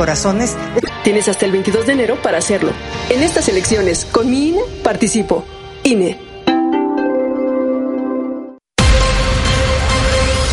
[0.00, 0.56] corazones.
[1.04, 2.72] Tienes hasta el 22 de enero para hacerlo.
[3.10, 5.44] En estas elecciones, con mi INE, participo.
[5.84, 6.18] INE.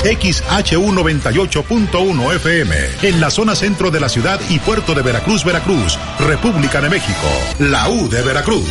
[0.03, 6.81] XHU98.1 FM, en la zona centro de la ciudad y puerto de Veracruz, Veracruz, República
[6.81, 7.29] de México,
[7.59, 8.67] la U de Veracruz.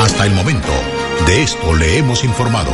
[0.00, 0.72] Hasta el momento,
[1.28, 2.72] de esto le hemos informado.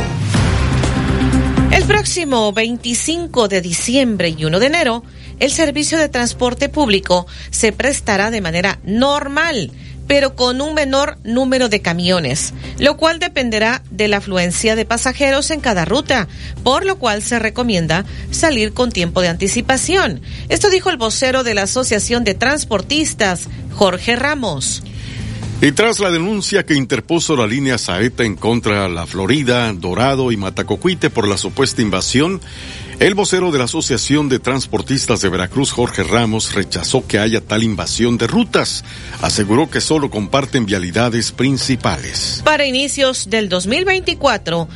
[1.71, 5.03] El próximo 25 de diciembre y 1 de enero,
[5.39, 9.71] el servicio de transporte público se prestará de manera normal
[10.09, 15.51] pero con un menor número de camiones, lo cual dependerá de la afluencia de pasajeros
[15.51, 16.27] en cada ruta,
[16.63, 20.21] por lo cual se recomienda salir con tiempo de anticipación.
[20.49, 24.81] Esto dijo el vocero de la Asociación de Transportistas, Jorge Ramos.
[25.61, 30.31] Y tras la denuncia que interpuso la línea Saeta en contra de la Florida, Dorado
[30.31, 32.41] y Matacocuite por la supuesta invasión,
[32.99, 37.63] el vocero de la Asociación de Transportistas de Veracruz, Jorge Ramos, rechazó que haya tal
[37.63, 38.83] invasión de rutas.
[39.21, 42.41] Aseguró que solo comparten vialidades principales.
[42.43, 44.67] Para inicios del 2024,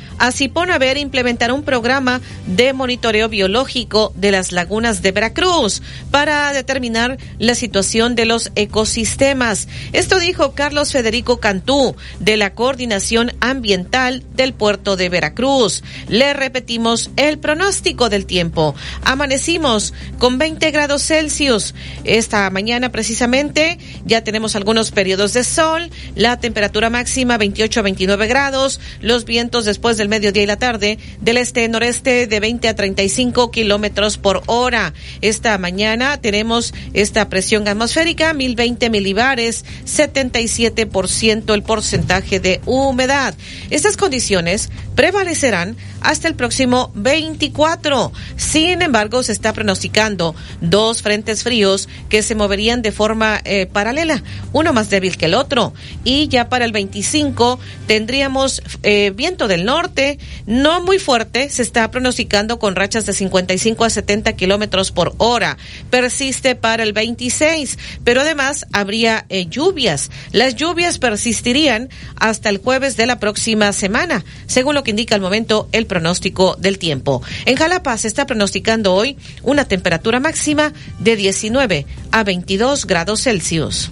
[0.79, 7.55] ver implementar un programa de monitoreo biológico de las lagunas de Veracruz para determinar la
[7.55, 9.67] situación de los ecosistemas.
[9.91, 15.83] Esto dijo Carlos Federico Cantú de la Coordinación Ambiental del Puerto de Veracruz.
[16.07, 18.75] Le repetimos el pronóstico del tiempo.
[19.03, 21.73] Amanecimos con 20 grados Celsius.
[22.03, 28.27] Esta mañana precisamente ya tenemos algunos periodos de sol, la temperatura máxima 28 a 29
[28.27, 33.51] grados, los vientos después del mediodía y la tarde del este-noreste de 20 a 35
[33.51, 34.93] kilómetros por hora.
[35.21, 43.33] Esta mañana tenemos esta presión atmosférica, 1020 milibares, 77% el porcentaje de humedad.
[43.71, 48.02] Estas condiciones prevalecerán hasta el próximo 24.
[48.35, 54.23] Sin embargo, se está pronosticando dos frentes fríos que se moverían de forma eh, paralela,
[54.51, 55.73] uno más débil que el otro.
[56.03, 61.89] Y ya para el 25 tendríamos eh, viento del norte, no muy fuerte, se está
[61.91, 65.57] pronosticando con rachas de 55 a 70 kilómetros por hora.
[65.89, 70.09] Persiste para el 26, pero además habría eh, lluvias.
[70.31, 75.21] Las lluvias persistirían hasta el jueves de la próxima semana, según lo que indica al
[75.21, 77.21] momento el pronóstico del tiempo.
[77.45, 83.91] En Jalapa se está pronosticando hoy una temperatura máxima de 19 a 22 grados Celsius.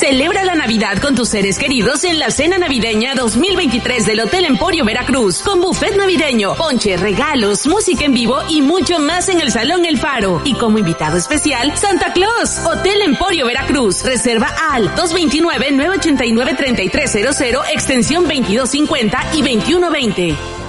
[0.00, 4.82] Celebra la Navidad con tus seres queridos en la cena navideña 2023 del Hotel Emporio
[4.82, 9.84] Veracruz, con buffet navideño, ponche, regalos, música en vivo y mucho más en el Salón
[9.84, 10.40] El Faro.
[10.46, 14.02] Y como invitado especial, Santa Claus, Hotel Emporio Veracruz.
[14.02, 20.59] Reserva al 229-989-3300, extensión 2250 y 2120.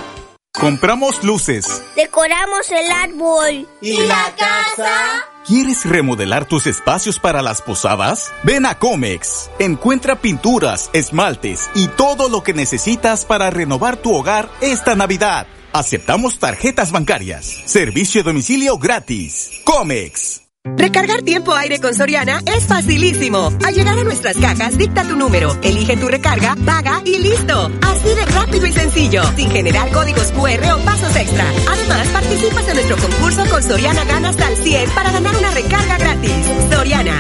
[0.54, 1.82] Compramos luces.
[1.96, 3.68] Decoramos el árbol.
[3.82, 5.26] ¿Y la casa?
[5.46, 8.32] ¿Quieres remodelar tus espacios para las posadas?
[8.44, 9.50] Ven a Comex.
[9.60, 15.48] Encuentra pinturas, esmaltes y todo lo que necesitas para renovar tu hogar esta Navidad.
[15.74, 17.46] Aceptamos tarjetas bancarias.
[17.66, 19.62] Servicio a domicilio gratis.
[19.64, 20.51] Comex.
[20.82, 23.52] Recargar tiempo aire con Soriana es facilísimo.
[23.66, 27.72] Al llegar a nuestras cajas, dicta tu número, elige tu recarga, paga y listo.
[27.82, 31.46] Así de rápido y sencillo, sin generar códigos QR o pasos extra.
[31.72, 36.32] Además, participas en nuestro concurso con Soriana Ganas al 100 para ganar una recarga gratis.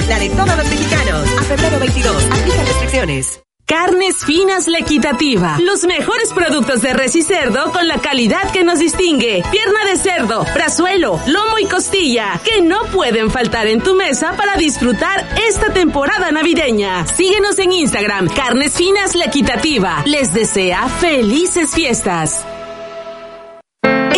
[0.07, 1.27] la de todos los mexicanos.
[1.39, 3.41] A febrero 22, aplica restricciones.
[3.71, 5.57] Carnes Finas La Equitativa.
[5.61, 9.41] Los mejores productos de res y cerdo con la calidad que nos distingue.
[9.49, 14.57] Pierna de cerdo, brazuelo, lomo y costilla, que no pueden faltar en tu mesa para
[14.57, 17.07] disfrutar esta temporada navideña.
[17.07, 20.03] Síguenos en Instagram, Carnes Finas La Equitativa.
[20.05, 22.45] Les desea felices fiestas.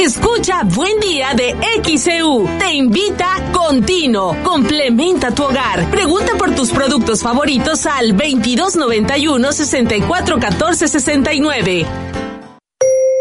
[0.04, 2.46] Escucha Buen Día de XEU.
[2.60, 4.36] Te invita Continuo.
[4.44, 5.90] Complementa tu hogar.
[5.92, 11.88] Pregunta por tus productos favoritos al 2291 6414 69.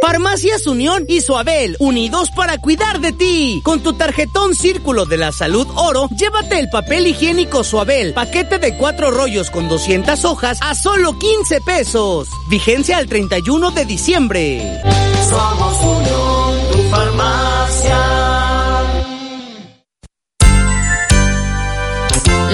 [0.03, 3.61] Farmacias Unión y Suabel, unidos para cuidar de ti.
[3.63, 8.77] Con tu tarjetón Círculo de la Salud Oro, llévate el papel higiénico Suabel, paquete de
[8.77, 12.29] cuatro rollos con 200 hojas a solo 15 pesos.
[12.49, 14.83] Vigencia al 31 de diciembre.
[15.31, 18.01] Somos Unión, farmacia.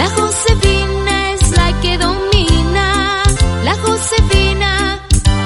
[0.01, 2.87] La Josefina es la que domina.
[3.65, 4.71] La Josefina,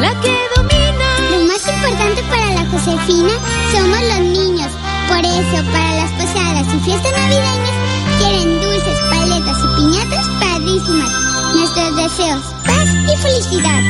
[0.05, 1.09] la que domina.
[1.33, 3.35] Lo más importante para la Josefina
[3.73, 4.71] somos los niños.
[5.09, 7.77] Por eso, para las posadas y fiestas navideñas,
[8.19, 11.13] quieren dulces, paletas y piñatas padrísimas.
[11.55, 13.83] Nuestros deseos, paz y felicidad.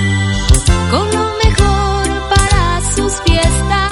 [0.93, 3.92] Con lo mejor para sus fiestas.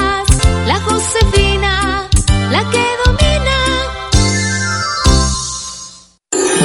[0.70, 2.08] La Josefina,
[2.48, 3.56] la que domina.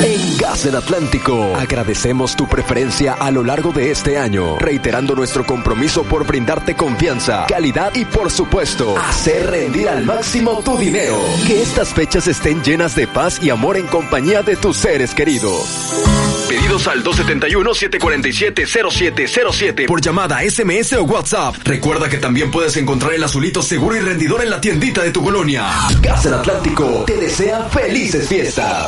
[0.03, 5.43] En Gas del Atlántico, agradecemos tu preferencia a lo largo de este año, reiterando nuestro
[5.43, 11.17] compromiso por brindarte confianza, calidad y por supuesto, hacer rendir al máximo tu dinero.
[11.47, 16.34] Que estas fechas estén llenas de paz y amor en compañía de tus seres queridos.
[16.47, 21.55] Pedidos al 271-747-0707 por llamada, SMS o WhatsApp.
[21.63, 25.23] Recuerda que también puedes encontrar el azulito seguro y rendidor en la tiendita de tu
[25.23, 25.65] colonia.
[26.01, 28.87] Gas del Atlántico te desea felices fiestas.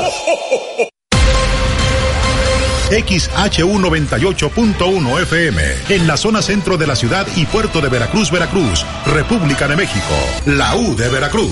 [2.90, 9.68] XHU98.1 FM, en la zona centro de la ciudad y puerto de Veracruz, Veracruz, República
[9.68, 10.16] de México,
[10.46, 11.52] la U de Veracruz.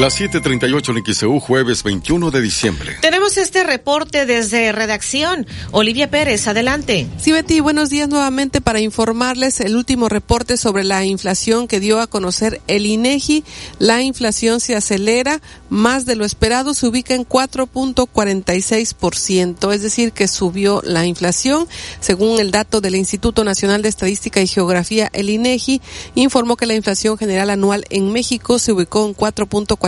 [0.00, 2.98] Las 7:38 en XEU, jueves 21 de diciembre.
[3.00, 5.46] Tenemos este reporte desde redacción.
[5.70, 7.06] Olivia Pérez, adelante.
[7.16, 11.98] Sí, Betty, buenos días nuevamente para informarles el último reporte sobre la inflación que dio
[11.98, 13.42] a conocer el INEGI.
[13.78, 15.40] La inflación se acelera
[15.70, 21.66] más de lo esperado, se ubica en 4.46%, es decir, que subió la inflación.
[22.00, 25.80] Según el dato del Instituto Nacional de Estadística y Geografía, el INEGI
[26.16, 29.85] informó que la inflación general anual en México se ubicó en 4.46%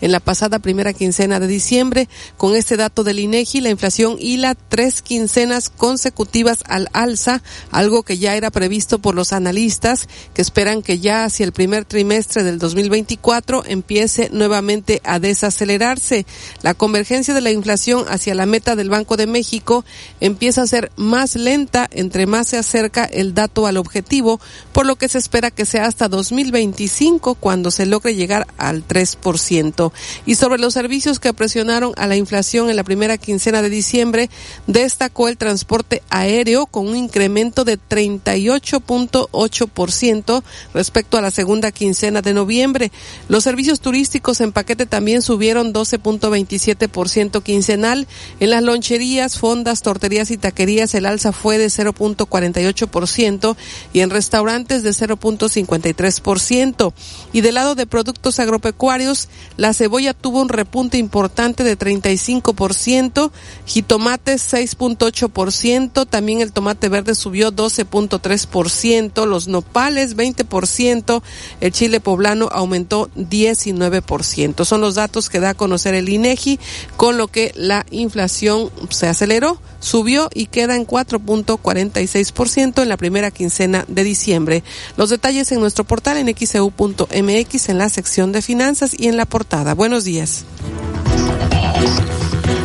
[0.00, 2.08] en la pasada primera quincena de diciembre.
[2.36, 8.18] Con este dato del INEGI, la inflación hila tres quincenas consecutivas al alza, algo que
[8.18, 12.58] ya era previsto por los analistas que esperan que ya hacia el primer trimestre del
[12.58, 16.26] 2024 empiece nuevamente a desacelerarse.
[16.62, 19.84] La convergencia de la inflación hacia la meta del Banco de México
[20.20, 24.40] empieza a ser más lenta entre más se acerca el dato al objetivo,
[24.72, 29.92] por lo que se espera que sea hasta 2025 cuando se logre llegar al 3%.
[30.26, 34.30] Y sobre los servicios que presionaron a la inflación en la primera quincena de diciembre,
[34.66, 40.42] destacó el transporte aéreo con un incremento de 38.8%
[40.74, 42.90] respecto a la segunda quincena de noviembre.
[43.28, 48.06] Los servicios turísticos en paquete también subieron 12.27% quincenal.
[48.40, 53.56] En las loncherías, fondas, torterías y taquerías el alza fue de 0.48%
[53.92, 56.92] y en restaurantes de 0.53%.
[57.32, 63.30] Y del lado de productos agropecuarios, la cebolla tuvo un repunte importante de 35%,
[63.66, 71.22] jitomates 6.8%, también el tomate verde subió 12.3%, los nopales 20%,
[71.60, 74.64] el chile poblano aumentó 19%.
[74.64, 76.58] Son los datos que da a conocer el INEGI,
[76.96, 83.30] con lo que la inflación se aceleró, subió y queda en 4.46% en la primera
[83.30, 84.64] quincena de diciembre.
[84.96, 89.26] Los detalles en nuestro portal en xeu.mx en la sección de finanzas y en la
[89.26, 89.74] portada.
[89.74, 90.44] Buenos días.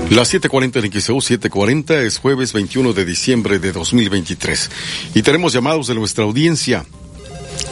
[0.10, 4.70] Las 7:40 en XEU 7:40 es jueves 21 de diciembre de 2023
[5.16, 6.86] y tenemos llamados de nuestra audiencia.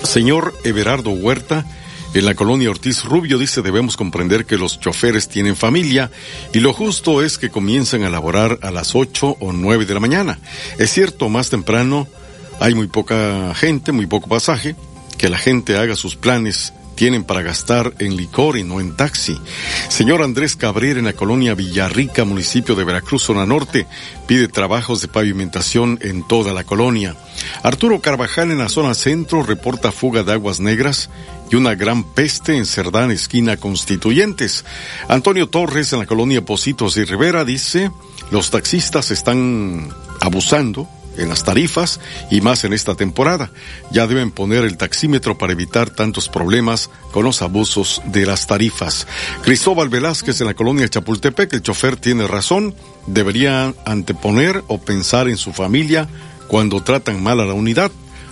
[0.03, 1.65] Señor Everardo Huerta,
[2.13, 6.11] en la colonia Ortiz Rubio dice debemos comprender que los choferes tienen familia
[6.53, 9.99] y lo justo es que comiencen a laborar a las 8 o 9 de la
[9.99, 10.39] mañana.
[10.77, 12.07] Es cierto, más temprano
[12.59, 14.75] hay muy poca gente, muy poco pasaje,
[15.17, 19.39] que la gente haga sus planes tienen para gastar en licor y no en taxi.
[19.89, 23.87] Señor Andrés Cabrera en la colonia Villarrica, municipio de Veracruz, zona norte,
[24.27, 27.15] pide trabajos de pavimentación en toda la colonia.
[27.63, 31.09] Arturo Carvajal en la zona centro reporta fuga de aguas negras
[31.49, 34.63] y una gran peste en Cerdán, esquina Constituyentes.
[35.07, 37.91] Antonio Torres en la colonia Positos y Rivera dice,
[38.31, 39.89] los taxistas están
[40.21, 40.87] abusando
[41.17, 41.99] en las tarifas
[42.29, 43.51] y más en esta temporada.
[43.91, 49.07] Ya deben poner el taxímetro para evitar tantos problemas con los abusos de las tarifas.
[49.43, 52.75] Cristóbal Velázquez en la colonia Chapultepec, el chofer tiene razón,
[53.07, 56.07] debería anteponer o pensar en su familia
[56.47, 57.91] cuando tratan mal a la unidad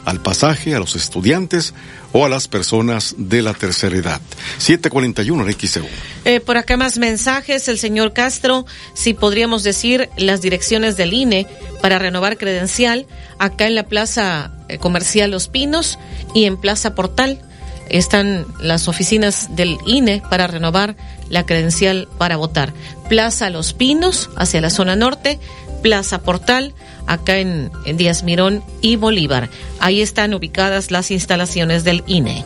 [0.10, 1.74] al pasaje, a los estudiantes
[2.12, 4.22] o a las personas de la tercera edad.
[4.58, 5.86] 741 en XEU.
[6.26, 7.68] Eh, por acá más mensajes.
[7.68, 11.48] El señor Castro, si podríamos decir las direcciones del INE
[11.82, 13.06] para renovar credencial,
[13.38, 16.00] acá en la Plaza eh, Comercial Los Pinos
[16.34, 17.42] y en Plaza Portal
[17.90, 20.96] están las oficinas del INE para renovar
[21.30, 22.74] la credencial para votar.
[23.10, 25.40] Plaza Los Pinos, hacia la zona norte,
[25.82, 26.74] Plaza Portal,
[27.10, 29.50] acá en, Díaz Mirón y Bolívar.
[29.80, 32.46] Ahí están ubicadas las instalaciones del INE.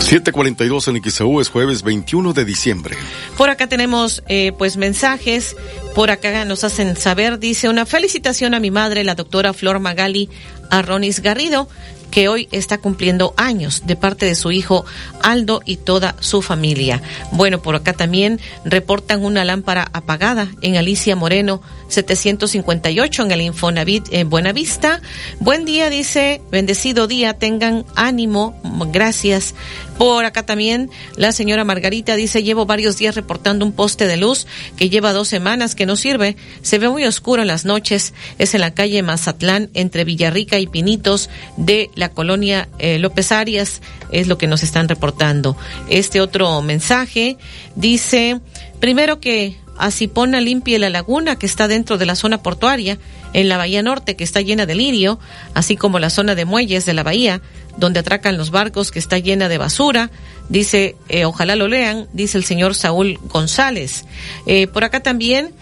[0.00, 2.96] 742 en XAU es jueves 21 de diciembre.
[3.36, 5.56] Por acá tenemos eh, pues mensajes,
[5.94, 10.28] por acá nos hacen saber, dice una felicitación a mi madre, la doctora Flor Magali
[10.70, 11.68] Arronis Garrido,
[12.10, 14.84] que hoy está cumpliendo años de parte de su hijo
[15.22, 17.02] Aldo y toda su familia.
[17.32, 24.06] Bueno, por acá también reportan una lámpara apagada en Alicia Moreno 758 en el Infonavit
[24.10, 25.00] en Buenavista.
[25.40, 28.60] Buen día, dice, bendecido día, tengan ánimo,
[28.92, 29.54] gracias.
[30.00, 34.46] Por acá también la señora Margarita dice, llevo varios días reportando un poste de luz
[34.78, 36.38] que lleva dos semanas que no sirve.
[36.62, 38.14] Se ve muy oscuro en las noches.
[38.38, 41.28] Es en la calle Mazatlán entre Villarrica y Pinitos
[41.58, 43.82] de la colonia eh, López Arias.
[44.10, 45.54] Es lo que nos están reportando.
[45.90, 47.36] Este otro mensaje
[47.76, 48.40] dice,
[48.80, 52.98] primero que Asipona limpie la laguna que está dentro de la zona portuaria,
[53.32, 55.18] en la Bahía Norte que está llena de lirio,
[55.54, 57.40] así como la zona de muelles de la bahía,
[57.76, 60.10] donde atracan los barcos que está llena de basura.
[60.48, 64.04] Dice, eh, ojalá lo lean, dice el señor Saúl González.
[64.46, 65.54] Eh, por acá también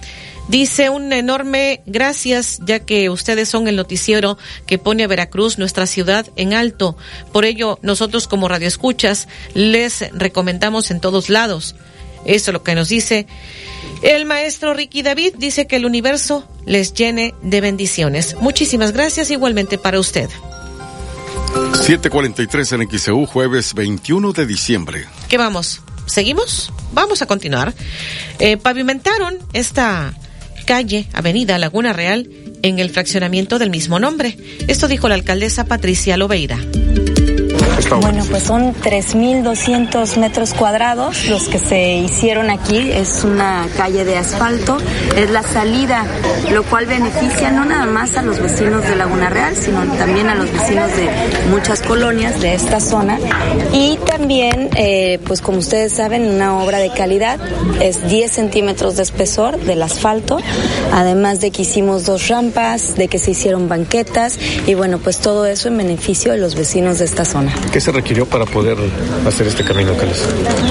[0.49, 5.87] Dice un enorme gracias, ya que ustedes son el noticiero que pone a Veracruz, nuestra
[5.87, 6.97] ciudad, en alto.
[7.33, 11.75] Por ello, nosotros como radioescuchas les recomendamos en todos lados.
[12.25, 13.27] Eso es lo que nos dice
[14.03, 15.35] el maestro Ricky David.
[15.39, 18.37] Dice que el universo les llene de bendiciones.
[18.41, 20.29] Muchísimas gracias igualmente para usted.
[21.73, 25.07] 743 en XEU, jueves 21 de diciembre.
[25.29, 25.81] ¿Qué vamos?
[26.07, 26.73] ¿Seguimos?
[26.93, 27.75] Vamos a continuar.
[28.39, 30.15] Eh, pavimentaron esta
[30.67, 32.29] calle, Avenida Laguna Real,
[32.63, 34.37] en el fraccionamiento del mismo nombre.
[34.69, 36.59] Esto dijo la alcaldesa Patricia Lobeira.
[38.01, 42.91] Bueno, pues son 3.200 metros cuadrados los que se hicieron aquí.
[42.93, 44.79] Es una calle de asfalto,
[45.17, 46.05] es la salida,
[46.51, 50.35] lo cual beneficia no nada más a los vecinos de Laguna Real, sino también a
[50.35, 51.09] los vecinos de
[51.51, 53.19] muchas colonias de esta zona.
[53.73, 57.39] Y también, eh, pues como ustedes saben, una obra de calidad
[57.81, 60.39] es 10 centímetros de espesor del asfalto,
[60.93, 65.47] además de que hicimos dos rampas, de que se hicieron banquetas y bueno, pues todo
[65.47, 67.55] eso en beneficio de los vecinos de esta zona.
[67.73, 68.79] ¿Qué se requirió para poder
[69.27, 70.25] hacer este camino, Carlos?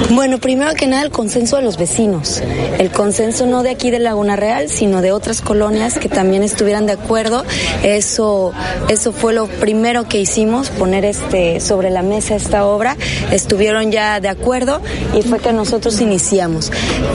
[0.09, 2.41] Bueno, primero que nada el consenso de los vecinos.
[2.79, 6.87] El consenso no de aquí de Laguna Real, sino de otras colonias que también estuvieran
[6.87, 7.45] de acuerdo.
[7.83, 8.51] Eso,
[8.89, 12.97] eso fue lo primero que hicimos, poner este sobre la mesa esta obra.
[13.31, 14.81] Estuvieron ya de acuerdo
[15.17, 16.71] y fue que nosotros iniciamos.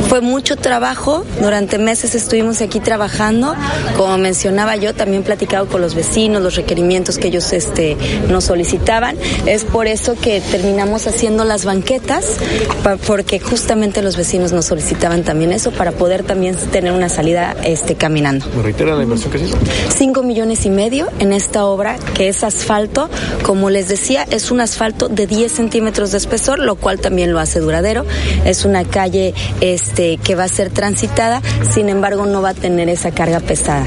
[0.08, 3.54] Fue mucho trabajo, durante meses estuvimos aquí trabajando.
[3.96, 7.96] Como mencionaba yo, también platicado con los vecinos, los requerimientos que ellos este,
[8.28, 9.16] nos solicitaban.
[9.64, 12.38] Por eso que terminamos haciendo las banquetas,
[13.06, 17.94] porque justamente los vecinos nos solicitaban también eso para poder también tener una salida este,
[17.94, 18.46] caminando.
[18.56, 19.56] ¿Me reitera la inversión que se hizo?
[19.88, 23.08] Cinco millones y medio en esta obra que es asfalto.
[23.42, 27.40] Como les decía, es un asfalto de 10 centímetros de espesor, lo cual también lo
[27.40, 28.04] hace duradero.
[28.44, 32.88] Es una calle este, que va a ser transitada, sin embargo no va a tener
[32.88, 33.86] esa carga pesada.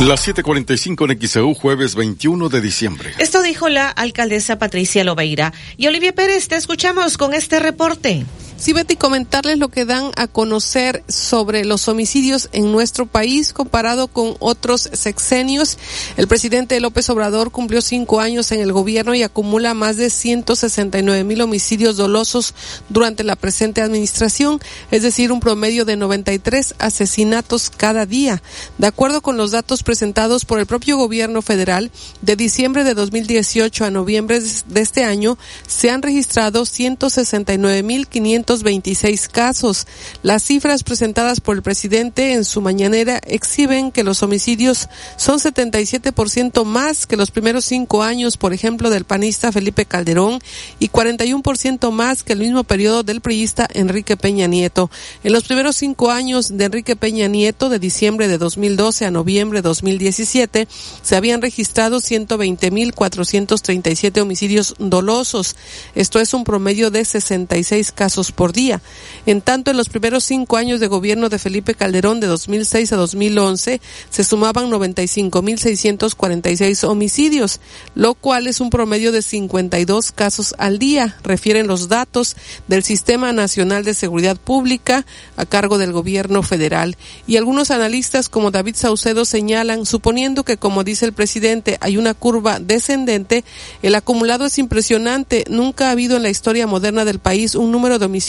[0.00, 3.12] Las 7:45 en XEU, jueves 21 de diciembre.
[3.18, 5.52] Esto dijo la alcaldesa Patricia Lobeira.
[5.76, 8.26] Y Olivia Pérez, te escuchamos con este reporte.
[8.56, 14.06] Sí, Betty, comentarles lo que dan a conocer sobre los homicidios en nuestro país comparado
[14.06, 15.76] con otros sexenios.
[16.16, 21.24] El presidente López Obrador cumplió cinco años en el gobierno y acumula más de 169
[21.24, 22.54] mil homicidios dolosos
[22.88, 24.60] durante la presente administración,
[24.92, 28.40] es decir, un promedio de 93 asesinatos cada día.
[28.78, 31.90] De acuerdo con los datos presentados por el propio gobierno federal,
[32.22, 38.06] de diciembre de 2018 a noviembre de este año se han registrado 169 mil
[38.44, 39.86] 526 casos.
[40.22, 46.64] Las cifras presentadas por el presidente en su mañanera exhiben que los homicidios son 77%
[46.64, 50.40] más que los primeros cinco años, por ejemplo, del panista Felipe Calderón
[50.78, 54.90] y 41% más que el mismo periodo del priista Enrique Peña Nieto.
[55.22, 59.58] En los primeros cinco años de Enrique Peña Nieto, de diciembre de 2012 a noviembre
[59.58, 60.66] de 2017,
[61.02, 65.56] se habían registrado 120.437 homicidios dolosos.
[65.94, 68.82] Esto es un promedio de 66 casos por día.
[69.26, 72.96] En tanto, en los primeros cinco años de gobierno de Felipe Calderón, de 2006 a
[72.96, 77.60] 2011, se sumaban 95.646 homicidios,
[77.94, 82.36] lo cual es un promedio de 52 casos al día, refieren los datos
[82.68, 86.98] del Sistema Nacional de Seguridad Pública a cargo del gobierno federal.
[87.26, 92.12] Y algunos analistas como David Saucedo señalan, suponiendo que, como dice el presidente, hay una
[92.12, 93.44] curva descendente,
[93.82, 95.44] el acumulado es impresionante.
[95.48, 98.23] Nunca ha habido en la historia moderna del país un número de homicidios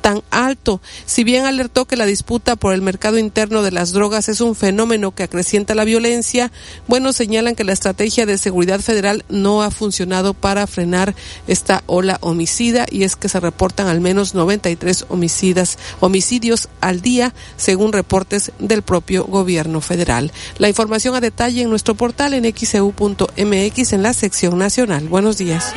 [0.00, 0.80] tan alto.
[1.06, 4.54] Si bien alertó que la disputa por el mercado interno de las drogas es un
[4.54, 6.50] fenómeno que acrecienta la violencia,
[6.86, 11.14] bueno, señalan que la estrategia de seguridad federal no ha funcionado para frenar
[11.46, 17.34] esta ola homicida y es que se reportan al menos 93 homicidas, homicidios al día,
[17.56, 20.32] según reportes del propio gobierno federal.
[20.58, 25.08] La información a detalle en nuestro portal en xeu.mx en la sección nacional.
[25.08, 25.72] Buenos días.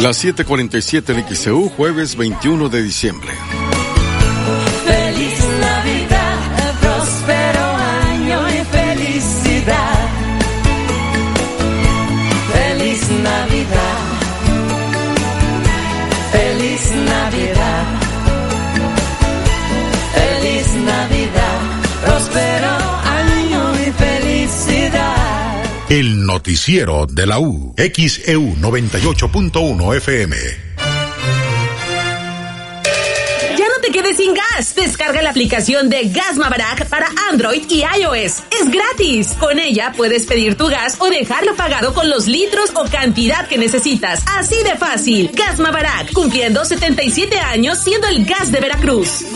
[0.00, 3.30] Las 7:47 en XCU, jueves 21 de diciembre.
[26.32, 27.74] Noticiero de la U.
[27.76, 30.36] XEU 98.1 FM.
[33.58, 34.74] Ya no te quedes sin gas.
[34.74, 38.44] Descarga la aplicación de Gas Maverack para Android y iOS.
[38.50, 39.34] Es gratis.
[39.38, 43.58] Con ella puedes pedir tu gas o dejarlo pagado con los litros o cantidad que
[43.58, 44.22] necesitas.
[44.38, 45.30] Así de fácil.
[45.34, 49.26] Gas Maverack, cumpliendo 77 años siendo el gas de Veracruz.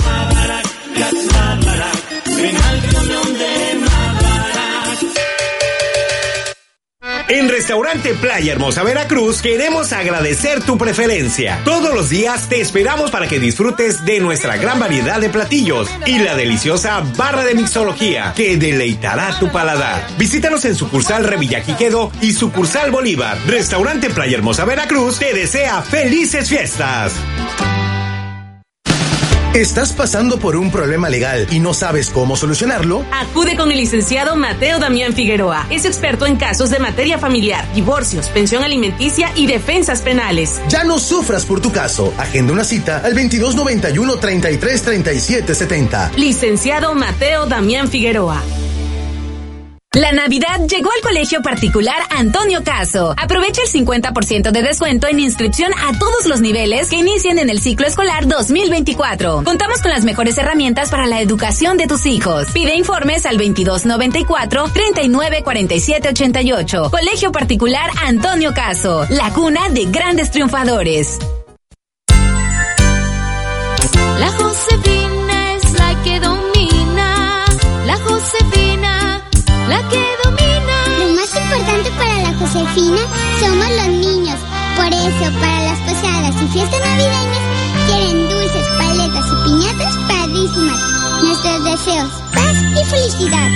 [7.28, 11.60] En Restaurante Playa Hermosa Veracruz queremos agradecer tu preferencia.
[11.64, 16.20] Todos los días te esperamos para que disfrutes de nuestra gran variedad de platillos y
[16.20, 20.06] la deliciosa barra de mixología que deleitará tu paladar.
[20.18, 23.36] Visítanos en sucursal Revillaquiquedo y sucursal Bolívar.
[23.48, 27.12] Restaurante Playa Hermosa Veracruz te desea felices fiestas.
[29.57, 33.07] ¿Estás pasando por un problema legal y no sabes cómo solucionarlo?
[33.11, 35.66] Acude con el licenciado Mateo Damián Figueroa.
[35.71, 40.61] Es experto en casos de materia familiar, divorcios, pensión alimenticia y defensas penales.
[40.69, 42.12] Ya no sufras por tu caso.
[42.19, 46.12] Agenda una cita al 2291 33 37 70.
[46.19, 48.42] Licenciado Mateo Damián Figueroa.
[49.96, 53.14] La Navidad llegó al colegio particular Antonio Caso.
[53.16, 57.62] Aprovecha el 50% de descuento en inscripción a todos los niveles que inician en el
[57.62, 59.42] ciclo escolar 2024.
[59.42, 62.48] Contamos con las mejores herramientas para la educación de tus hijos.
[62.52, 66.90] Pide informes al 2294 394788.
[66.90, 71.18] Colegio particular Antonio Caso, la cuna de grandes triunfadores.
[82.76, 84.38] Somos los niños.
[84.76, 87.40] Por eso, para las posadas y fiestas navideñas,
[87.86, 90.78] quieren dulces, paletas y piñatas padrísimas.
[91.22, 93.48] Nuestros deseos, paz y felicidad.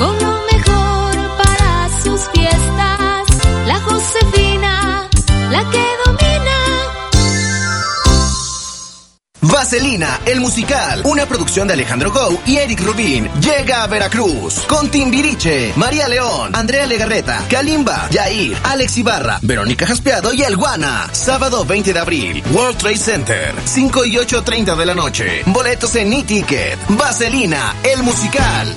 [0.00, 3.26] Con lo mejor para sus fiestas.
[3.64, 5.08] La Josefina,
[5.52, 6.35] la que domina.
[9.48, 14.90] Vaselina, el musical, una producción de Alejandro Gou y Eric Rubin, llega a Veracruz con
[14.90, 21.08] Timbiriche, María León, Andrea Legarreta, Kalimba, Yair, Alex Ibarra, Verónica Jaspeado y El Guana.
[21.12, 25.42] Sábado 20 de abril, World Trade Center, 5 y 8.30 de la noche.
[25.46, 26.78] Boletos en e-ticket.
[26.88, 28.76] Vaselina, el musical.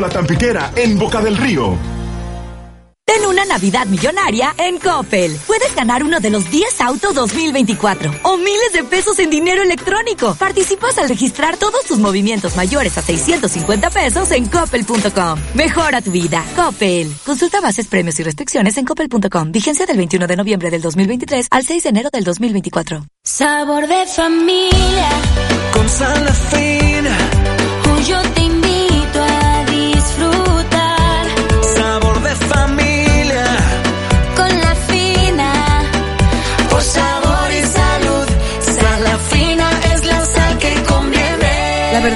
[0.00, 1.76] La Tampiquera en Boca del Río.
[3.04, 5.34] Ten una Navidad millonaria en Coppel.
[5.46, 10.34] Puedes ganar uno de los 10 autos 2024 o miles de pesos en dinero electrónico.
[10.34, 15.38] Participas al registrar todos tus movimientos mayores a 650 pesos en coppel.com.
[15.54, 16.44] Mejora tu vida.
[16.54, 17.10] Coppel.
[17.24, 19.52] Consulta bases, premios y restricciones en coppel.com.
[19.52, 23.06] Vigencia del 21 de noviembre del 2023 al 6 de enero del 2024.
[23.24, 25.08] Sabor de familia.
[25.72, 27.16] Con sal fina.
[28.06, 28.37] Yo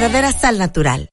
[0.02, 1.08] verdadera sal natural.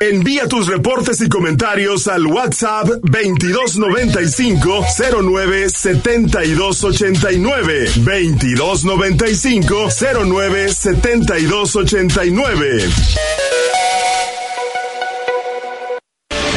[0.00, 4.84] Envía tus reportes y comentarios al WhatsApp 2295
[5.22, 9.88] 09 7289 2295
[10.26, 12.90] 09 7289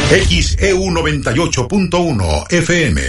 [0.10, 3.02] XEU 98.1 FM.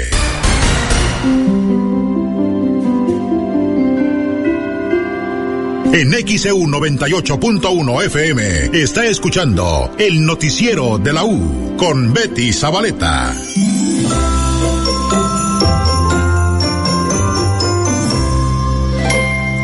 [5.93, 13.35] En XEU 98.1 FM está escuchando el noticiero de la U con Betty Zabaleta.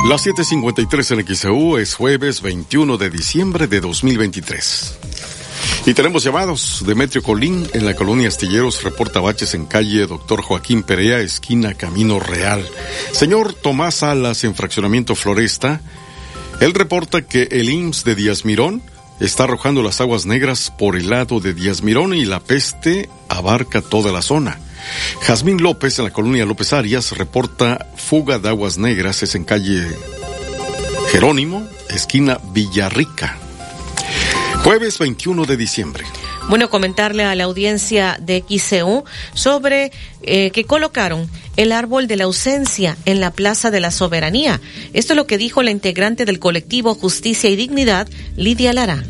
[0.08, 4.98] Las 7:53 en XEU es jueves 21 de diciembre de 2023.
[5.86, 6.82] Y tenemos llamados.
[6.86, 12.18] Demetrio Colín en la colonia Astilleros reporta baches en calle Doctor Joaquín Perea, esquina Camino
[12.18, 12.66] Real.
[13.12, 15.82] Señor Tomás Salas en fraccionamiento Floresta.
[16.64, 18.80] Él reporta que el IMSS de Díaz Mirón
[19.20, 23.82] está arrojando las aguas negras por el lado de Díaz Mirón y la peste abarca
[23.82, 24.58] toda la zona.
[25.20, 29.86] Jazmín López en la colonia López Arias reporta fuga de aguas negras, es en calle
[31.12, 33.43] Jerónimo, esquina Villarrica.
[34.64, 36.04] Jueves 21 de diciembre.
[36.48, 42.24] Bueno, comentarle a la audiencia de XCU sobre eh, que colocaron el árbol de la
[42.24, 44.62] ausencia en la Plaza de la Soberanía.
[44.94, 49.04] Esto es lo que dijo la integrante del colectivo Justicia y Dignidad, Lidia Lara.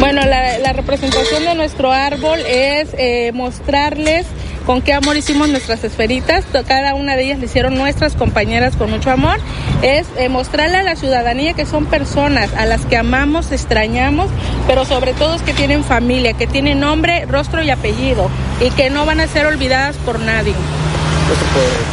[0.00, 4.26] Bueno, la, la representación de nuestro árbol es eh, mostrarles
[4.66, 6.44] con qué amor hicimos nuestras esferitas.
[6.66, 9.38] Cada una de ellas le hicieron nuestras compañeras con mucho amor.
[9.82, 14.28] Es eh, mostrarle a la ciudadanía que son personas a las que amamos, extrañamos,
[14.66, 18.90] pero sobre todo es que tienen familia, que tienen nombre, rostro y apellido y que
[18.90, 20.54] no van a ser olvidadas por nadie.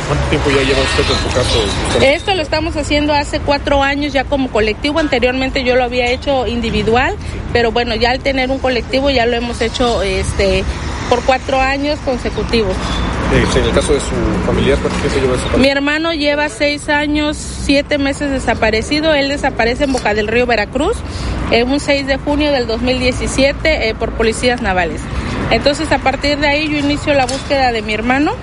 [0.08, 2.01] ¿Cuánto tiempo ya lleva usted en su caso?
[2.01, 4.99] Esto lo estamos haciendo hace cuatro años ya como colectivo.
[4.99, 7.15] Anteriormente yo lo había hecho individual,
[7.53, 10.63] pero bueno, ya al tener un colectivo ya lo hemos hecho este
[11.09, 12.75] por cuatro años consecutivos.
[13.31, 14.15] En el caso de su
[14.45, 19.13] familiar, ¿cuánto tiempo lleva su Mi hermano lleva seis años, siete meses desaparecido.
[19.13, 20.95] Él desaparece en Boca del Río, Veracruz,
[21.51, 25.01] en un 6 de junio del 2017 eh, por policías navales.
[25.51, 28.33] Entonces, a partir de ahí yo inicio la búsqueda de mi hermano.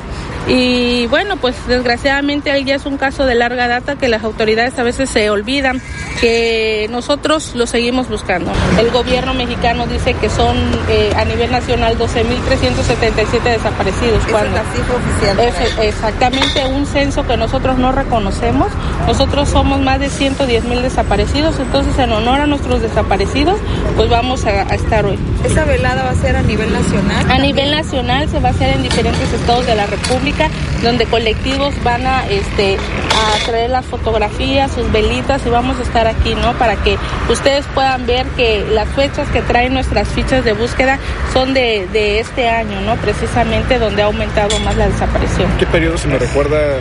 [0.47, 4.79] Y bueno, pues desgraciadamente ahí ya es un caso de larga data que las autoridades
[4.79, 5.81] a veces se olvidan
[6.21, 8.53] que nosotros lo seguimos buscando.
[8.79, 10.57] El gobierno mexicano dice que son
[10.89, 14.23] eh, a nivel nacional 12.377 desaparecidos.
[14.31, 15.41] cuando es oficial.
[15.41, 18.69] Es exactamente un censo que nosotros no reconocemos.
[19.07, 23.59] Nosotros somos más de 110.000 desaparecidos, entonces en honor a nuestros desaparecidos,
[23.97, 25.19] pues vamos a, a estar hoy.
[25.45, 27.31] ¿Esa velada va a ser a nivel nacional?
[27.31, 30.34] A nivel nacional se va a hacer en diferentes estados de la República
[30.83, 36.07] donde colectivos van a este a traer las fotografías, sus velitas y vamos a estar
[36.07, 36.53] aquí, ¿no?
[36.55, 36.99] Para que
[37.31, 40.99] ustedes puedan ver que las fechas que traen nuestras fichas de búsqueda
[41.33, 42.97] son de, de este año, ¿no?
[42.97, 45.51] Precisamente donde ha aumentado más la desaparición.
[45.59, 46.81] ¿Qué periodo se me recuerda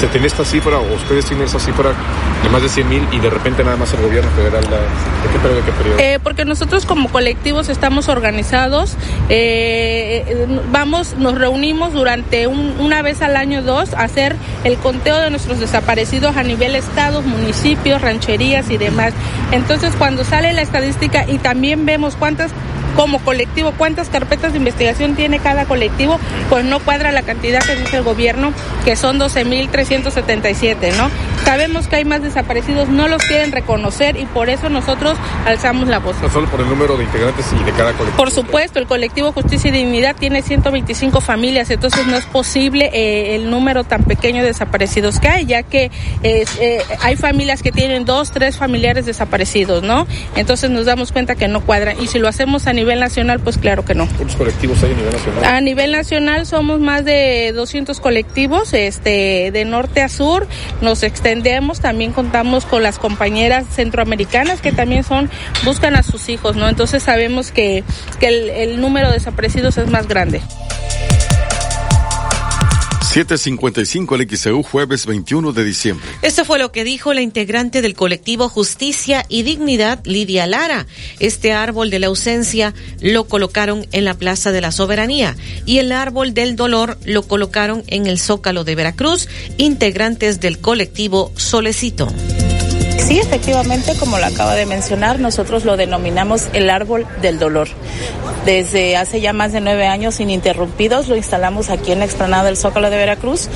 [0.00, 1.90] se tenía esta cifra o ustedes tienen esa cifra
[2.42, 5.32] de más de 100 mil y de repente nada más el gobierno federal da, ¿de
[5.32, 5.56] qué periodo?
[5.56, 5.98] De qué periodo?
[5.98, 8.96] Eh, porque nosotros como colectivos estamos organizados,
[9.28, 15.18] eh, vamos, nos reunimos durante un, una vez al año dos a hacer el conteo
[15.18, 19.12] de nuestros desaparecidos a nivel estados, municipios, rancherías y demás.
[19.52, 22.50] Entonces cuando sale la estadística y también vemos cuántas
[22.96, 27.76] como colectivo, cuántas carpetas de investigación tiene cada colectivo, pues no cuadra la cantidad que
[27.76, 28.52] dice el gobierno,
[28.84, 31.10] que son 12.377, ¿no?
[31.44, 35.98] Sabemos que hay más desaparecidos, no los quieren reconocer y por eso nosotros alzamos la
[35.98, 36.16] voz.
[36.22, 38.16] No solo por el número de integrantes y de cada colectivo.
[38.16, 43.36] Por supuesto, el colectivo Justicia y Dignidad tiene 125 familias, entonces no es posible eh,
[43.36, 45.90] el número tan pequeño de desaparecidos que hay, ya que
[46.22, 50.06] eh, eh, hay familias que tienen dos, tres familiares desaparecidos, ¿no?
[50.36, 52.00] Entonces nos damos cuenta que no cuadran.
[52.00, 54.06] Y si lo hacemos a nivel nacional, pues claro que no.
[54.06, 55.44] ¿Cuántos colectivos hay a nivel nacional?
[55.44, 60.46] A nivel nacional somos más de 200 colectivos, este, de norte a sur.
[60.80, 65.30] Nos extendemos, también contamos con las compañeras centroamericanas que también son,
[65.64, 66.68] buscan a sus hijos, ¿no?
[66.68, 67.84] Entonces sabemos que,
[68.20, 70.40] que el, el número de desaparecidos es más grande.
[73.14, 76.04] 755 el XEU jueves 21 de diciembre.
[76.22, 80.88] Esto fue lo que dijo la integrante del colectivo Justicia y Dignidad, Lidia Lara.
[81.20, 85.92] Este árbol de la ausencia lo colocaron en la Plaza de la Soberanía y el
[85.92, 92.12] árbol del dolor lo colocaron en el Zócalo de Veracruz, integrantes del colectivo Solecito.
[92.98, 97.68] Sí, efectivamente, como lo acaba de mencionar, nosotros lo denominamos el árbol del dolor.
[98.44, 102.56] Desde hace ya más de nueve años ininterrumpidos lo instalamos aquí en la explanada del
[102.56, 103.48] Zócalo de Veracruz,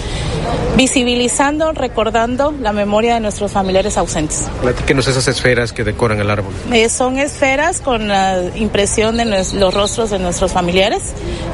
[0.76, 4.46] visibilizando, recordando la memoria de nuestros familiares ausentes.
[4.62, 6.52] Platíquenos esas esferas que decoran el árbol.
[6.72, 11.02] Eh, son esferas con la impresión de los rostros de nuestros familiares.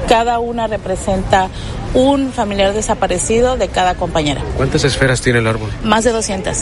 [0.09, 1.49] Cada una representa
[1.95, 4.43] un familiar desaparecido de cada compañera.
[4.57, 5.71] ¿Cuántas esferas tiene el árbol?
[5.85, 6.57] Más de 200.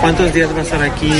[0.00, 1.10] ¿Cuántos días va a estar aquí?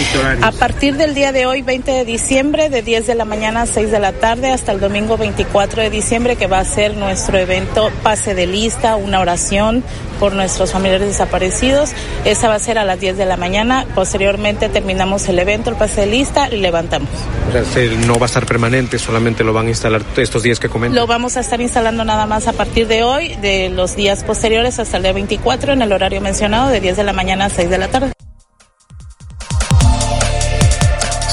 [0.43, 3.67] A partir del día de hoy, 20 de diciembre, de 10 de la mañana a
[3.67, 7.37] 6 de la tarde, hasta el domingo 24 de diciembre, que va a ser nuestro
[7.39, 9.83] evento pase de lista, una oración
[10.21, 11.91] por nuestros familiares desaparecidos.
[12.25, 13.87] Esa va a ser a las 10 de la mañana.
[13.95, 17.09] Posteriormente terminamos el evento, el pase de lista y levantamos.
[17.49, 20.61] O sea, se- no va a estar permanente, solamente lo van a instalar estos días
[20.61, 20.95] que comentan.
[20.97, 24.79] Lo vamos a estar instalando nada más a partir de hoy, de los días posteriores
[24.79, 27.71] hasta el día 24, en el horario mencionado, de 10 de la mañana a 6
[27.71, 28.13] de la tarde.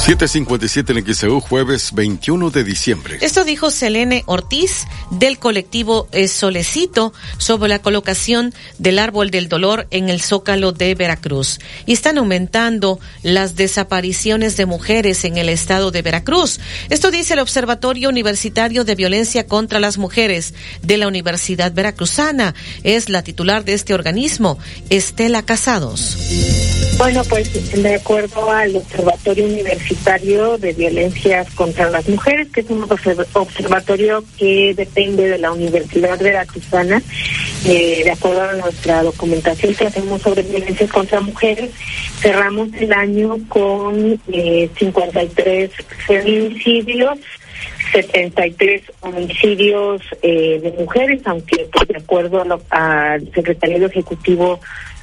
[0.09, 3.19] 757 en el XEU jueves 21 de diciembre.
[3.21, 9.85] Esto dijo Selene Ortiz del colectivo eh, Solecito sobre la colocación del árbol del dolor
[9.91, 11.59] en el Zócalo de Veracruz.
[11.85, 16.59] Y están aumentando las desapariciones de mujeres en el estado de Veracruz.
[16.89, 22.55] Esto dice el Observatorio Universitario de Violencia contra las Mujeres de la Universidad Veracruzana.
[22.83, 24.57] Es la titular de este organismo,
[24.89, 26.17] Estela Casados.
[26.97, 32.81] Bueno, pues de acuerdo al Observatorio Universitario de Violencias contra las Mujeres, que es un
[32.83, 37.01] observ- observatorio que depende de la Universidad Veracruzana,
[37.65, 41.71] eh, de acuerdo a nuestra documentación que hacemos sobre violencias contra mujeres,
[42.21, 45.69] cerramos el año con eh, 53
[46.07, 47.19] feminicidios
[47.91, 54.59] 73 homicidios eh, de mujeres, aunque pues, de acuerdo al Secretario Ejecutivo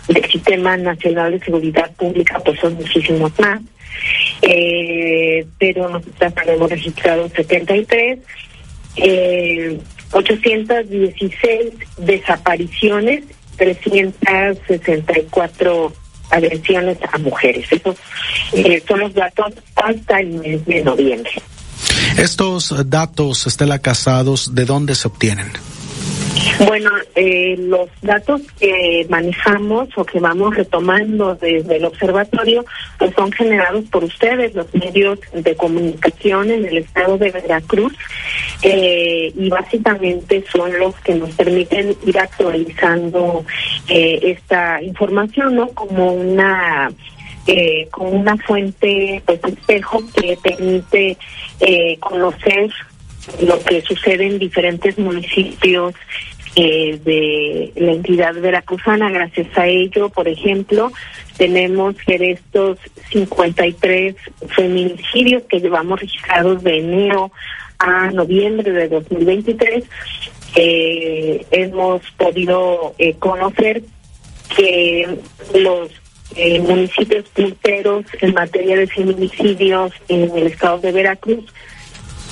[0.09, 3.61] del Sistema Nacional de Seguridad Pública, pues son muchísimos más.
[4.43, 8.19] Eh, pero nosotros tenemos registrados 73,
[8.97, 9.81] eh,
[10.13, 13.25] 816 desapariciones,
[13.57, 15.93] 364
[16.31, 17.67] agresiones a mujeres.
[17.71, 17.97] Esos
[18.53, 21.31] eh, son los datos hasta el mes de noviembre.
[22.19, 25.51] Estos datos, Estela Casados, ¿de dónde se obtienen?
[26.67, 32.65] Bueno, eh, los datos que manejamos o que vamos retomando desde el observatorio
[32.99, 37.93] pues son generados por ustedes, los medios de comunicación en el estado de Veracruz
[38.63, 43.45] eh, y básicamente son los que nos permiten ir actualizando
[43.89, 45.69] eh, esta información, ¿no?
[45.69, 46.91] Como una
[47.47, 51.17] eh, como una fuente pues espejo que permite
[51.61, 52.73] eh, conocer
[53.41, 55.95] lo que sucede en diferentes municipios
[56.55, 59.11] eh, de la entidad veracruzana.
[59.11, 60.93] Gracias a ello, por ejemplo,
[61.37, 62.79] tenemos que de estos
[63.11, 64.17] 53
[64.49, 67.31] feminicidios que llevamos registrados de enero
[67.79, 69.85] a noviembre de 2023,
[70.55, 73.83] eh, hemos podido eh, conocer
[74.57, 75.19] que
[75.55, 75.91] los
[76.35, 81.45] eh, municipios punteros en materia de feminicidios en el estado de Veracruz,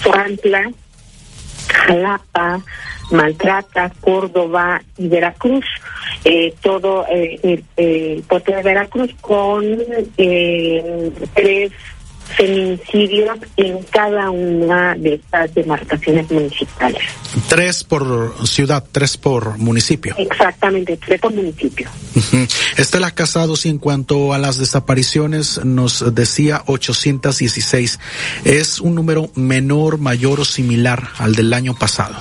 [0.01, 0.71] Fuantla,
[1.75, 2.61] Jalapa,
[3.11, 5.67] Maltrata, Córdoba y Veracruz,
[6.25, 9.63] eh, todo eh, el, el puerto de Veracruz con
[10.17, 11.73] eh, tres
[12.37, 17.03] feminicidios en cada una de estas demarcaciones municipales.
[17.49, 20.15] Tres por ciudad, tres por municipio.
[20.19, 21.89] Exactamente, tres por municipio.
[22.77, 28.01] Estela Casados, en cuanto a las desapariciones, nos decía 816.
[28.45, 32.15] ¿Es un número menor, mayor o similar al del año pasado?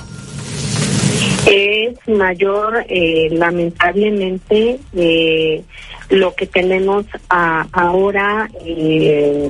[1.45, 5.63] Es mayor, eh, lamentablemente, eh,
[6.09, 9.49] lo que tenemos a- ahora, eh,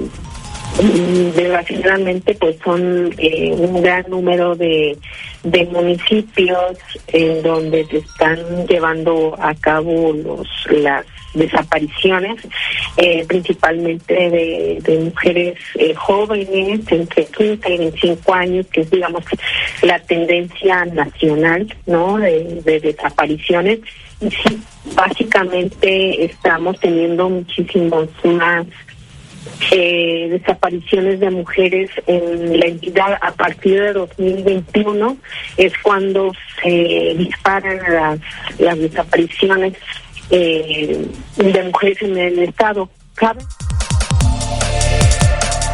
[1.35, 4.97] desgraciadamente, pues son eh, un gran número de,
[5.43, 12.41] de municipios en donde se están llevando a cabo los las desapariciones,
[12.97, 19.23] eh, principalmente de, mujeres eh, jóvenes entre 15 y 25 años, que es, digamos,
[19.81, 23.79] la tendencia nacional, ¿no?, de, de desapariciones.
[24.21, 24.61] Y sí,
[24.95, 28.65] básicamente estamos teniendo muchísimos más
[29.71, 35.17] eh, desapariciones de mujeres en la entidad a partir de 2021
[35.57, 38.19] es cuando se disparan las,
[38.59, 39.73] las desapariciones
[40.29, 41.05] eh,
[41.37, 42.89] de mujeres en el estado.
[43.15, 43.41] Cabe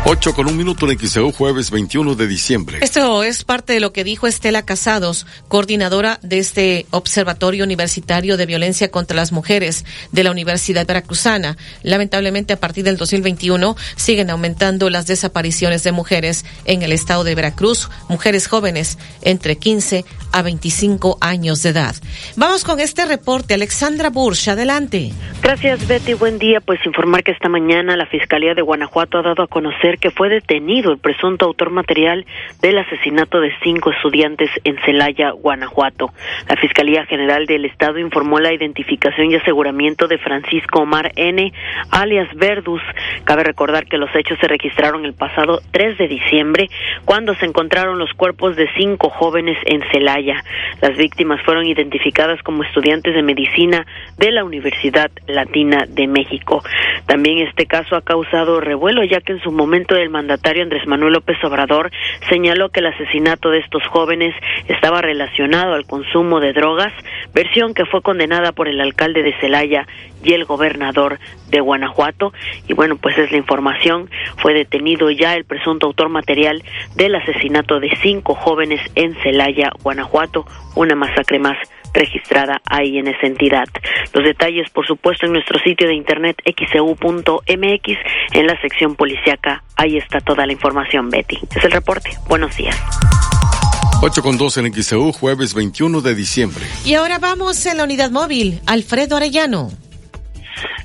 [0.06, 2.80] 8 con un minuto en XEU, jueves 21 de diciembre.
[2.82, 8.46] Esto es parte de lo que dijo Estela Casados, coordinadora de este Observatorio Universitario de
[8.46, 11.58] Violencia contra las Mujeres de la Universidad Veracruzana.
[11.84, 17.36] Lamentablemente, a partir del 2021 siguen aumentando las desapariciones de mujeres en el estado de
[17.36, 21.96] Veracruz, mujeres jóvenes entre 15 a 25 años de edad.
[22.36, 23.54] Vamos con este reporte.
[23.54, 25.12] Alexandra Bursch, adelante.
[25.42, 26.14] Gracias, Betty.
[26.14, 26.60] Buen día.
[26.62, 30.30] Pues informar que esta mañana la Fiscalía de Guanajuato ha dado a conocer que fue
[30.30, 32.26] detenido el presunto autor material
[32.62, 36.12] del asesinato de cinco estudiantes en Celaya, Guanajuato.
[36.48, 41.54] La Fiscalía General del Estado informó la identificación y aseguramiento de Francisco Omar N.,
[41.92, 42.82] alias Verdus.
[43.24, 46.70] Cabe recordar que los hechos se registraron el pasado 3 de diciembre,
[47.06, 50.19] cuando se encontraron los cuerpos de cinco jóvenes en Celaya.
[50.82, 53.86] Las víctimas fueron identificadas como estudiantes de medicina
[54.18, 56.64] de la Universidad Latina de México.
[57.06, 61.14] También este caso ha causado revuelo, ya que en su momento el mandatario Andrés Manuel
[61.14, 61.92] López Obrador
[62.30, 64.34] señaló que el asesinato de estos jóvenes
[64.68, 66.94] estaba relacionado al consumo de drogas,
[67.34, 69.88] versión que fue condenada por el alcalde de Celaya
[70.24, 72.34] y el gobernador de Guanajuato.
[72.68, 74.10] Y bueno, pues es la información.
[74.38, 76.64] Fue detenido ya el presunto autor material
[76.96, 81.58] del asesinato de cinco jóvenes en Celaya, Guanajuato, una masacre más
[81.94, 83.68] registrada ahí en esa entidad.
[84.14, 87.98] Los detalles, por supuesto, en nuestro sitio de internet xeu.mx,
[88.34, 89.64] en la sección policiaca.
[89.76, 91.40] Ahí está toda la información, Betty.
[91.56, 92.12] Es el reporte.
[92.28, 92.78] Buenos días.
[94.02, 96.66] 8 con 2 en XEU, jueves 21 de diciembre.
[96.86, 98.62] Y ahora vamos en la unidad móvil.
[98.66, 99.72] Alfredo Arellano.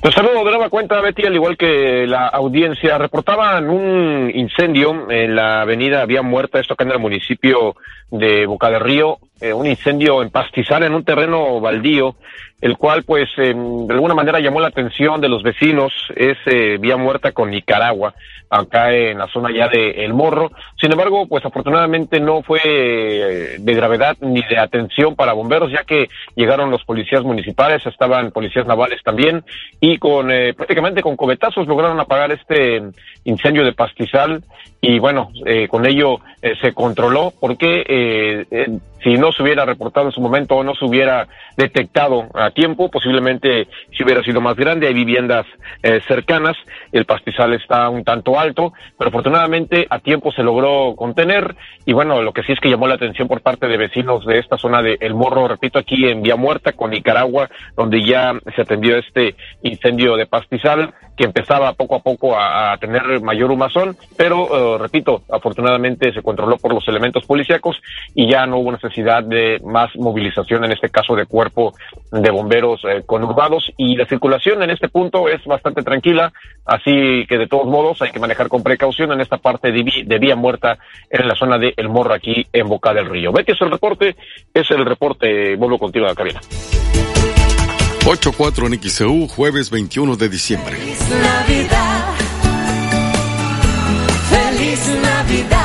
[0.01, 2.97] De nueva cuenta, Betty, al igual que la audiencia.
[2.97, 7.75] Reportaban un incendio en la avenida Vía Muerta, esto acá en el municipio
[8.11, 12.15] de Boca del Río, eh, un incendio en pastizal en un terreno baldío,
[12.61, 16.77] el cual pues eh, de alguna manera llamó la atención de los vecinos, es eh,
[16.79, 18.13] Vía Muerta con Nicaragua,
[18.49, 20.51] acá en la zona ya de El Morro.
[20.79, 25.83] Sin embargo, pues afortunadamente no fue eh, de gravedad ni de atención para bomberos, ya
[25.83, 29.43] que llegaron los policías municipales, estaban policías navales también,
[29.79, 32.81] y con eh, prácticamente con cobetazos lograron apagar este
[33.23, 34.43] incendio de pastizal
[34.81, 36.19] y bueno, eh, con ello
[36.61, 38.45] se controló porque
[39.03, 42.89] si no se hubiera reportado en su momento o no se hubiera detectado a tiempo,
[42.89, 44.87] posiblemente si hubiera sido más grande.
[44.87, 45.45] Hay viviendas
[45.83, 46.55] eh, cercanas,
[46.91, 51.55] el pastizal está un tanto alto, pero afortunadamente a tiempo se logró contener
[51.85, 54.39] y bueno, lo que sí es que llamó la atención por parte de vecinos de
[54.39, 58.61] esta zona de El Morro, repito, aquí en Vía Muerta con Nicaragua, donde ya se
[58.61, 63.95] atendió este incendio de pastizal que empezaba poco a poco a, a tener mayor humazón,
[64.17, 67.77] pero eh, repito, afortunadamente se controló por los elementos policíacos
[68.13, 71.73] y ya no hubo necesidad de más movilización, en este caso de cuerpo
[72.11, 76.33] de bomberos eh, conurbados y la circulación en este punto es bastante tranquila,
[76.65, 80.35] así que de todos modos hay que manejar con precaución en esta parte de, vía
[80.35, 80.77] muerta
[81.09, 83.31] en la zona de El Morro aquí en Boca del Río.
[83.31, 84.15] Betty es el reporte,
[84.53, 86.41] es el reporte, vuelvo contigo a la cabina.
[88.05, 90.75] 8-4 en XEU, jueves 21 de diciembre.
[90.75, 92.05] Feliz Navidad.
[94.29, 95.64] Feliz Navidad.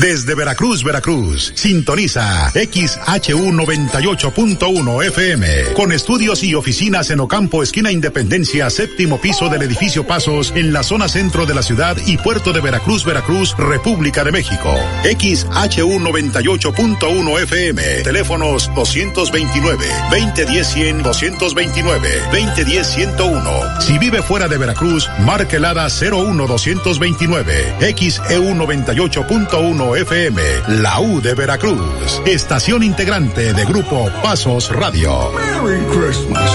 [0.00, 8.68] Desde Veracruz, Veracruz, sintoniza XHU 98.1 FM, con estudios y oficinas en Ocampo, esquina Independencia,
[8.68, 12.60] séptimo piso del edificio Pasos, en la zona centro de la ciudad y puerto de
[12.60, 14.74] Veracruz, Veracruz, República de México.
[15.02, 23.80] XHU 98.1 FM, teléfonos 229, 2010 100, 229, 2010 101.
[23.80, 31.20] Si vive fuera de Veracruz, marque el ADA 01 229, XEU 98.1 FM, la U
[31.20, 35.30] de Veracruz, estación integrante de Grupo Pasos Radio.
[35.32, 36.50] Merry Christmas.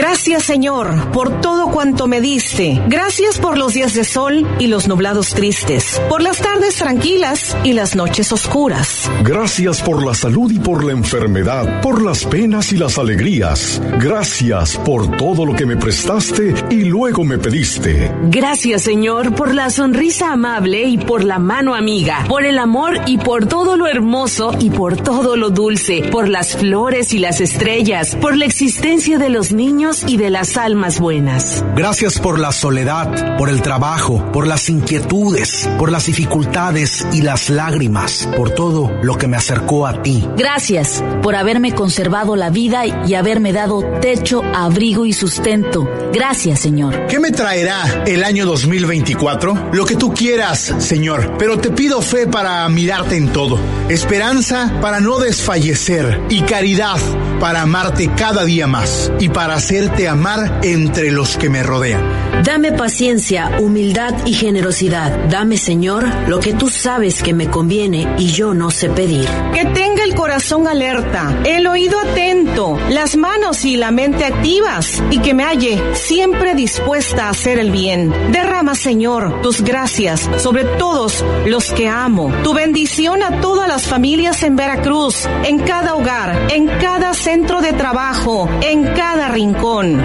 [0.00, 2.80] Gracias Señor por todo cuanto me diste.
[2.88, 7.74] Gracias por los días de sol y los nublados tristes, por las tardes tranquilas y
[7.74, 9.10] las noches oscuras.
[9.22, 13.82] Gracias por la salud y por la enfermedad, por las penas y las alegrías.
[13.98, 18.10] Gracias por todo lo que me prestaste y luego me pediste.
[18.30, 23.18] Gracias Señor por la sonrisa amable y por la mano amiga, por el amor y
[23.18, 28.16] por todo lo hermoso y por todo lo dulce, por las flores y las estrellas,
[28.18, 31.64] por la existencia de los niños y de las almas buenas.
[31.74, 37.50] Gracias por la soledad, por el trabajo, por las inquietudes, por las dificultades y las
[37.50, 40.26] lágrimas, por todo lo que me acercó a ti.
[40.36, 45.88] Gracias por haberme conservado la vida y haberme dado techo, abrigo y sustento.
[46.12, 47.06] Gracias, Señor.
[47.06, 49.70] ¿Qué me traerá el año 2024?
[49.72, 55.00] Lo que tú quieras, Señor, pero te pido fe para mirarte en todo, esperanza para
[55.00, 56.98] no desfallecer y caridad
[57.40, 62.02] para amarte cada día más y para hacerte amar entre los que me rodean.
[62.44, 65.28] Dame paciencia, humildad y generosidad.
[65.30, 69.26] Dame, Señor, lo que tú sabes que me conviene y yo no sé pedir.
[69.54, 75.18] Que tenga el corazón alerta, el oído atento, las manos y la mente activas y
[75.20, 78.12] que me halle siempre dispuesta a hacer el bien.
[78.32, 82.32] Derrama, Señor, tus gracias sobre todos los que amo.
[82.42, 87.72] Tu bendición a todas las familias en Veracruz, en cada hogar, en cada centro de
[87.72, 89.59] trabajo, en cada rincón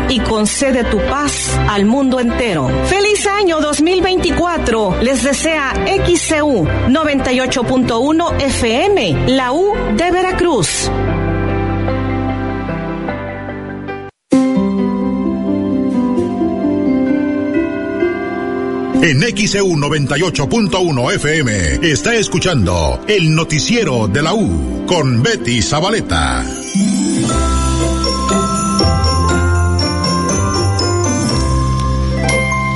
[0.09, 2.69] y concede tu paz al mundo entero.
[2.87, 4.97] Feliz año 2024.
[5.01, 10.91] Les desea XCU 98.1 FM, la U de Veracruz.
[19.01, 26.64] En XEU 98.1 FM está escuchando el noticiero de la U con Betty Zabaleta.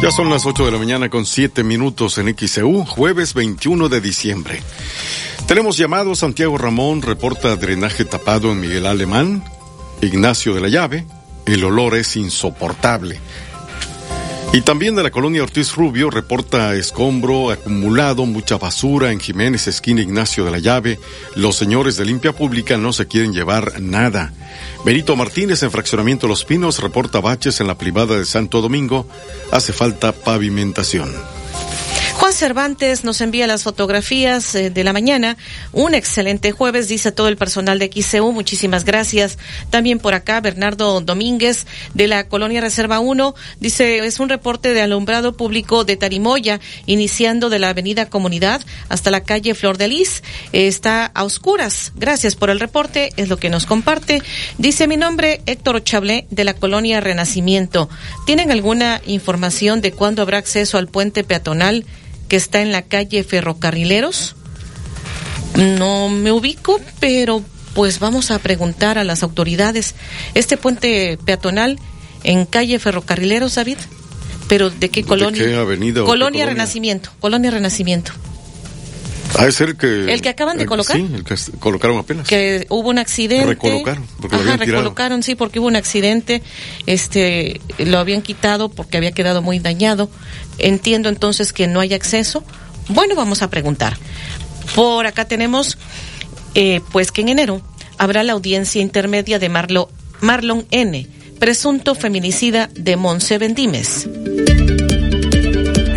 [0.02, 4.00] Ya son las 8 de la mañana con 7 minutos en XEU, jueves 21 de
[4.00, 4.62] diciembre.
[5.46, 9.44] Tenemos llamado Santiago Ramón, reporta drenaje tapado en Miguel Alemán,
[10.02, 11.06] Ignacio de la Llave,
[11.46, 13.20] el olor es insoportable.
[14.52, 20.02] Y también de la colonia Ortiz Rubio reporta escombro acumulado, mucha basura en Jiménez, esquina
[20.02, 21.00] Ignacio de la Llave.
[21.36, 24.34] Los señores de limpia pública no se quieren llevar nada.
[24.84, 29.06] Benito Martínez en Fraccionamiento Los Pinos reporta baches en la privada de Santo Domingo.
[29.52, 31.14] Hace falta pavimentación.
[32.40, 35.36] Cervantes nos envía las fotografías eh, de la mañana.
[35.74, 38.32] Un excelente jueves, dice todo el personal de XCU.
[38.32, 39.38] Muchísimas gracias.
[39.70, 43.36] También por acá, Bernardo Domínguez de la Colonia Reserva 1.
[43.60, 49.12] Dice, es un reporte de alumbrado público de Tarimoya, iniciando de la Avenida Comunidad hasta
[49.12, 50.24] la calle Flor de Lis.
[50.54, 51.92] Eh, está a oscuras.
[51.98, 53.12] Gracias por el reporte.
[53.18, 54.24] Es lo que nos comparte.
[54.58, 57.90] Dice mi nombre, Héctor Chablé, de la Colonia Renacimiento.
[58.26, 61.86] ¿Tienen alguna información de cuándo habrá acceso al puente peatonal?
[62.30, 64.36] Que está en la calle Ferrocarrileros.
[65.56, 69.96] No me ubico, pero pues vamos a preguntar a las autoridades.
[70.36, 71.80] Este puente peatonal
[72.24, 73.78] en calle Ferrocarrileros, David,
[74.48, 75.44] pero ¿de qué colonia?
[75.44, 76.04] ¿De qué avenida?
[76.04, 78.14] Colonia, Renacimiento, Colonia Renacimiento.
[79.78, 80.12] Que...
[80.12, 80.98] ¿El que acaban de colocar?
[80.98, 82.28] Sí, el que colocaron apenas.
[82.28, 83.46] Que hubo un accidente.
[83.46, 84.84] Recolocaron, porque Ajá, lo habían tirado.
[84.84, 86.42] recolocaron, sí, porque hubo un accidente.
[86.86, 90.10] Este, lo habían quitado porque había quedado muy dañado.
[90.58, 92.44] Entiendo entonces que no hay acceso.
[92.90, 93.98] Bueno, vamos a preguntar.
[94.76, 95.78] Por acá tenemos,
[96.56, 97.62] eh, pues que en enero
[97.98, 99.90] habrá la audiencia intermedia de Marlo,
[100.22, 101.08] Marlon N.,
[101.40, 104.08] presunto feminicida de Monse Bendimes.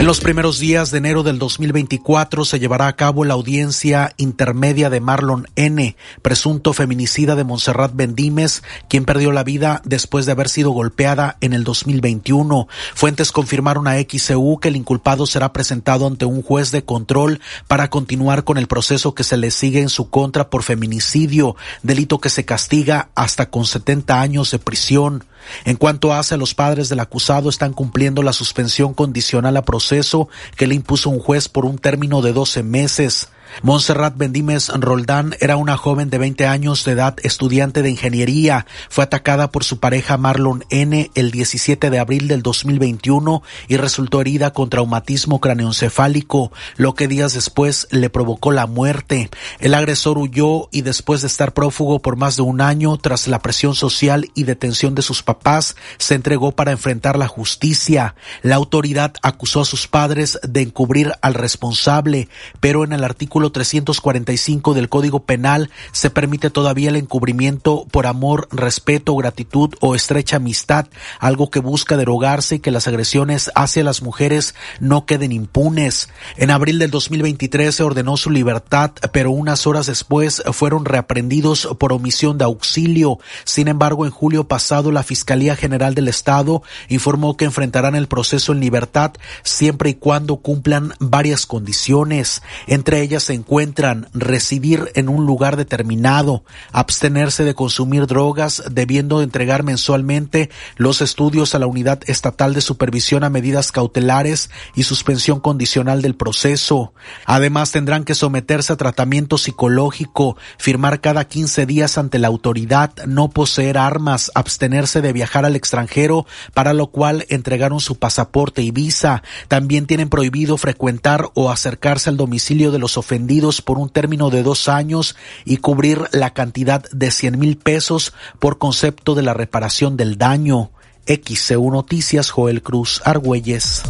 [0.02, 4.90] En los primeros días de enero del 2024 se llevará a cabo la audiencia intermedia
[4.90, 10.48] de Marlon N., presunto feminicida de Montserrat Bendimes, quien perdió la vida después de haber
[10.48, 12.66] sido golpeada en el 2021.
[12.96, 17.88] Fuentes confirmaron a XCU que el inculpado será presentado ante un juez de control para
[17.88, 22.28] continuar con el proceso que se le sigue en su contra por feminicidio, delito que
[22.28, 25.22] se castiga hasta con 70 años de prisión.
[25.64, 30.28] En cuanto hace a los padres del acusado, están cumpliendo la suspensión condicional a proceso
[30.56, 33.28] que le impuso un juez por un término de 12 meses.
[33.60, 38.66] Montserrat Bendimes Roldán era una joven de 20 años de edad, estudiante de ingeniería.
[38.88, 41.10] Fue atacada por su pareja Marlon N.
[41.14, 47.34] el 17 de abril del 2021 y resultó herida con traumatismo craneoencefálico, lo que días
[47.34, 49.30] después le provocó la muerte.
[49.60, 53.40] El agresor huyó y después de estar prófugo por más de un año, tras la
[53.40, 58.14] presión social y detención de sus papás, se entregó para enfrentar la justicia.
[58.40, 62.28] La autoridad acusó a sus padres de encubrir al responsable,
[62.60, 68.46] pero en el artículo 345 del Código Penal se permite todavía el encubrimiento por amor,
[68.52, 70.86] respeto, gratitud o estrecha amistad,
[71.18, 76.08] algo que busca derogarse y que las agresiones hacia las mujeres no queden impunes.
[76.36, 81.92] En abril del 2023 se ordenó su libertad, pero unas horas después fueron reaprendidos por
[81.92, 83.18] omisión de auxilio.
[83.44, 88.52] Sin embargo, en julio pasado la Fiscalía General del Estado informó que enfrentarán el proceso
[88.52, 89.12] en libertad
[89.42, 96.44] siempre y cuando cumplan varias condiciones, entre ellas se encuentran residir en un lugar determinado,
[96.70, 103.24] abstenerse de consumir drogas, debiendo entregar mensualmente los estudios a la Unidad Estatal de Supervisión
[103.24, 106.92] a Medidas Cautelares y suspensión condicional del proceso.
[107.24, 113.30] Además, tendrán que someterse a tratamiento psicológico, firmar cada 15 días ante la autoridad, no
[113.30, 119.22] poseer armas, abstenerse de viajar al extranjero, para lo cual entregaron su pasaporte y visa.
[119.48, 123.21] También tienen prohibido frecuentar o acercarse al domicilio de los ofendidos
[123.62, 128.58] por un término de dos años y cubrir la cantidad de 100 mil pesos por
[128.58, 130.70] concepto de la reparación del daño.
[131.06, 133.82] XCU Noticias, Joel Cruz Argüelles.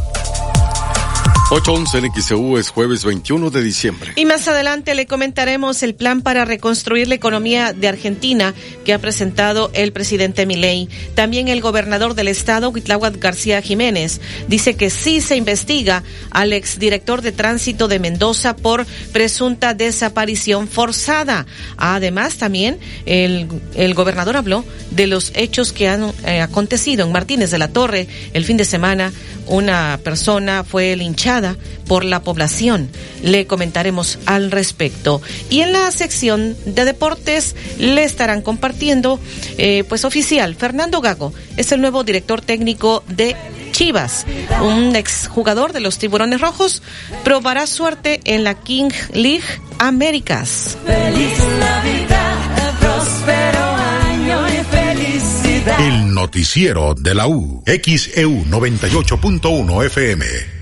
[1.55, 4.12] 811 en es jueves 21 de diciembre.
[4.16, 8.55] Y más adelante le comentaremos el plan para reconstruir la economía de Argentina
[8.86, 10.88] que ha presentado el presidente Milei.
[11.14, 17.20] También el gobernador del estado, Huitláhuac García Jiménez, dice que sí se investiga al exdirector
[17.20, 21.44] de tránsito de Mendoza por presunta desaparición forzada.
[21.76, 27.50] Además, también el, el gobernador habló de los hechos que han eh, acontecido en Martínez
[27.50, 29.12] de la Torre el fin de semana.
[29.48, 31.41] Una persona fue linchada
[31.86, 32.90] por la población.
[33.22, 35.20] Le comentaremos al respecto.
[35.51, 39.18] Y en la sección de deportes le estarán compartiendo,
[39.59, 43.36] eh, pues oficial, Fernando Gago es el nuevo director técnico de
[43.72, 44.26] Chivas,
[44.62, 46.82] un exjugador de los Tiburones Rojos,
[47.24, 49.43] probará suerte en la King League
[49.78, 50.76] Américas.
[50.84, 53.64] Feliz Navidad, próspero
[54.11, 55.80] año y felicidad.
[55.80, 60.62] El noticiero de la U, XEU 98.1 FM.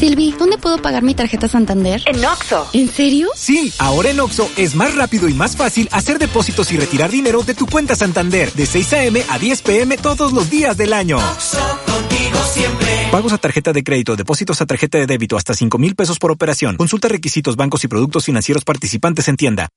[0.00, 2.02] Silvi, ¿dónde puedo pagar mi tarjeta Santander?
[2.06, 2.66] En Oxo.
[2.72, 3.28] ¿En serio?
[3.36, 7.42] Sí, ahora en Oxo es más rápido y más fácil hacer depósitos y retirar dinero
[7.42, 9.22] de tu cuenta Santander de 6 a.m.
[9.28, 9.98] a 10 p.m.
[9.98, 11.18] todos los días del año.
[11.18, 13.08] Oxo, contigo siempre.
[13.12, 16.30] Pagos a tarjeta de crédito, depósitos a tarjeta de débito hasta 5 mil pesos por
[16.30, 16.78] operación.
[16.78, 19.68] Consulta requisitos, bancos y productos financieros participantes en tienda.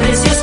[0.00, 0.41] Precios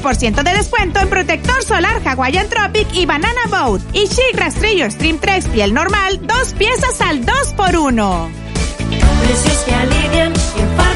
[0.00, 3.82] 20% de descuento en protector solar Hawaiian Tropic y Banana Boat.
[3.92, 8.30] Y Chic Rastrillo Stream 3 piel normal, dos piezas al 2x1.
[9.20, 10.89] Precios que alivian Isa.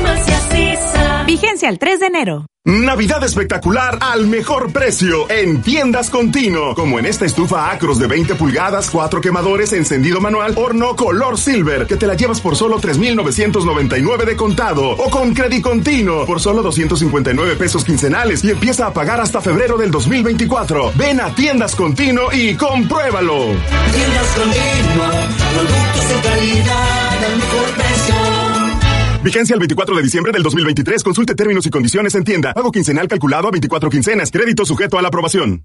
[1.26, 2.46] Vigencia el 3 de enero.
[2.66, 6.74] Navidad espectacular al mejor precio en Tiendas Continuo.
[6.74, 11.86] Como en esta estufa Acros de 20 pulgadas, cuatro quemadores, encendido manual, horno color silver,
[11.86, 14.90] que te la llevas por solo 3,999 de contado.
[14.90, 19.78] O con Credit Continuo por solo 259 pesos quincenales y empieza a pagar hasta febrero
[19.78, 20.92] del 2024.
[20.94, 23.46] Ven a Tiendas Continuo y compruébalo.
[23.92, 25.06] Tiendas Continuo,
[25.54, 27.83] productos de calidad al mejor precio.
[29.24, 31.02] Vigencia el 24 de diciembre del 2023.
[31.02, 32.52] Consulte términos y condiciones en tienda.
[32.52, 34.30] Pago quincenal calculado a 24 quincenas.
[34.30, 35.64] Crédito sujeto a la aprobación.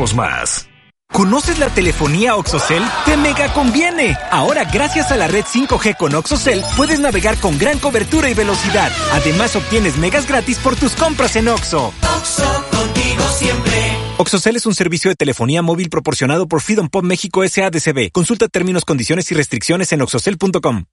[0.15, 0.67] más.
[1.11, 2.83] ¿Conoces la telefonía OxoCell?
[3.05, 4.17] ¡Te mega conviene!
[4.31, 8.91] Ahora, gracias a la red 5G con OxoCell, puedes navegar con gran cobertura y velocidad.
[9.11, 11.93] Además, obtienes megas gratis por tus compras en Oxo.
[12.17, 13.97] Oxo, contigo siempre.
[14.17, 18.11] OxoCell es un servicio de telefonía móvil proporcionado por Freedom Pop México SADCB.
[18.13, 20.85] Consulta términos, condiciones y restricciones en oxocell.com.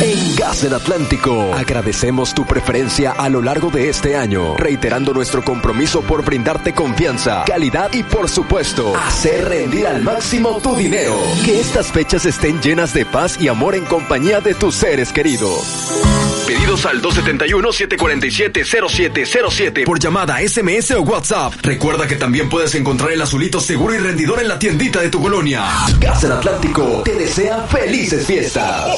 [0.00, 5.42] En Gas del Atlántico, agradecemos tu preferencia a lo largo de este año, reiterando nuestro
[5.42, 11.16] compromiso por brindarte confianza, calidad y por supuesto, hacer rendir al máximo tu dinero.
[11.44, 16.35] Que estas fechas estén llenas de paz y amor en compañía de tus seres queridos.
[16.46, 21.52] Pedidos al 271-747-0707 por llamada, SMS o WhatsApp.
[21.62, 25.20] Recuerda que también puedes encontrar el azulito seguro y rendidor en la tiendita de tu
[25.20, 25.66] colonia.
[25.98, 28.96] Gas del Atlántico te desea felices fiestas.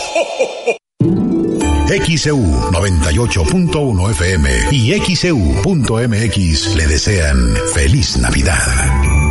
[1.88, 9.27] XEU 98.1 FM y XEU.mx le desean feliz Navidad.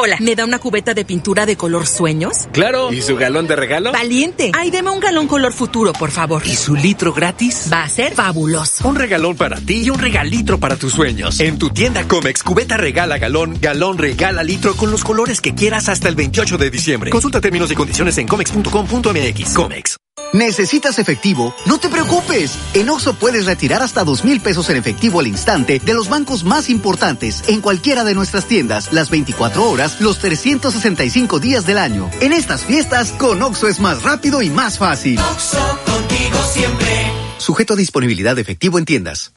[0.00, 2.46] Hola, ¿me da una cubeta de pintura de color sueños?
[2.52, 2.92] Claro.
[2.92, 3.90] ¿Y su galón de regalo?
[3.90, 4.52] Valiente.
[4.54, 6.46] Ay, deme un galón color futuro, por favor.
[6.46, 7.68] ¿Y su litro gratis?
[7.72, 8.86] Va a ser fabuloso.
[8.86, 11.40] Un regalón para ti y un regalitro para tus sueños.
[11.40, 15.88] En tu tienda Comex, cubeta regala galón, galón regala litro con los colores que quieras
[15.88, 17.10] hasta el 28 de diciembre.
[17.10, 19.54] Consulta términos y condiciones en comex.com.mx.
[19.54, 19.96] Comex.
[20.32, 21.54] ¿Necesitas efectivo?
[21.66, 22.58] No te preocupes.
[22.74, 26.44] En Oxo puedes retirar hasta dos mil pesos en efectivo al instante de los bancos
[26.44, 32.10] más importantes en cualquiera de nuestras tiendas, las 24 horas, los 365 días del año.
[32.20, 35.18] En estas fiestas, con Oxo es más rápido y más fácil.
[35.18, 37.12] Oxo, contigo siempre.
[37.38, 39.32] Sujeto a disponibilidad de efectivo en tiendas.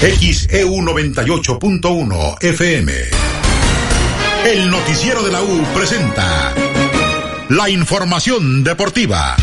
[0.00, 2.92] XEU 98.1 FM.
[4.44, 6.54] El noticiero de la U presenta
[7.48, 9.36] la información deportiva.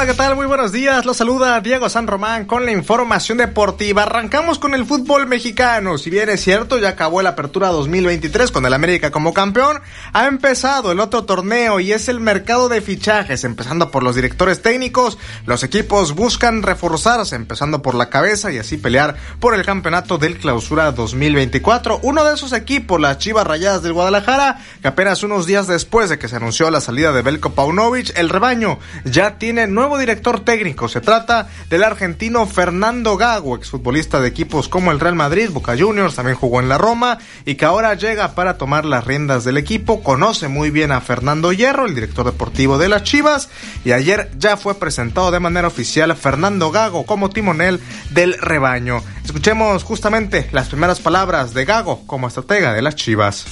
[0.00, 0.34] Hola, ¿qué tal?
[0.34, 1.04] Muy buenos días.
[1.04, 4.04] Los saluda Diego San Román con la información deportiva.
[4.04, 5.98] Arrancamos con el fútbol mexicano.
[5.98, 9.82] Si bien es cierto, ya acabó la apertura 2023 con el América como campeón,
[10.14, 14.62] ha empezado el otro torneo y es el mercado de fichajes, empezando por los directores
[14.62, 15.18] técnicos.
[15.44, 20.38] Los equipos buscan reforzarse, empezando por la cabeza y así pelear por el campeonato del
[20.38, 22.00] clausura 2024.
[22.04, 26.18] Uno de esos equipos, las Chivas Rayadas del Guadalajara, que apenas unos días después de
[26.18, 30.88] que se anunció la salida de Belko Paunovic, el rebaño ya tiene nuevo director técnico.
[30.88, 36.14] Se trata del argentino Fernando Gago, exfutbolista de equipos como el Real Madrid, Boca Juniors,
[36.14, 40.02] también jugó en la Roma y que ahora llega para tomar las riendas del equipo.
[40.02, 43.48] Conoce muy bien a Fernando Hierro, el director deportivo de las Chivas,
[43.84, 47.80] y ayer ya fue presentado de manera oficial Fernando Gago como timonel
[48.10, 49.02] del rebaño.
[49.24, 53.44] Escuchemos justamente las primeras palabras de Gago como estratega de las Chivas.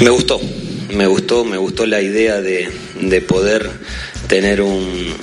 [0.00, 0.40] Me gustó,
[0.94, 2.70] me gustó, me gustó la idea de,
[3.00, 3.70] de poder
[4.28, 5.14] tener un,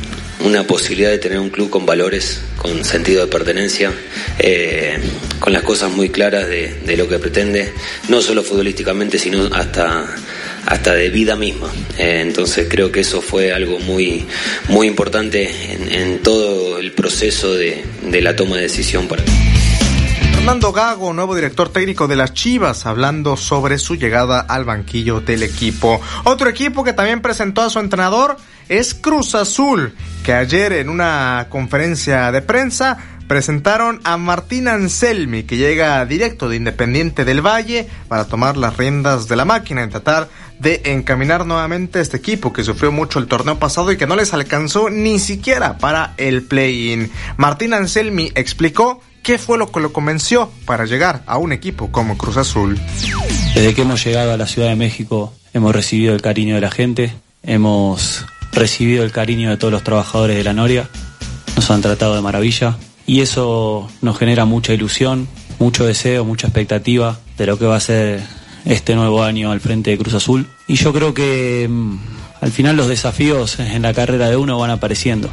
[0.46, 3.92] una posibilidad de tener un club con valores, con sentido de pertenencia,
[4.40, 4.98] eh,
[5.40, 7.74] con las cosas muy claras de, de, lo que pretende,
[8.08, 10.06] no solo futbolísticamente, sino hasta,
[10.66, 11.70] hasta de vida misma.
[11.98, 14.26] Eh, entonces creo que eso fue algo muy,
[14.70, 15.50] muy importante
[15.92, 19.30] en, todo el proceso de, de la toma de decisión para mí.
[20.34, 25.44] Fernando Gago, nuevo director técnico de las Chivas, hablando sobre su llegada al banquillo del
[25.44, 26.02] equipo.
[26.24, 28.38] Otro equipo que también presentó a su entrenador
[28.70, 32.98] es Cruz Azul, que ayer en una conferencia de prensa
[33.28, 39.28] presentaron a Martín Anselmi, que llega directo de Independiente del Valle para tomar las riendas
[39.28, 43.28] de la máquina y tratar de encaminar nuevamente a este equipo que sufrió mucho el
[43.28, 47.12] torneo pasado y que no les alcanzó ni siquiera para el play-in.
[47.38, 52.18] Martín Anselmi explicó qué fue lo que lo convenció para llegar a un equipo como
[52.18, 52.80] Cruz Azul.
[53.54, 56.72] Desde que hemos llegado a la Ciudad de México hemos recibido el cariño de la
[56.72, 57.14] gente,
[57.44, 60.90] hemos recibido el cariño de todos los trabajadores de la Noria,
[61.56, 65.28] nos han tratado de maravilla y eso nos genera mucha ilusión,
[65.60, 68.22] mucho deseo, mucha expectativa de lo que va a ser
[68.66, 70.48] este nuevo año al frente de Cruz Azul.
[70.68, 71.98] Y yo creo que mmm,
[72.42, 75.30] al final los desafíos en la carrera de uno van apareciendo.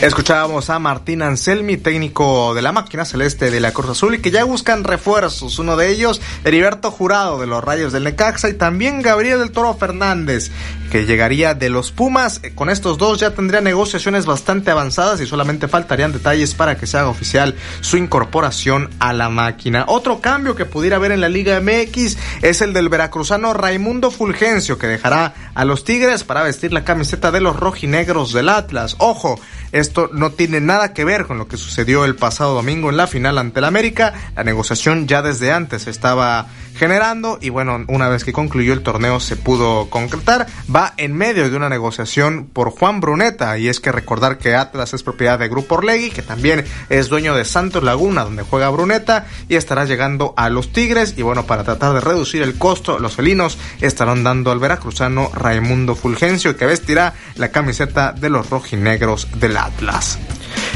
[0.00, 4.30] Escuchábamos a Martín Anselmi, técnico de la máquina celeste de la Cruz Azul, y que
[4.30, 5.58] ya buscan refuerzos.
[5.58, 9.74] Uno de ellos, Heriberto Jurado de los Rayos del Necaxa, y también Gabriel del Toro
[9.74, 10.52] Fernández,
[10.92, 12.40] que llegaría de los Pumas.
[12.54, 16.96] Con estos dos ya tendría negociaciones bastante avanzadas y solamente faltarían detalles para que se
[16.96, 19.84] haga oficial su incorporación a la máquina.
[19.88, 24.78] Otro cambio que pudiera haber en la Liga MX es el del veracruzano Raimundo Fulgencio,
[24.78, 28.94] que dejará a los Tigres para vestir la camiseta de los rojinegros del Atlas.
[28.98, 29.40] Ojo,
[29.72, 33.06] esto no tiene nada que ver con lo que sucedió el pasado domingo en la
[33.06, 34.14] final ante el América.
[34.36, 36.46] La negociación ya desde antes estaba
[36.78, 40.46] generando y bueno, una vez que concluyó el torneo se pudo concretar.
[40.74, 44.94] Va en medio de una negociación por Juan Bruneta y es que recordar que Atlas
[44.94, 49.26] es propiedad de Grupo Orlegui, que también es dueño de Santos Laguna, donde juega Bruneta
[49.48, 53.16] y estará llegando a los Tigres y bueno, para tratar de reducir el costo, los
[53.16, 59.56] felinos estarán dando al veracruzano Raimundo Fulgencio que vestirá la camiseta de los rojinegros del
[59.56, 60.18] Atlas.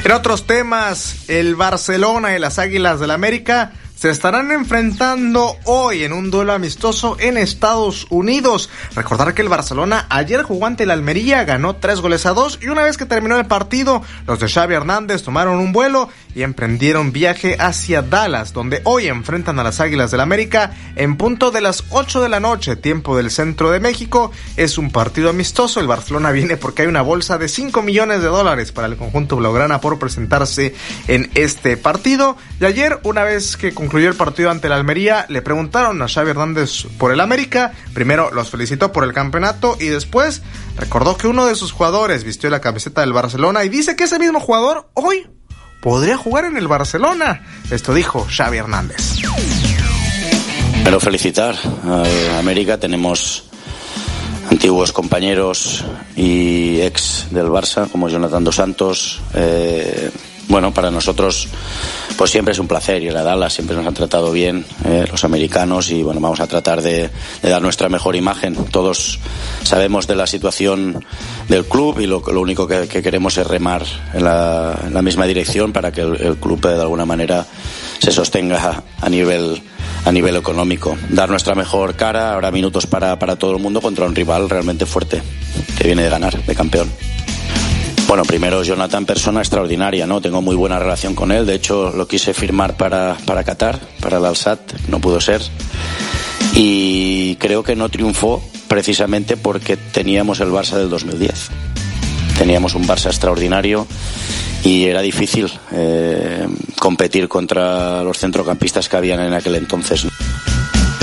[0.05, 3.73] En otros temas, el Barcelona y las Águilas del América
[4.03, 8.69] se estarán enfrentando hoy en un duelo amistoso en Estados Unidos.
[8.97, 12.67] Recordar que el Barcelona ayer jugó ante el Almería, ganó tres goles a dos y
[12.67, 17.12] una vez que terminó el partido, los de Xavi Hernández tomaron un vuelo y emprendieron
[17.12, 21.85] viaje hacia Dallas, donde hoy enfrentan a las Águilas del América en punto de las
[21.91, 24.33] 8 de la noche, tiempo del centro de México.
[24.57, 28.28] Es un partido amistoso, el Barcelona viene porque hay una bolsa de 5 millones de
[28.28, 30.74] dólares para el conjunto blaugrana por presentarse
[31.09, 32.37] en este partido.
[32.61, 36.30] Y ayer, una vez que concluyó el partido ante el Almería, le preguntaron a Xavi
[36.30, 37.72] Hernández por el América.
[37.95, 40.43] Primero los felicitó por el campeonato y después
[40.76, 44.18] recordó que uno de sus jugadores vistió la camiseta del Barcelona y dice que ese
[44.18, 45.26] mismo jugador hoy
[45.83, 47.43] podría jugar en el Barcelona.
[47.70, 49.16] Esto dijo Xavi Hernández.
[50.85, 53.45] Pero felicitar a América, tenemos
[54.51, 55.85] antiguos compañeros
[56.16, 59.20] y ex del Barça como Jonathan Dos Santos.
[59.35, 60.11] Eh,
[60.53, 61.49] bueno, para nosotros
[62.19, 65.25] pues siempre es un placer ir a Dallas, siempre nos han tratado bien eh, los
[65.25, 67.09] americanos y bueno, vamos a tratar de,
[67.41, 68.55] dar nuestra mejor imagen.
[68.67, 69.19] Todos
[69.63, 71.03] sabemos de la situación
[71.49, 73.83] del club y lo, único que, queremos es remar
[74.13, 77.47] en la, misma dirección para que el, club de alguna manera
[77.99, 79.63] se sostenga a nivel
[80.05, 80.99] a nivel económico.
[81.09, 84.85] Dar nuestra mejor cara, ahora minutos para, para todo el mundo contra un rival realmente
[84.85, 85.23] fuerte
[85.79, 86.91] que viene de ganar, de campeón.
[88.13, 90.21] Bueno, primero Jonathan, persona extraordinaria, ¿no?
[90.21, 91.47] Tengo muy buena relación con él.
[91.47, 95.41] De hecho, lo quise firmar para, para Qatar, para el Alsat, no pudo ser.
[96.53, 101.49] Y creo que no triunfó precisamente porque teníamos el Barça del 2010.
[102.37, 103.87] Teníamos un Barça extraordinario
[104.63, 106.47] y era difícil eh,
[106.79, 110.07] competir contra los centrocampistas que habían en aquel entonces.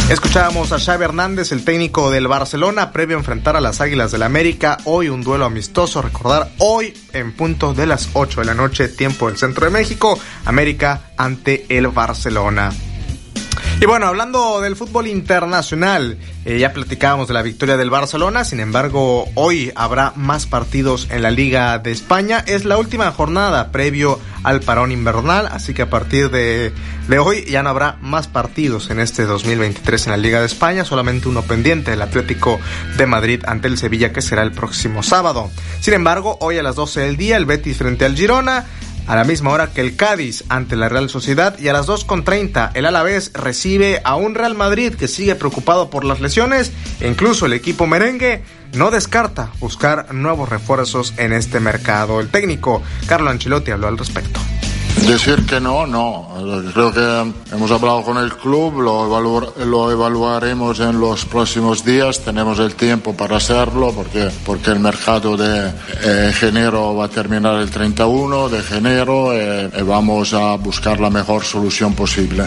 [0.10, 4.24] Escuchábamos a Xavi Hernández, el técnico del Barcelona, previo a enfrentar a las Águilas del
[4.24, 4.80] América.
[4.86, 9.28] Hoy un duelo amistoso, recordar, hoy en punto de las 8 de la noche, tiempo
[9.28, 12.72] del centro de México, América ante el Barcelona.
[13.82, 18.60] Y bueno, hablando del fútbol internacional, eh, ya platicábamos de la victoria del Barcelona, sin
[18.60, 22.44] embargo, hoy habrá más partidos en la Liga de España.
[22.46, 26.74] Es la última jornada previo al parón invernal, así que a partir de,
[27.08, 30.84] de hoy ya no habrá más partidos en este 2023 en la Liga de España,
[30.84, 32.60] solamente uno pendiente, el Atlético
[32.98, 35.50] de Madrid ante el Sevilla, que será el próximo sábado.
[35.80, 38.66] Sin embargo, hoy a las 12 del día, el Betis frente al Girona,
[39.10, 42.72] a la misma hora que el Cádiz ante la Real Sociedad y a las 2.30
[42.76, 47.48] el Alavés recibe a un Real Madrid que sigue preocupado por las lesiones e incluso
[47.48, 48.44] el equipo merengue
[48.74, 52.20] no descarta buscar nuevos refuerzos en este mercado.
[52.20, 54.40] El técnico Carlo Ancelotti habló al respecto.
[55.08, 56.28] Decir que no, no.
[56.74, 62.24] Creo que hemos hablado con el club, lo, lo evaluaremos en los próximos días.
[62.24, 65.74] Tenemos el tiempo para hacerlo porque, porque el mercado de
[66.04, 71.10] eh, enero va a terminar el 31 de enero eh, y vamos a buscar la
[71.10, 72.46] mejor solución posible.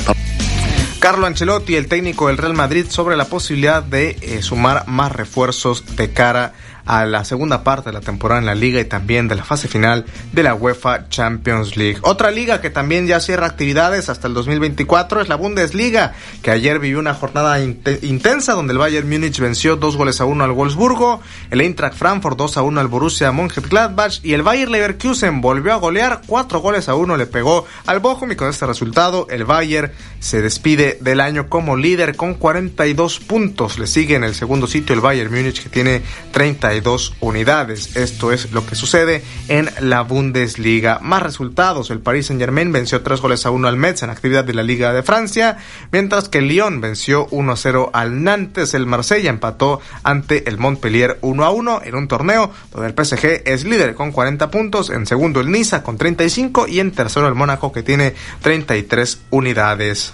[1.02, 5.96] Carlo Ancelotti, el técnico del Real Madrid, sobre la posibilidad de eh, sumar más refuerzos
[5.96, 6.52] de cara a
[6.86, 9.68] a la segunda parte de la temporada en la liga y también de la fase
[9.68, 11.98] final de la UEFA Champions League.
[12.02, 16.78] Otra liga que también ya cierra actividades hasta el 2024 es la Bundesliga, que ayer
[16.78, 21.20] vivió una jornada intensa donde el Bayern Múnich venció dos goles a uno al Wolfsburgo,
[21.50, 25.76] el Eintracht Frankfurt 2 a 1 al Borussia Mönchengladbach y el Bayern Leverkusen volvió a
[25.76, 29.92] golear cuatro goles a uno le pegó al Bochum y con este resultado el Bayern
[30.20, 33.78] se despide del año como líder con 42 puntos.
[33.78, 36.02] Le sigue en el segundo sitio el Bayern Múnich que tiene
[36.32, 37.96] 30 dos unidades.
[37.96, 40.98] Esto es lo que sucede en la Bundesliga.
[41.02, 44.44] Más resultados, el Paris Saint Germain venció tres goles a uno al Metz en actividad
[44.44, 45.58] de la Liga de Francia,
[45.90, 51.18] mientras que Lyon venció 1 a 0 al Nantes, el Marsella empató ante el Montpellier
[51.20, 55.06] 1 a 1 en un torneo donde el PSG es líder con 40 puntos, en
[55.06, 60.12] segundo el Niza con 35 y en tercero el Mónaco que tiene 33 unidades.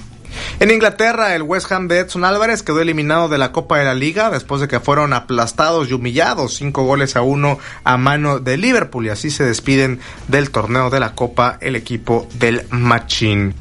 [0.61, 3.95] En Inglaterra, el West Ham de Edson Álvarez quedó eliminado de la Copa de la
[3.95, 8.57] Liga después de que fueron aplastados y humillados cinco goles a uno a mano de
[8.57, 13.55] Liverpool y así se despiden del torneo de la Copa el equipo del Machín.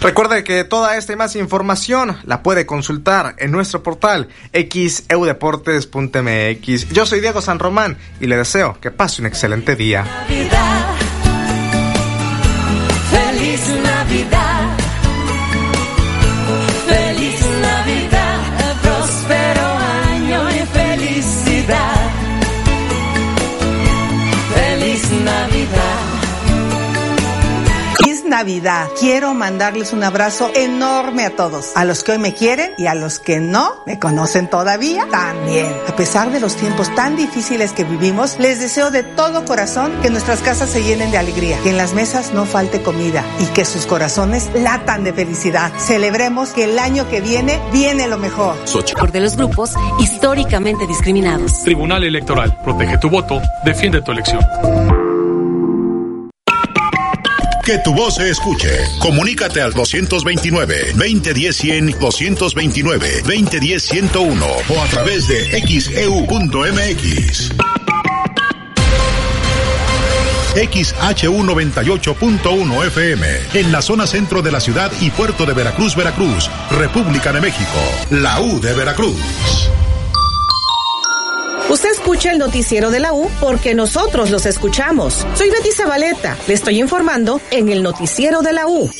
[0.00, 6.88] Recuerde que toda esta y más información la puede consultar en nuestro portal xeudeportes.mx.
[6.90, 10.04] Yo soy Diego San Román y le deseo que pase un excelente día.
[13.10, 14.49] Feliz Navidad.
[28.40, 28.88] Navidad.
[28.98, 32.94] Quiero mandarles un abrazo enorme a todos, a los que hoy me quieren y a
[32.94, 35.66] los que no me conocen todavía también.
[35.86, 40.08] A pesar de los tiempos tan difíciles que vivimos, les deseo de todo corazón que
[40.08, 43.66] nuestras casas se llenen de alegría, que en las mesas no falte comida y que
[43.66, 45.70] sus corazones latan de felicidad.
[45.76, 48.56] Celebremos que el año que viene viene lo mejor.
[48.98, 51.62] Por de los grupos históricamente discriminados.
[51.62, 52.56] Tribunal Electoral.
[52.64, 53.38] Protege tu voto.
[53.66, 54.40] Defiende tu elección.
[57.70, 58.68] Que tu voz se escuche.
[58.98, 67.52] Comunícate al 229-2010-100, 229-2010-101 o a través de xeu.mx.
[70.56, 77.32] XHU98.1 FM, en la zona centro de la ciudad y puerto de Veracruz, Veracruz, República
[77.32, 77.78] de México,
[78.10, 79.70] la U de Veracruz.
[82.10, 85.24] Escucha el noticiero de la U porque nosotros los escuchamos.
[85.34, 86.36] Soy Betty Zabaleta.
[86.48, 88.90] Le estoy informando en el noticiero de la U.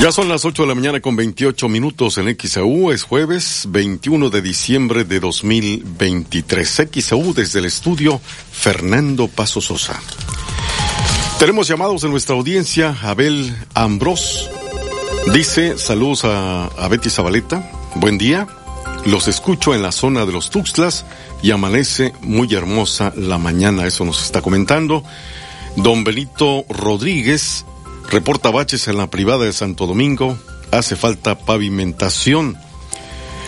[0.00, 2.90] Ya son las 8 de la mañana con 28 minutos en XAU.
[2.90, 6.88] Es jueves 21 de diciembre de 2023.
[6.92, 10.02] XAU desde el estudio Fernando Paso Sosa.
[11.38, 12.96] Tenemos llamados en nuestra audiencia.
[13.00, 14.50] Abel Ambros
[15.32, 17.70] dice saludos a, a Betty Zabaleta.
[17.94, 18.48] Buen día.
[19.06, 21.04] Los escucho en la zona de los Tuxtlas
[21.40, 23.86] y amanece muy hermosa la mañana.
[23.86, 25.04] Eso nos está comentando.
[25.76, 27.64] Don Benito Rodríguez
[28.10, 30.36] reporta baches en la privada de Santo Domingo.
[30.72, 32.56] Hace falta pavimentación.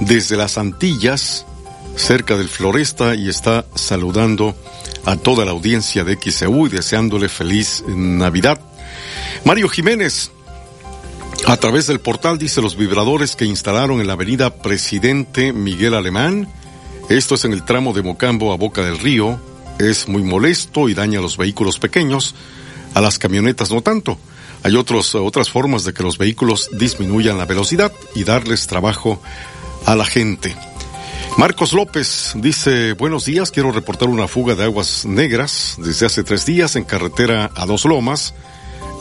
[0.00, 1.46] desde las Antillas,
[1.96, 4.54] cerca del Floresta, y está saludando
[5.04, 8.60] a toda la audiencia de XEU y deseándole feliz Navidad.
[9.44, 10.30] Mario Jiménez,
[11.46, 16.48] a través del portal dice los vibradores que instalaron en la avenida Presidente Miguel Alemán.
[17.08, 19.40] Esto es en el tramo de Mocambo a Boca del Río.
[19.78, 22.34] Es muy molesto y daña a los vehículos pequeños.
[22.94, 24.18] A las camionetas no tanto.
[24.62, 29.20] Hay otros, otras formas de que los vehículos disminuyan la velocidad y darles trabajo
[29.84, 30.54] a la gente.
[31.38, 36.46] Marcos López dice, buenos días, quiero reportar una fuga de aguas negras desde hace tres
[36.46, 38.34] días en carretera a Dos Lomas.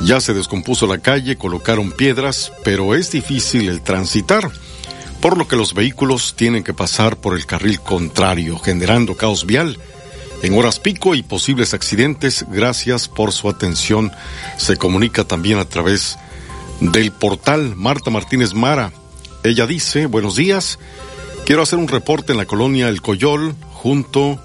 [0.03, 4.51] Ya se descompuso la calle, colocaron piedras, pero es difícil el transitar,
[5.21, 9.77] por lo que los vehículos tienen que pasar por el carril contrario, generando caos vial
[10.41, 12.45] en horas pico y posibles accidentes.
[12.49, 14.11] Gracias por su atención.
[14.57, 16.17] Se comunica también a través
[16.79, 18.91] del portal Marta Martínez Mara.
[19.43, 20.79] Ella dice, buenos días,
[21.45, 24.39] quiero hacer un reporte en la colonia El Coyol junto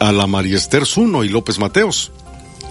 [0.00, 2.12] a la Mariester Zuno y López Mateos.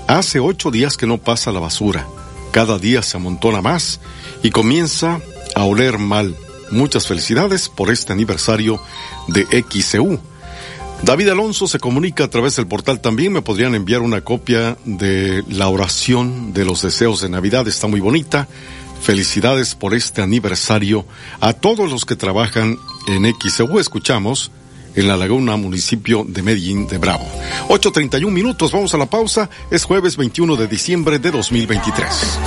[0.09, 2.07] Hace ocho días que no pasa la basura.
[2.51, 3.99] Cada día se amontona más
[4.41, 5.21] y comienza
[5.53, 6.35] a oler mal.
[6.71, 8.81] Muchas felicidades por este aniversario
[9.27, 10.19] de XCU.
[11.03, 13.33] David Alonso se comunica a través del portal también.
[13.33, 17.67] Me podrían enviar una copia de la oración de los deseos de Navidad.
[17.67, 18.47] Está muy bonita.
[19.03, 21.05] Felicidades por este aniversario
[21.39, 23.77] a todos los que trabajan en XCU.
[23.77, 24.49] Escuchamos
[24.95, 27.25] en la Laguna, municipio de Medellín de Bravo.
[27.69, 29.49] 8.31 minutos, vamos a la pausa.
[29.69, 32.39] Es jueves 21 de diciembre de 2023.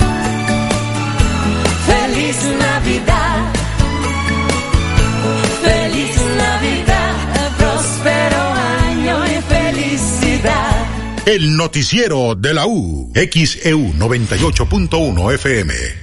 [1.85, 3.53] Feliz Navidad.
[5.63, 7.57] Feliz Navidad.
[7.57, 8.41] Próspero
[8.87, 10.87] año y felicidad.
[11.25, 13.11] El noticiero de la U.
[13.13, 16.02] XEU 98.1 FM.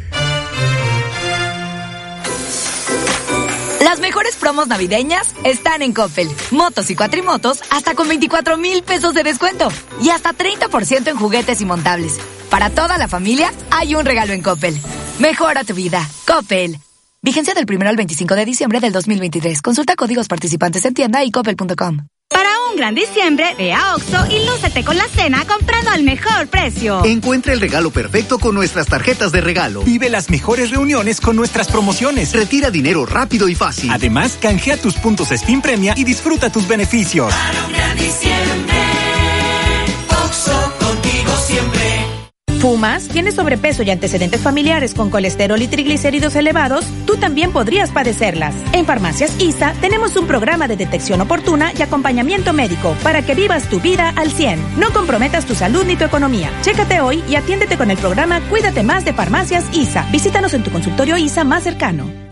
[4.51, 6.29] Promos navideñas están en Coppel.
[6.51, 9.69] Motos y cuatrimotos hasta con 24 mil pesos de descuento.
[10.03, 12.19] Y hasta 30% en juguetes y montables.
[12.51, 14.77] Para toda la familia hay un regalo en Coppel.
[15.21, 16.05] Mejora tu vida.
[16.27, 16.79] Coppel.
[17.23, 19.63] Vigencia del 1 al 25 de diciembre del 2023.
[19.63, 22.09] Consulta códigos participantes en tienda y coppel.com.
[22.81, 27.05] Gran diciembre, ve a Oxo y lúcete con la cena comprando al mejor precio.
[27.05, 29.83] Encuentra el regalo perfecto con nuestras tarjetas de regalo.
[29.83, 32.33] Vive las mejores reuniones con nuestras promociones.
[32.33, 33.91] Retira dinero rápido y fácil.
[33.91, 37.35] Además, canjea tus puntos Spin Premia y disfruta tus beneficios.
[37.35, 37.99] Para un gran
[42.61, 43.09] ¿Fumas?
[43.09, 46.85] ¿Tienes sobrepeso y antecedentes familiares con colesterol y triglicéridos elevados?
[47.07, 48.55] Tú también podrías padecerlas.
[48.75, 53.71] En Farmacias ISA tenemos un programa de detección oportuna y acompañamiento médico para que vivas
[53.71, 54.79] tu vida al 100.
[54.79, 56.51] No comprometas tu salud ni tu economía.
[56.61, 60.07] Chécate hoy y atiéndete con el programa Cuídate más de Farmacias ISA.
[60.13, 62.30] Visítanos en tu consultorio ISA más cercano.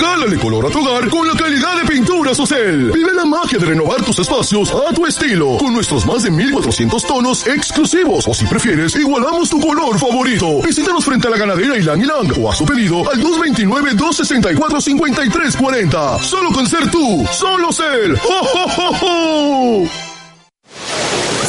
[0.00, 2.90] Regálale color a tu hogar con la calidad de Pinturas Ocel.
[2.90, 7.04] Vive la magia de renovar tus espacios a tu estilo con nuestros más de 1400
[7.04, 8.26] tonos exclusivos.
[8.26, 10.62] O si prefieres, igualamos tu color favorito.
[10.62, 16.22] Visítanos frente a la ganadera Ilang Ilang o a su pedido al 229-264-5340.
[16.22, 18.18] Solo con ser tú, solo ser.
[18.26, 19.86] ¡Oh, oh, oh,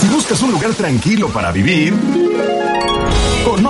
[0.02, 1.93] Si buscas un lugar tranquilo para vivir.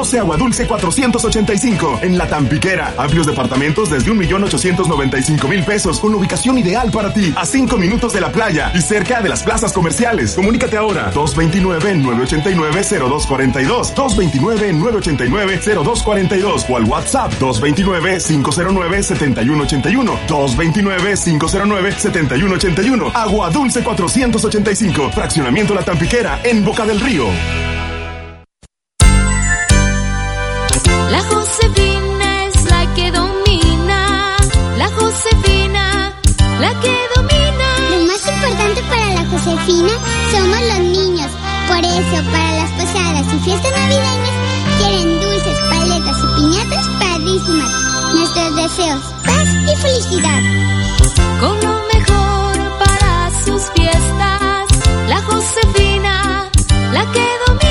[0.01, 2.91] Agua Dulce 485 en La Tampiquera.
[2.97, 7.31] Amplios departamentos desde 1.895.000 pesos con ubicación ideal para ti.
[7.37, 10.33] A 5 minutos de la playa y cerca de las plazas comerciales.
[10.33, 11.13] Comunícate ahora.
[11.13, 13.93] 229-989-0242.
[13.93, 20.17] 229-989-0242 o al WhatsApp 229-509-7181.
[20.27, 23.11] 229-509-7181.
[23.13, 25.11] Agua Dulce 485.
[25.11, 27.27] Fraccionamiento La Tampiquera en Boca del Río.
[39.43, 39.93] Josefina
[40.31, 41.31] somos los niños.
[41.67, 44.35] Por eso, para las posadas y fiestas navideñas,
[44.77, 47.71] quieren dulces, paletas y piñatas padrísimas.
[48.13, 50.41] Nuestros deseos, paz y felicidad.
[51.39, 54.67] Con lo mejor para sus fiestas.
[55.07, 56.47] La Josefina,
[56.93, 57.70] la que domina.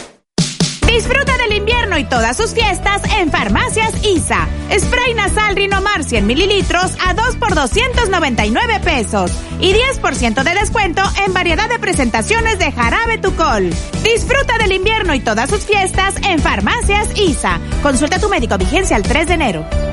[0.91, 4.45] Disfruta del invierno y todas sus fiestas en Farmacias ISA.
[4.77, 9.31] Spray nasal Rinomar 100 mililitros a 2 por 299 pesos.
[9.61, 13.69] Y 10% de descuento en variedad de presentaciones de jarabe Tucol.
[14.03, 17.61] Disfruta del invierno y todas sus fiestas en Farmacias ISA.
[17.81, 19.90] Consulta a tu médico vigencia el 3 de enero.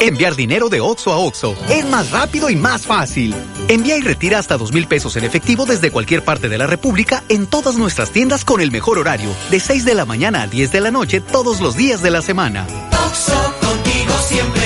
[0.00, 3.34] Enviar dinero de OXO a OXO es más rápido y más fácil.
[3.68, 7.24] Envía y retira hasta dos mil pesos en efectivo desde cualquier parte de la República
[7.28, 10.70] en todas nuestras tiendas con el mejor horario, de 6 de la mañana a 10
[10.72, 12.66] de la noche todos los días de la semana.
[13.06, 14.62] Oxo, contigo siempre.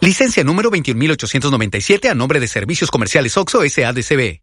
[0.00, 4.40] Licencia número 21897 a nombre de Servicios Comerciales OXO SADCB.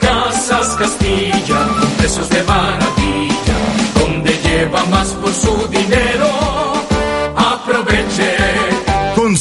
[0.00, 3.56] Casas Castilla, precios de maravilla,
[3.98, 5.68] donde lleva más por su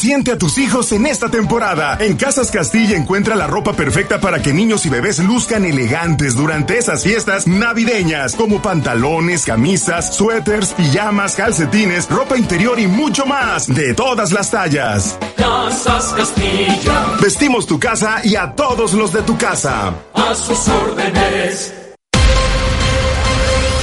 [0.03, 1.97] Consiente a tus hijos en esta temporada.
[2.01, 6.77] En Casas Castilla encuentra la ropa perfecta para que niños y bebés luzcan elegantes durante
[6.77, 13.93] esas fiestas navideñas, como pantalones, camisas, suéteres, pijamas, calcetines, ropa interior y mucho más, de
[13.93, 15.17] todas las tallas.
[15.37, 19.93] Casas Castilla, Vestimos tu casa y a todos los de tu casa.
[20.13, 21.82] a sus órdenes.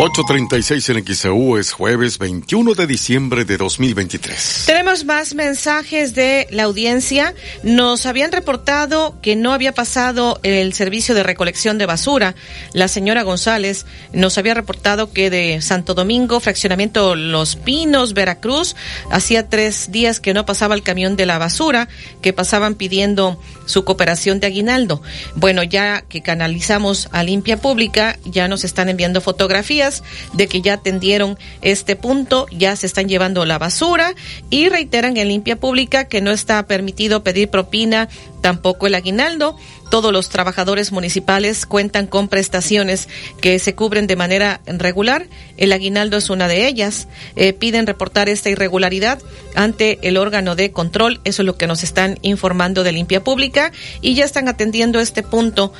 [0.00, 4.62] 8.36 en XEU es jueves 21 de diciembre de 2023.
[4.64, 7.34] Tenemos más mensajes de la audiencia.
[7.64, 12.34] Nos habían reportado que no había pasado el servicio de recolección de basura.
[12.72, 13.84] La señora González
[14.14, 18.76] nos había reportado que de Santo Domingo, fraccionamiento Los Pinos, Veracruz,
[19.10, 21.90] hacía tres días que no pasaba el camión de la basura,
[22.22, 25.02] que pasaban pidiendo su cooperación de aguinaldo.
[25.34, 29.89] Bueno, ya que canalizamos a Limpia Pública, ya nos están enviando fotografías
[30.32, 34.14] de que ya atendieron este punto, ya se están llevando la basura
[34.50, 38.08] y reiteran en Limpia Pública que no está permitido pedir propina,
[38.40, 39.56] tampoco el aguinaldo.
[39.90, 43.08] Todos los trabajadores municipales cuentan con prestaciones
[43.40, 45.26] que se cubren de manera regular.
[45.56, 47.08] El aguinaldo es una de ellas.
[47.34, 49.18] Eh, piden reportar esta irregularidad
[49.54, 51.20] ante el órgano de control.
[51.24, 55.22] Eso es lo que nos están informando de Limpia Pública y ya están atendiendo este
[55.22, 55.72] punto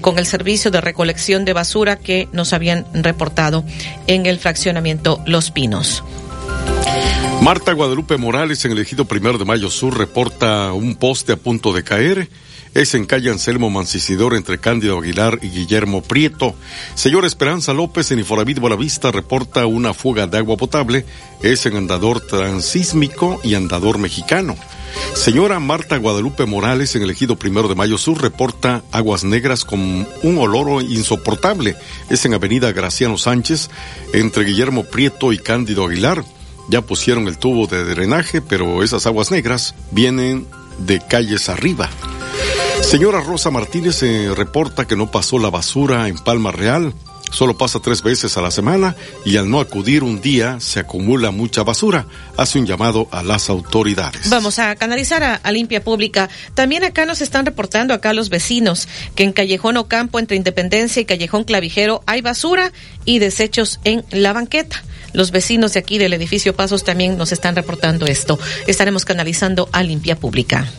[0.00, 3.64] con el servicio de recolección de basura que nos habían reportado
[4.06, 6.02] en el fraccionamiento Los Pinos.
[7.42, 11.72] Marta Guadalupe Morales en el ejido primero de Mayo Sur reporta un poste a punto
[11.72, 12.28] de caer
[12.76, 16.54] es en calle Anselmo Mancisidor entre Cándido Aguilar y Guillermo Prieto.
[16.94, 21.06] Señor Esperanza López en Infonavit Buenavista reporta una fuga de agua potable,
[21.42, 24.56] es en andador transísmico y andador mexicano.
[25.14, 30.06] Señora Marta Guadalupe Morales en el ejido primero de Mayo Sur reporta aguas negras con
[30.22, 31.76] un olor insoportable.
[32.10, 33.70] Es en Avenida Graciano Sánchez
[34.12, 36.24] entre Guillermo Prieto y Cándido Aguilar.
[36.68, 40.46] Ya pusieron el tubo de drenaje, pero esas aguas negras vienen
[40.78, 41.88] de calles arriba.
[42.82, 46.94] Señora Rosa Martínez eh, reporta que no pasó la basura en Palma Real.
[47.32, 48.94] Solo pasa tres veces a la semana
[49.24, 52.06] y al no acudir un día se acumula mucha basura.
[52.36, 54.30] Hace un llamado a las autoridades.
[54.30, 56.30] Vamos a canalizar a, a, Limpia Pública.
[56.54, 61.04] También acá nos están reportando acá los vecinos que en Callejón Ocampo entre Independencia y
[61.04, 62.72] Callejón Clavijero hay basura
[63.04, 64.82] y desechos en la banqueta.
[65.16, 68.38] Los vecinos de aquí del edificio Pasos también nos están reportando esto.
[68.66, 70.70] Estaremos canalizando a Limpia Pública.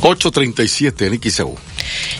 [0.00, 1.54] 837 en XEU.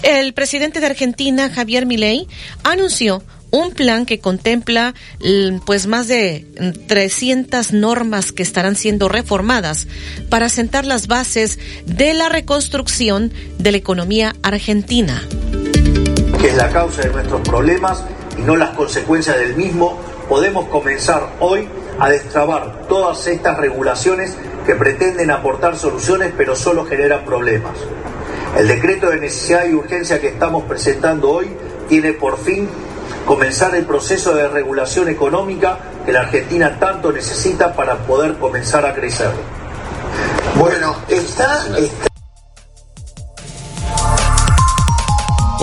[0.03, 2.29] El presidente de Argentina, Javier Milei,
[2.63, 4.93] anunció un plan que contempla
[5.65, 6.45] pues más de
[6.89, 9.87] 300 normas que estarán siendo reformadas
[10.29, 15.27] para sentar las bases de la reconstrucción de la economía argentina.
[16.39, 18.05] Que es la causa de nuestros problemas
[18.37, 19.99] y no las consecuencias del mismo,
[20.29, 21.69] podemos comenzar hoy
[21.99, 27.77] a destrabar todas estas regulaciones que pretenden aportar soluciones pero solo generan problemas.
[28.59, 31.51] El decreto de necesidad y urgencia que estamos presentando hoy
[31.89, 32.69] tiene por fin
[33.27, 38.95] comenzar el proceso de regulación económica que la Argentina tanto necesita para poder comenzar a
[38.95, 39.31] crecer.
[40.57, 41.67] Bueno, está...
[41.79, 42.14] está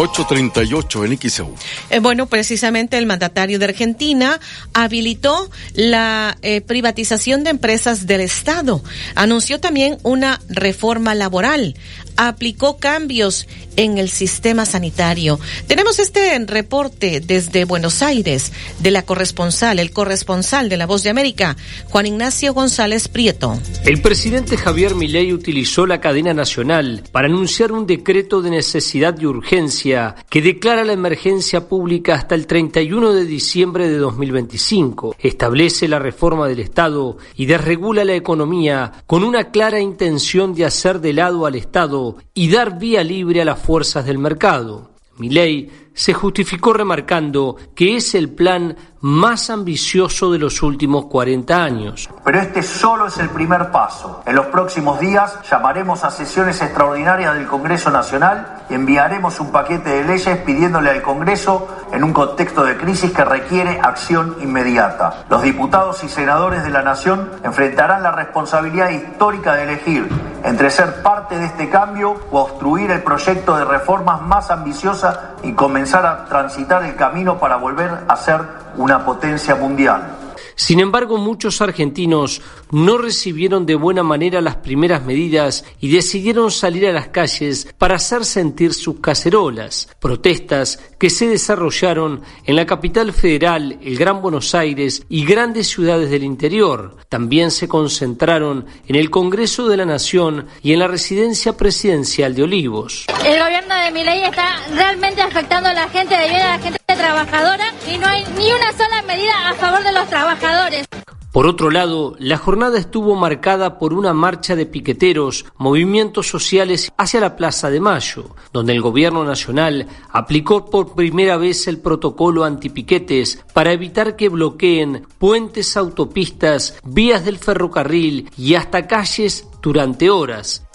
[0.01, 1.55] 838 en XEU.
[1.89, 4.39] Eh, bueno, precisamente el mandatario de Argentina
[4.73, 8.83] habilitó la eh, privatización de empresas del Estado.
[9.15, 11.75] Anunció también una reforma laboral.
[12.17, 15.39] Aplicó cambios en el sistema sanitario.
[15.67, 21.09] Tenemos este reporte desde Buenos Aires de la corresponsal, el corresponsal de La Voz de
[21.09, 21.55] América,
[21.89, 23.59] Juan Ignacio González Prieto.
[23.85, 29.25] El presidente Javier Milei utilizó la cadena nacional para anunciar un decreto de necesidad y
[29.25, 35.15] urgencia que declara la emergencia pública hasta el 31 de diciembre de 2025.
[35.19, 40.99] Establece la reforma del Estado y desregula la economía con una clara intención de hacer
[41.01, 44.91] de lado al Estado y dar vía libre a la fuerzas del mercado.
[45.17, 52.09] Milei se justificó remarcando que es el plan más ambicioso de los últimos 40 años.
[52.23, 54.21] Pero este solo es el primer paso.
[54.25, 59.89] En los próximos días llamaremos a sesiones extraordinarias del Congreso Nacional y enviaremos un paquete
[59.89, 65.23] de leyes pidiéndole al Congreso en un contexto de crisis que requiere acción inmediata.
[65.29, 70.09] Los diputados y senadores de la Nación enfrentarán la responsabilidad histórica de elegir
[70.43, 75.53] entre ser parte de este cambio o obstruir el proyecto de reformas más ambiciosa y
[75.53, 78.41] comenzar a transitar el camino para volver a ser
[78.77, 80.17] una potencia mundial.
[80.55, 82.41] Sin embargo, muchos argentinos
[82.71, 87.95] no recibieron de buena manera las primeras medidas y decidieron salir a las calles para
[87.95, 94.53] hacer sentir sus cacerolas, protestas que se desarrollaron en la capital federal, el Gran Buenos
[94.53, 96.97] Aires y grandes ciudades del interior.
[97.09, 102.43] También se concentraron en el Congreso de la Nación y en la residencia presidencial de
[102.43, 103.07] Olivos.
[103.25, 107.73] El gobierno de Milei está realmente afectando a la gente debido a la gente trabajadora
[107.91, 110.87] y no hay ni una sola medida a favor de los trabajadores.
[111.31, 117.21] Por otro lado, la jornada estuvo marcada por una marcha de piqueteros, movimientos sociales hacia
[117.21, 123.45] la Plaza de Mayo, donde el gobierno nacional aplicó por primera vez el protocolo antipiquetes
[123.53, 130.67] para evitar que bloqueen puentes, autopistas, vías del ferrocarril y hasta calles durante horas.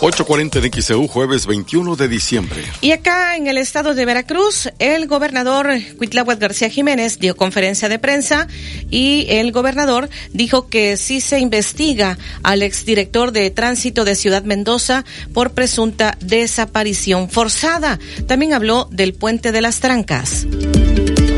[0.00, 2.62] 8.40 en XEU, jueves 21 de diciembre.
[2.80, 7.98] Y acá en el estado de Veracruz, el gobernador Cuitláhuac García Jiménez dio conferencia de
[7.98, 8.46] prensa
[8.90, 15.04] y el gobernador dijo que sí se investiga al exdirector de tránsito de Ciudad Mendoza
[15.34, 17.98] por presunta desaparición forzada.
[18.28, 20.46] También habló del puente de las trancas.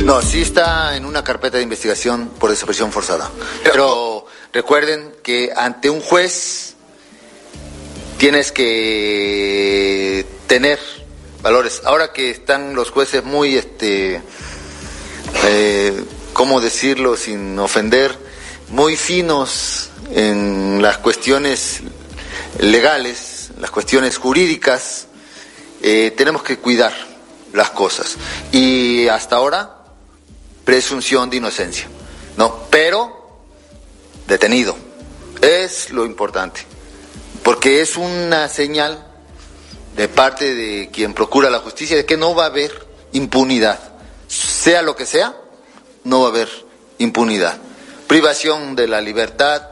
[0.05, 3.31] No, sí está en una carpeta de investigación por desaparición forzada.
[3.65, 6.77] Pero recuerden que ante un juez
[8.21, 10.79] tienes que tener
[11.41, 11.81] valores.
[11.87, 14.21] Ahora que están los jueces muy, este,
[15.47, 16.05] eh,
[16.35, 18.15] ¿cómo decirlo sin ofender?
[18.69, 21.81] Muy finos en las cuestiones
[22.59, 25.07] legales, las cuestiones jurídicas,
[25.83, 26.93] eh, tenemos que cuidar
[27.55, 28.19] las cosas.
[28.53, 29.77] Y hasta ahora,
[30.67, 31.89] presunción de inocencia,
[32.37, 32.67] ¿no?
[32.69, 33.41] Pero
[34.29, 34.77] detenido,
[35.41, 36.70] es lo importante
[37.43, 39.07] porque es una señal
[39.97, 43.79] de parte de quien procura la justicia de que no va a haber impunidad.
[44.29, 45.37] Sea lo que sea,
[46.05, 46.49] no va a haber
[46.99, 47.59] impunidad.
[48.07, 49.63] Privación de la libertad,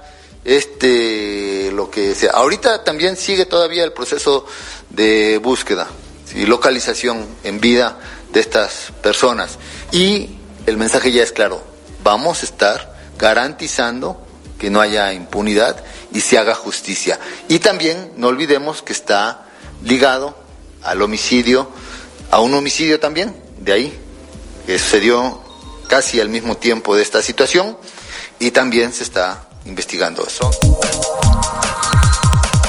[0.44, 2.32] este, lo que sea.
[2.32, 4.46] Ahorita también sigue todavía el proceso
[4.90, 5.88] de búsqueda
[6.34, 7.98] y localización en vida
[8.32, 9.58] de estas personas.
[9.92, 10.30] Y
[10.66, 11.62] el mensaje ya es claro,
[12.02, 14.20] vamos a estar garantizando
[14.58, 15.82] que no haya impunidad
[16.12, 17.18] y se haga justicia.
[17.48, 19.46] Y también no olvidemos que está
[19.84, 20.36] ligado
[20.82, 21.70] al homicidio,
[22.30, 23.98] a un homicidio también, de ahí,
[24.66, 25.42] que sucedió
[25.88, 27.76] casi al mismo tiempo de esta situación
[28.38, 30.50] y también se está investigando eso.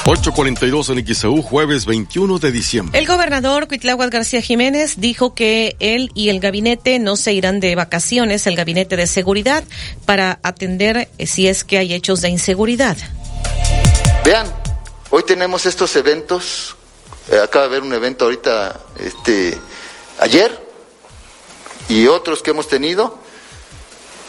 [0.06, 2.98] 842 en XEU, jueves 21 de diciembre.
[2.98, 7.74] El gobernador Cuitláhuac García Jiménez dijo que él y el gabinete no se irán de
[7.76, 9.62] vacaciones, el gabinete de seguridad,
[10.06, 12.96] para atender eh, si es que hay hechos de inseguridad.
[14.24, 14.46] Vean,
[15.08, 16.76] hoy tenemos estos eventos,
[17.30, 19.58] eh, acaba de haber un evento ahorita, este,
[20.18, 20.66] ayer,
[21.88, 23.18] y otros que hemos tenido,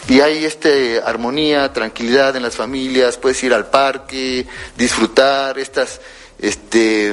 [0.07, 4.47] y hay este armonía, tranquilidad en las familias, puedes ir al parque,
[4.77, 5.99] disfrutar estas
[6.39, 7.09] este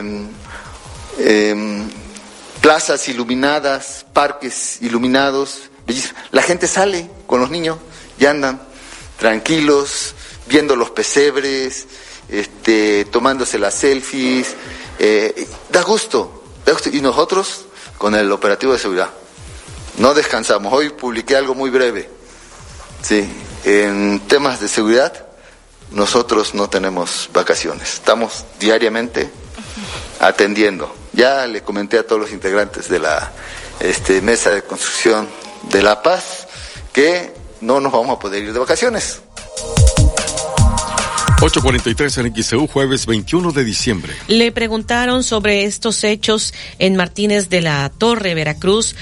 [1.18, 1.90] em,
[2.62, 5.70] plazas iluminadas, parques iluminados,
[6.30, 7.78] la gente sale con los niños,
[8.18, 8.62] ya andan
[9.18, 10.14] tranquilos,
[10.46, 11.86] viendo los pesebres,
[12.28, 14.54] este, tomándose las selfies,
[14.98, 19.10] eh, da gusto, da gusto, y nosotros con el operativo de seguridad.
[19.98, 20.72] No descansamos.
[20.72, 22.18] Hoy publiqué algo muy breve
[23.02, 23.28] Sí,
[23.64, 25.26] en temas de seguridad
[25.90, 29.30] nosotros no tenemos vacaciones, estamos diariamente
[30.20, 30.94] atendiendo.
[31.12, 33.32] Ya le comenté a todos los integrantes de la
[33.80, 35.28] este, mesa de construcción
[35.70, 36.48] de La Paz
[36.92, 39.20] que no nos vamos a poder ir de vacaciones.
[41.40, 44.12] 843 en XEU, jueves 21 de diciembre.
[44.26, 48.96] Le preguntaron sobre estos hechos en Martínez de la Torre, Veracruz.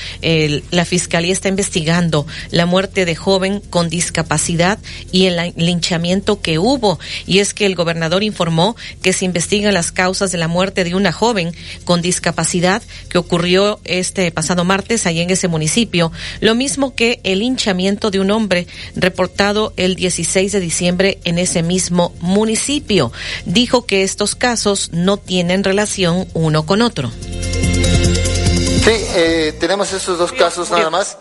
[0.71, 4.79] la fiscalía está investigando la muerte de joven con discapacidad
[5.13, 7.01] y el linchamiento que hubo.
[7.27, 10.95] Y es que el gobernador informó que se investigan las causas de la muerte de
[10.95, 11.55] una joven
[11.87, 16.13] con discapacidad que ocurrió este pasado martes allí en ese municipio.
[16.41, 21.63] Lo mismo que el linchamiento de un hombre reportado el 16 de diciembre en ese
[21.63, 23.13] mismo municipio municipio.
[23.45, 27.11] Dijo que estos casos no tienen relación uno con otro.
[27.11, 31.17] Sí, eh, tenemos esos dos casos nada más.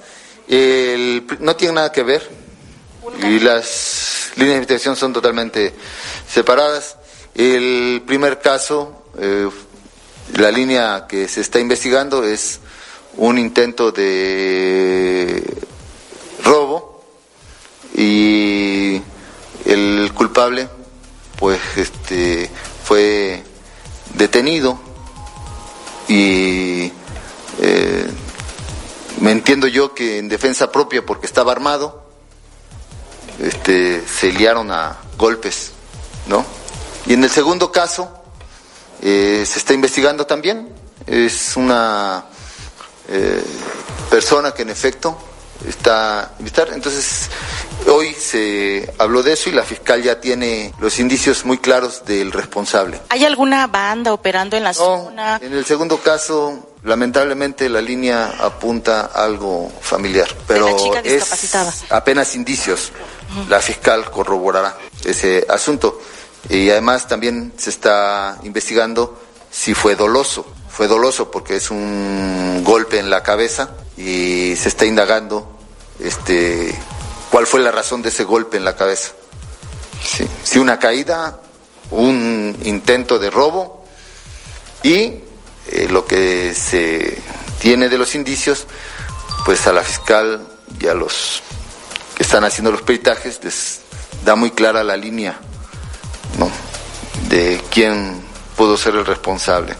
[0.47, 2.29] no tienen nada que ver
[3.23, 5.73] y las líneas de investigación son totalmente
[6.29, 6.97] separadas.
[7.33, 9.49] El primer caso, eh,
[10.37, 12.59] la línea que se está investigando es
[13.17, 15.43] un intento de
[16.43, 17.03] robo
[17.95, 19.01] y
[19.65, 20.67] el culpable
[21.37, 22.49] pues este
[22.83, 23.43] fue
[24.13, 24.79] detenido
[26.07, 26.91] y
[27.59, 28.11] eh,
[29.19, 32.05] me entiendo yo que en defensa propia porque estaba armado
[33.39, 35.71] este se liaron a golpes
[36.27, 36.45] no
[37.05, 38.11] y en el segundo caso
[39.01, 40.69] eh, se está investigando también
[41.05, 42.25] es una
[43.07, 43.43] eh,
[44.09, 45.17] persona que en efecto
[45.67, 47.29] está entonces
[47.87, 52.31] Hoy se habló de eso y la fiscal ya tiene los indicios muy claros del
[52.31, 52.99] responsable.
[53.09, 55.39] ¿Hay alguna banda operando en la zona?
[55.41, 61.55] En el segundo caso, lamentablemente la línea apunta a algo familiar, pero es
[61.89, 62.91] apenas indicios.
[63.49, 66.01] La fiscal corroborará ese asunto
[66.49, 69.19] y además también se está investigando
[69.51, 70.45] si fue doloso.
[70.69, 75.57] Fue doloso porque es un golpe en la cabeza y se está indagando
[75.99, 76.75] este
[77.35, 79.11] cuál fue la razón de ese golpe en la cabeza.
[80.45, 81.37] Si una caída,
[81.91, 83.85] un intento de robo
[84.83, 85.15] y
[85.67, 87.21] eh, lo que se
[87.59, 88.67] tiene de los indicios,
[89.43, 90.47] pues a la fiscal
[90.79, 91.43] y a los
[92.15, 93.81] que están haciendo los peritajes les
[94.23, 95.37] da muy clara la línea
[97.27, 98.23] de quién
[98.55, 99.75] pudo ser el responsable.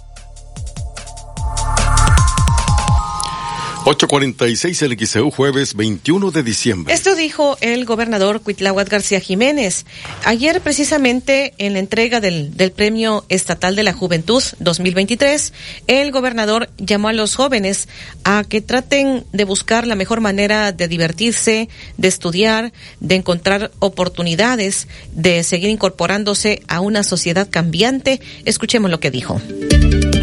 [3.88, 6.92] 846 el XEU jueves 21 de diciembre.
[6.92, 9.86] Esto dijo el gobernador Cuitláhuac García Jiménez.
[10.24, 15.54] Ayer precisamente en la entrega del, del Premio Estatal de la Juventud 2023,
[15.86, 17.88] el gobernador llamó a los jóvenes
[18.24, 24.88] a que traten de buscar la mejor manera de divertirse, de estudiar, de encontrar oportunidades,
[25.12, 28.20] de seguir incorporándose a una sociedad cambiante.
[28.46, 29.40] Escuchemos lo que dijo.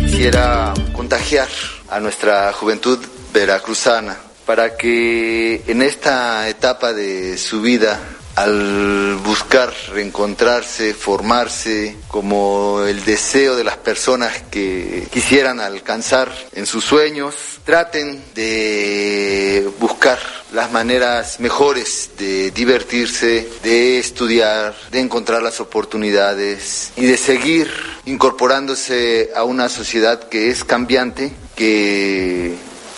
[0.06, 1.48] Quisiera contagiar
[1.88, 2.98] a nuestra juventud
[3.32, 8.00] veracruzana para que en esta etapa de su vida
[8.34, 16.84] al buscar reencontrarse, formarse, como el deseo de las personas que quisieran alcanzar en sus
[16.84, 17.34] sueños,
[17.64, 20.18] traten de buscar
[20.52, 27.70] las maneras mejores de divertirse, de estudiar, de encontrar las oportunidades y de seguir
[28.06, 32.56] incorporándose a una sociedad que es cambiante, que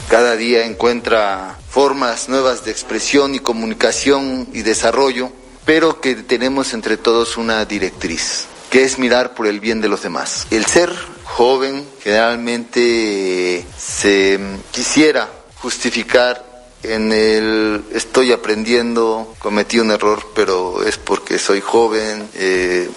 [0.09, 5.33] cada día encuentra formas nuevas de expresión y comunicación y desarrollo,
[5.65, 10.03] pero que tenemos entre todos una directriz, que es mirar por el bien de los
[10.03, 10.47] demás.
[10.51, 10.91] El ser
[11.25, 14.39] joven generalmente se
[14.71, 22.29] quisiera justificar en el estoy aprendiendo, cometí un error, pero es porque soy joven.
[22.35, 22.91] Eh,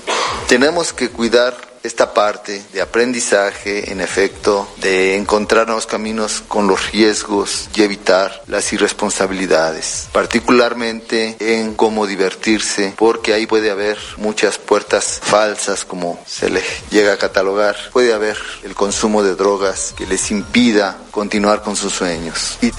[0.47, 6.91] tenemos que cuidar esta parte de aprendizaje, en efecto, de encontrar nuevos caminos con los
[6.91, 15.19] riesgos y evitar las irresponsabilidades, particularmente en cómo divertirse, porque ahí puede haber muchas puertas
[15.23, 20.31] falsas, como se les llega a catalogar, puede haber el consumo de drogas que les
[20.31, 22.57] impida continuar con sus sueños.
[22.61, 22.71] Y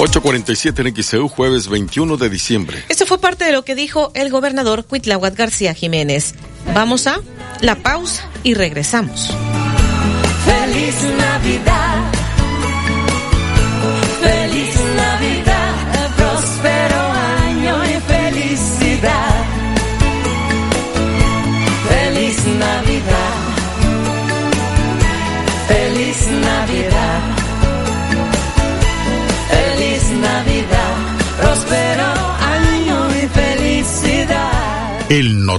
[0.00, 2.82] 847 en XEU, jueves 21 de diciembre.
[2.88, 6.34] Esto fue parte de lo que dijo el gobernador Cuitláhuac García Jiménez.
[6.74, 7.20] Vamos a
[7.60, 9.30] la pausa y regresamos.
[10.46, 11.89] Feliz Navidad.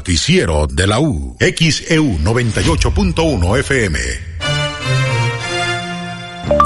[0.02, 1.38] Noticiero de la U.
[1.40, 4.00] XEU 98.1 FM.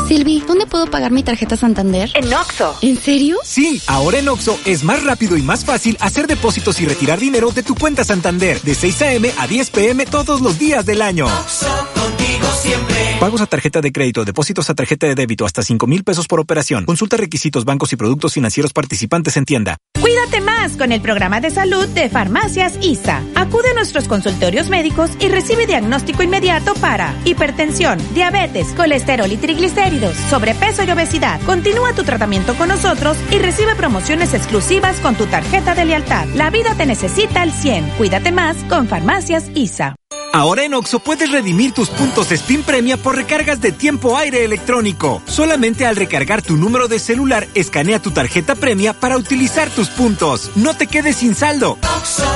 [0.08, 2.10] Silvi, ¿dónde puedo pagar mi tarjeta Santander?
[2.14, 2.78] En Oxo.
[2.82, 3.38] ¿En serio?
[3.44, 7.52] Sí, ahora en Oxo es más rápido y más fácil hacer depósitos y retirar dinero
[7.52, 9.30] de tu cuenta Santander de 6 a.m.
[9.38, 10.06] a 10 p.m.
[10.06, 11.26] todos los días del año.
[11.26, 13.18] contigo siempre.
[13.20, 16.40] Pagos a tarjeta de crédito, depósitos a tarjeta de débito hasta 5 mil pesos por
[16.40, 16.86] operación.
[16.86, 19.78] Consulta requisitos, bancos y productos financieros participantes en tienda.
[20.00, 23.22] Cuídate más con el programa de salud de Farmacias ISA.
[23.36, 30.16] Acude a nuestros consultorios médicos y recibe diagnóstico inmediato para hipertensión, diabetes, colesterol y triglicéridos,
[30.30, 31.40] sobrepeso y obesidad.
[31.42, 36.26] Continúa tu tratamiento con nosotros y recibe promociones exclusivas con tu tarjeta de lealtad.
[36.34, 37.92] La vida te necesita al 100.
[37.98, 39.96] Cuídate más con Farmacias ISA.
[40.36, 45.22] Ahora en Oxo puedes redimir tus puntos Spin Premia por recargas de tiempo aire electrónico.
[45.28, 50.52] Solamente al recargar tu número de celular, escanea tu tarjeta Premia para utilizar tus puntos.
[50.56, 51.78] No te quedes sin saldo.
[51.98, 52.35] Oxo.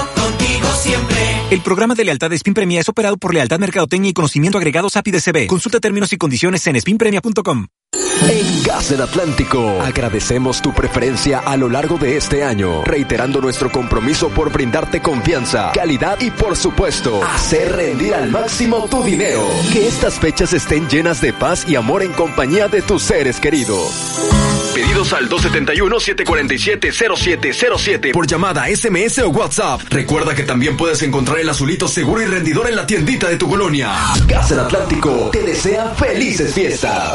[1.52, 4.88] El programa de lealtad de Spin Premia es operado por Lealtad Mercadotecnia y Conocimiento Agregado
[4.88, 5.48] SAPI DCB.
[5.48, 7.66] Consulta términos y condiciones en spinpremia.com.
[8.30, 13.72] En Gas del Atlántico, agradecemos tu preferencia a lo largo de este año, reiterando nuestro
[13.72, 19.42] compromiso por brindarte confianza, calidad y por supuesto, hacer rendir al máximo tu dinero.
[19.74, 24.59] Que estas fechas estén llenas de paz y amor en compañía de tus seres queridos.
[24.80, 29.82] Pedidos al 271-747-0707 por llamada, SMS o WhatsApp.
[29.90, 33.50] Recuerda que también puedes encontrar el azulito seguro y rendidor en la tiendita de tu
[33.50, 33.92] colonia.
[34.26, 37.12] Gas del Atlántico te desea felices fiestas.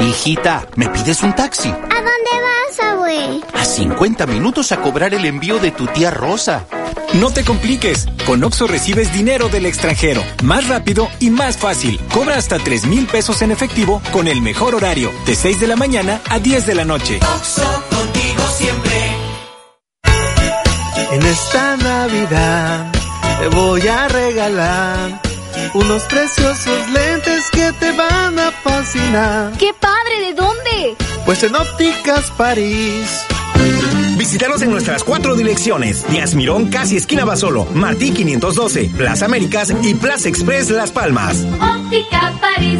[0.00, 1.68] Hijita, ¿me pides un taxi?
[1.68, 3.40] ¿A dónde vas, abue?
[3.52, 6.66] A 50 minutos a cobrar el envío de tu tía Rosa.
[7.14, 8.06] No te compliques.
[8.26, 10.22] Con Oxo recibes dinero del extranjero.
[10.44, 11.98] Más rápido y más fácil.
[12.12, 15.10] Cobra hasta 3 mil pesos en efectivo con el mejor horario.
[15.26, 17.18] De 6 de la mañana a 10 de la noche.
[17.36, 18.92] Oxo, contigo siempre.
[21.10, 22.92] En esta Navidad
[23.40, 25.22] te voy a regalar
[25.74, 29.52] unos preciosos lentes que te van a fascinar.
[29.58, 30.28] ¡Qué padre!
[30.28, 30.96] ¿De dónde?
[31.26, 33.24] Pues en Ópticas París.
[34.16, 39.94] Visítanos en nuestras cuatro direcciones: Díaz Mirón, casi esquina Basolo, Martí 512, Plaza Américas y
[39.94, 41.44] Plaza Express Las Palmas.
[41.60, 42.78] Óptica París.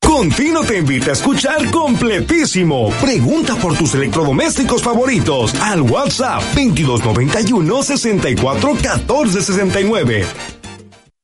[0.00, 2.90] Contino te invita a escuchar completísimo.
[3.02, 10.61] Pregunta por tus electrodomésticos favoritos al WhatsApp 2291 64 14 69.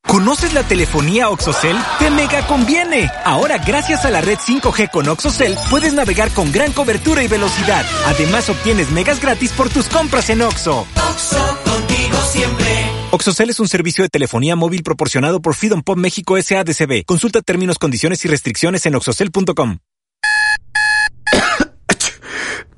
[0.09, 1.77] ¿Conoces la telefonía OxoCell?
[1.99, 3.11] ¡Te mega conviene!
[3.27, 7.85] Ahora, gracias a la red 5G con OxoCell, puedes navegar con gran cobertura y velocidad.
[8.07, 10.87] Además, obtienes megas gratis por tus compras en Oxo.
[11.11, 12.91] Oxo, contigo siempre.
[13.11, 17.05] OxoCell es un servicio de telefonía móvil proporcionado por Freedom Pop México SADCB.
[17.05, 19.79] Consulta términos, condiciones y restricciones en oxocell.com.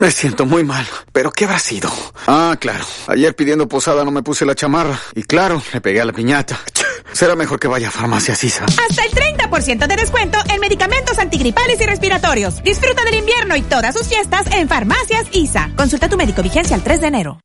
[0.00, 0.86] Me siento muy mal.
[1.12, 1.90] ¿Pero qué habrá sido?
[2.26, 2.86] Ah, claro.
[3.06, 4.98] Ayer pidiendo posada no me puse la chamarra.
[5.14, 6.58] Y claro, le pegué a la piñata.
[7.12, 8.64] Será mejor que vaya a Farmacia Sisa.
[8.64, 12.62] Hasta el 30% de descuento en medicamentos antigripales y respiratorios.
[12.62, 15.70] Disfruta del invierno y todas sus fiestas en Farmacias ISA.
[15.76, 17.40] Consulta a tu médico vigencia el 3 de enero.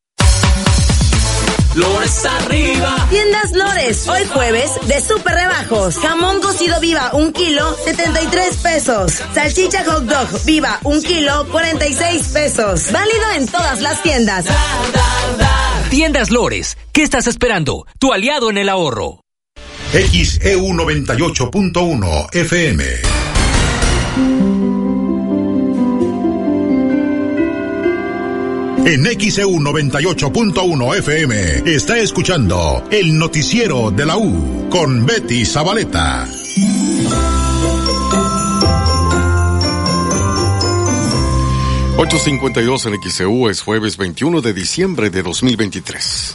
[1.76, 3.08] Lores arriba.
[3.10, 5.98] Tiendas Lores, hoy jueves de super rebajos.
[5.98, 9.12] Jamón cocido viva, un kilo, 73 pesos.
[9.34, 12.92] Salchicha hot dog viva, un kilo, 46 pesos.
[12.94, 14.46] Válido en todas las tiendas.
[15.90, 17.86] Tiendas Lores, ¿qué estás esperando?
[18.00, 19.20] Tu aliado en el ahorro.
[19.92, 23.25] XEU 98.1 FM.
[28.88, 36.28] En XEU 98.1 FM está escuchando el noticiero de la U con Betty Zabaleta.
[41.98, 46.34] ...8.52 en XEU es jueves 21 de diciembre de 2023.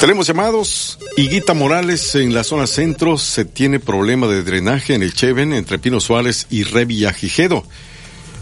[0.00, 0.98] Tenemos llamados.
[1.16, 5.78] Higuita Morales en la zona centro se tiene problema de drenaje en el Cheven entre
[5.78, 7.64] Pino Suárez y Revillagigedo.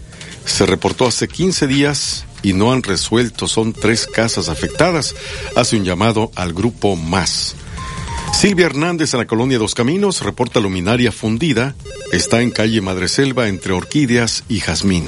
[0.44, 3.48] Se reportó hace 15 días y no han resuelto.
[3.48, 5.14] Son tres casas afectadas.
[5.56, 7.56] Hace un llamado al grupo más.
[8.32, 11.74] Silvia Hernández en la colonia Dos Caminos reporta luminaria fundida.
[12.12, 15.06] Está en calle Madreselva entre Orquídeas y Jazmín.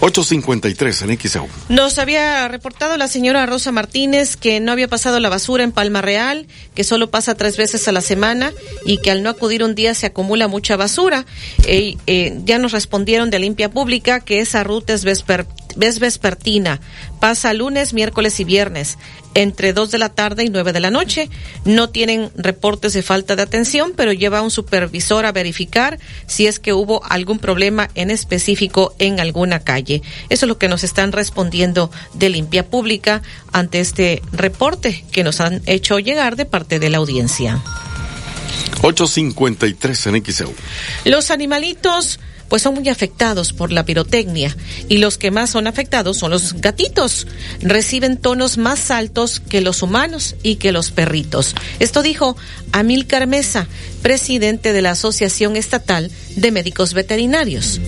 [0.00, 1.48] 853 en XEU.
[1.68, 6.02] Nos había reportado la señora Rosa Martínez que no había pasado la basura en Palma
[6.02, 8.52] Real, que solo pasa tres veces a la semana
[8.84, 11.26] y que al no acudir un día se acumula mucha basura.
[11.66, 11.96] Eh,
[12.44, 15.46] ya nos respondieron de limpia pública que esa ruta es, vesper,
[15.80, 16.80] es vespertina,
[17.20, 18.98] pasa lunes, miércoles y viernes
[19.34, 21.30] entre 2 de la tarde y 9 de la noche.
[21.64, 26.46] No tienen reportes de falta de atención, pero lleva a un supervisor a verificar si
[26.46, 30.02] es que hubo algún problema en específico en alguna calle.
[30.28, 33.22] Eso es lo que nos están respondiendo de limpia pública
[33.52, 37.62] ante este reporte que nos han hecho llegar de parte de la audiencia.
[38.82, 40.54] 853 en XEU.
[41.04, 42.18] Los animalitos
[42.50, 44.54] pues son muy afectados por la pirotecnia
[44.88, 47.26] y los que más son afectados son los gatitos.
[47.62, 51.54] Reciben tonos más altos que los humanos y que los perritos.
[51.78, 52.36] Esto dijo
[52.72, 53.68] Amilcar Mesa,
[54.02, 57.80] presidente de la Asociación Estatal de Médicos Veterinarios.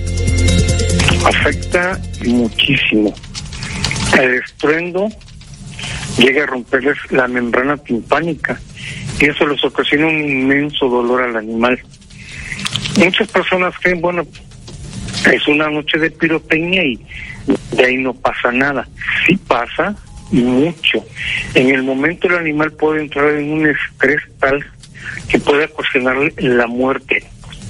[1.25, 3.13] Afecta muchísimo.
[4.17, 5.09] El estruendo
[6.19, 8.61] llega a romperles la membrana timpánica
[9.21, 11.81] y eso les ocasiona un inmenso dolor al animal.
[12.97, 14.25] Muchas personas creen, bueno,
[15.31, 17.01] es una noche de pirotecnia y
[17.73, 18.89] de ahí no pasa nada.
[19.27, 19.95] Sí pasa
[20.31, 21.05] mucho.
[21.55, 24.65] En el momento el animal puede entrar en un estrés tal
[25.29, 27.25] que puede ocasionarle la muerte,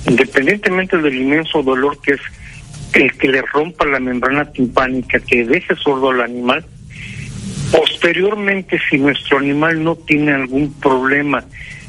[0.07, 2.21] independientemente del inmenso dolor que es
[2.95, 6.65] el que le rompa la membrana timpánica, que deje sordo al animal.
[7.71, 11.43] Posteriormente, si nuestro animal no tiene algún problema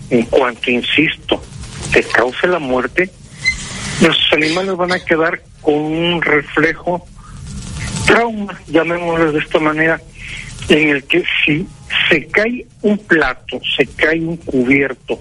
[0.09, 1.43] en cuanto, insisto,
[1.91, 3.09] que cause la muerte,
[4.03, 7.05] nuestros animales van a quedar con un reflejo
[8.05, 10.01] trauma, llamémoslo de esta manera,
[10.67, 11.65] en el que si
[12.09, 15.19] se cae un plato, se cae un cubierto,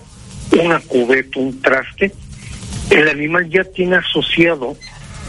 [0.60, 2.12] una cubeta, un traste,
[2.90, 4.76] el animal ya tiene asociado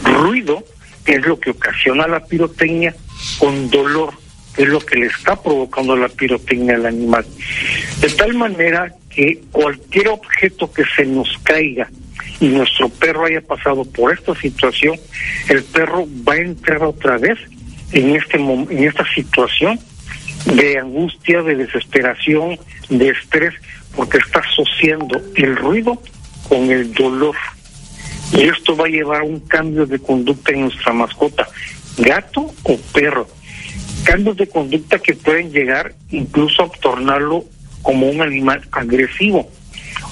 [0.02, 0.64] ruido,
[1.04, 2.94] que es lo que ocasiona la pirotecnia,
[3.38, 4.14] con dolor,
[4.56, 7.24] que es lo que le está provocando la pirotecnia al animal.
[8.00, 11.88] De tal manera que cualquier objeto que se nos caiga,
[12.40, 14.98] y nuestro perro haya pasado por esta situación,
[15.48, 17.38] el perro va a entrar otra vez
[17.92, 19.78] en este en esta situación
[20.46, 22.58] de angustia, de desesperación,
[22.88, 23.54] de estrés,
[23.96, 26.00] porque está asociando el ruido
[26.48, 27.36] con el dolor.
[28.32, 31.48] Y esto va a llevar a un cambio de conducta en nuestra mascota,
[31.98, 33.28] gato o perro.
[34.04, 37.44] Cambios de conducta que pueden llegar incluso a tornarlo
[37.82, 39.48] como un animal agresivo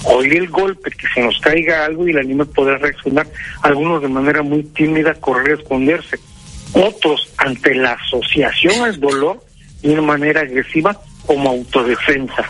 [0.05, 3.27] oír el golpe, que se nos caiga algo y el animal podrá reaccionar,
[3.62, 6.19] algunos de manera muy tímida, correr, esconderse,
[6.73, 9.43] otros ante la asociación al dolor
[9.83, 12.47] de una manera agresiva como autodefensa.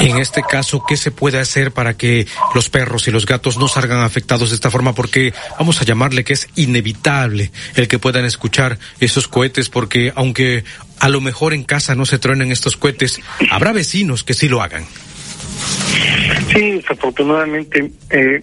[0.00, 3.68] En este caso, ¿qué se puede hacer para que los perros y los gatos no
[3.68, 4.94] salgan afectados de esta forma?
[4.94, 10.64] Porque vamos a llamarle que es inevitable el que puedan escuchar esos cohetes, porque aunque
[11.00, 13.20] a lo mejor en casa no se truenen estos cohetes,
[13.50, 14.86] habrá vecinos que sí lo hagan.
[16.52, 18.42] Sí, desafortunadamente eh,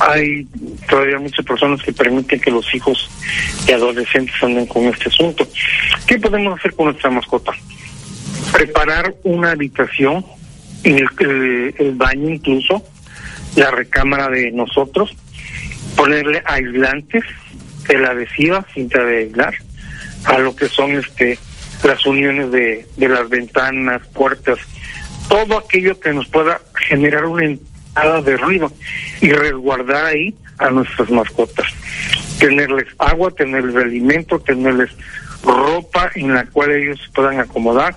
[0.00, 0.46] hay
[0.88, 3.10] todavía muchas personas que permiten que los hijos
[3.66, 5.46] y adolescentes anden con este asunto.
[6.06, 7.52] ¿Qué podemos hacer con nuestra mascota?
[8.52, 10.24] Preparar una habitación,
[10.82, 12.82] en el, el baño incluso,
[13.56, 15.16] la recámara de nosotros,
[15.96, 17.24] ponerle aislantes,
[17.86, 19.54] tela adhesiva, cinta de aislar,
[20.24, 21.38] a lo que son este
[21.82, 24.58] las uniones de las ventanas, puertas,
[25.28, 28.72] todo aquello que nos pueda generar una entrada de ruido
[29.20, 31.66] y resguardar ahí a nuestras mascotas.
[32.38, 34.90] Tenerles agua, tenerles alimento, tenerles
[35.42, 37.96] ropa en la cual ellos puedan acomodar,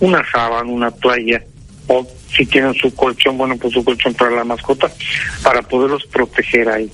[0.00, 1.42] una sábana, una toalla,
[1.86, 4.90] o si tienen su colchón, bueno, pues su colchón para la mascota,
[5.42, 6.90] para poderlos proteger ahí.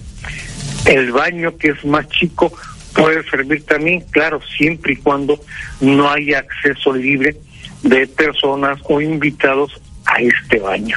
[0.86, 2.52] El baño, que es más chico,
[2.94, 5.40] puede servir también, claro, siempre y cuando
[5.81, 7.36] no haya acceso libre
[7.85, 10.97] de personas o invitados a este baño.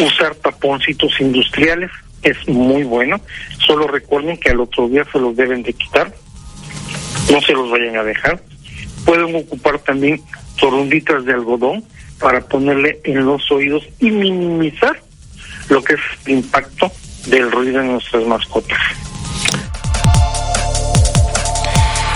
[0.00, 1.90] Usar taponcitos industriales
[2.22, 3.20] es muy bueno,
[3.66, 6.12] solo recuerden que al otro día se los deben de quitar,
[7.30, 8.42] no se los vayan a dejar.
[9.04, 10.20] Pueden ocupar también
[10.58, 11.84] torunditas de algodón
[12.18, 15.00] para ponerle en los oídos y minimizar
[15.70, 16.92] lo que es el impacto
[17.26, 18.78] del ruido en nuestras mascotas.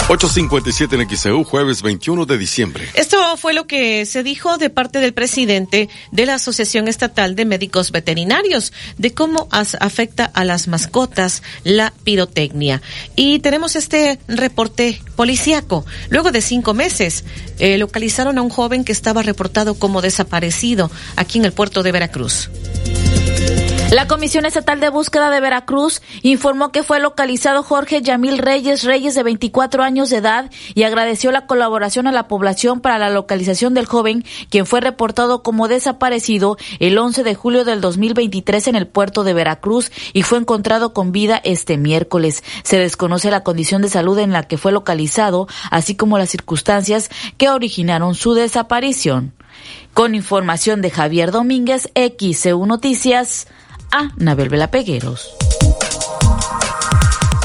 [0.07, 2.87] 857 en XEU, jueves 21 de diciembre.
[2.93, 7.47] Esto fue lo que se dijo de parte del presidente de la Asociación Estatal de
[7.47, 12.83] Médicos Veterinarios de cómo afecta a las mascotas la pirotecnia.
[13.17, 15.87] Y tenemos este reporte policíaco.
[16.11, 17.25] Luego de cinco meses,
[17.59, 21.93] eh, localizaron a un joven que estaba reportado como desaparecido aquí en el puerto de
[21.93, 22.51] Veracruz.
[23.95, 29.15] La Comisión Estatal de Búsqueda de Veracruz informó que fue localizado Jorge Yamil Reyes Reyes
[29.15, 33.73] de 24 años de edad y agradeció la colaboración a la población para la localización
[33.73, 38.89] del joven, quien fue reportado como desaparecido el 11 de julio del 2023 en el
[38.89, 42.43] puerto de Veracruz y fue encontrado con vida este miércoles.
[42.65, 47.11] Se desconoce la condición de salud en la que fue localizado, así como las circunstancias
[47.39, 49.35] que originaron su desaparición.
[49.93, 53.47] Con información de Javier Domínguez, XCU Noticias
[53.95, 55.44] a Nabel Vela Pegueros.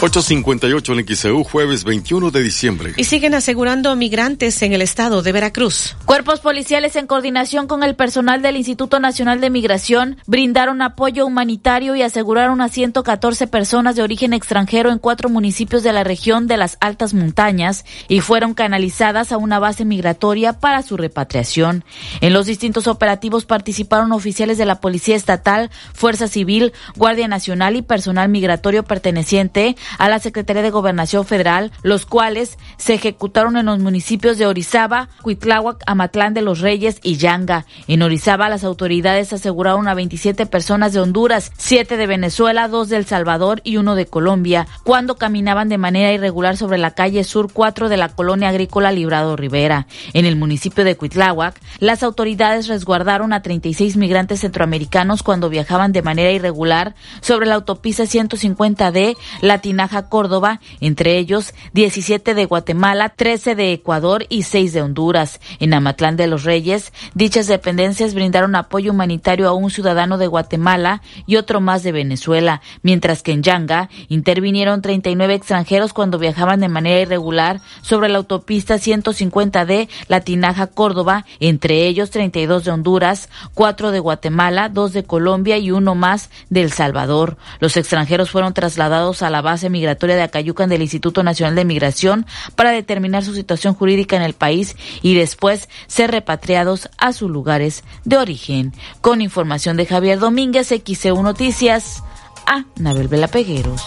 [0.02, 2.94] 858 en XEU, jueves 21 de diciembre.
[2.96, 5.98] Y siguen asegurando migrantes en el estado de Veracruz.
[6.06, 11.98] Cuerpos policiales en coordinación con el personal del Instituto Nacional de Migración brindaron apoyo humanitario
[11.98, 16.56] y aseguraron a 114 personas de origen extranjero en cuatro municipios de la región de
[16.56, 21.84] las altas montañas y fueron canalizadas a una base migratoria para su repatriación.
[22.22, 27.82] En los distintos operativos participaron oficiales de la Policía Estatal, Fuerza Civil, Guardia Nacional y
[27.82, 33.80] personal migratorio perteneciente a la Secretaría de Gobernación Federal, los cuales se ejecutaron en los
[33.80, 37.66] municipios de Orizaba, Cuitláhuac, Amatlán de los Reyes y Yanga.
[37.88, 42.98] En Orizaba, las autoridades aseguraron a 27 personas de Honduras, 7 de Venezuela, 2 de
[42.98, 47.52] El Salvador y 1 de Colombia, cuando caminaban de manera irregular sobre la calle Sur
[47.52, 49.88] 4 de la colonia agrícola Librado Rivera.
[50.14, 56.02] En el municipio de Cuitláhuac, las autoridades resguardaron a 36 migrantes centroamericanos cuando viajaban de
[56.02, 59.79] manera irregular sobre la autopista 150D Latina
[60.10, 65.40] Córdoba, entre ellos 17 de Guatemala, 13 de Ecuador y 6 de Honduras.
[65.60, 71.02] En Amatlán de los Reyes, dichas dependencias brindaron apoyo humanitario a un ciudadano de Guatemala
[71.26, 76.68] y otro más de Venezuela, mientras que en Yanga intervinieron 39 extranjeros cuando viajaban de
[76.68, 84.00] manera irregular sobre la autopista 150D Latinaja Córdoba, entre ellos 32 de Honduras, 4 de
[84.00, 87.38] Guatemala, 2 de Colombia y uno más de El Salvador.
[87.60, 92.26] Los extranjeros fueron trasladados a la base migratoria de Acayucan del Instituto Nacional de Migración
[92.56, 97.84] para determinar su situación jurídica en el país y después ser repatriados a sus lugares
[98.06, 98.74] de origen.
[99.02, 102.04] Con información de Javier Domínguez, XCU Noticias,
[102.46, 103.84] a Nabel Vela Pegueros.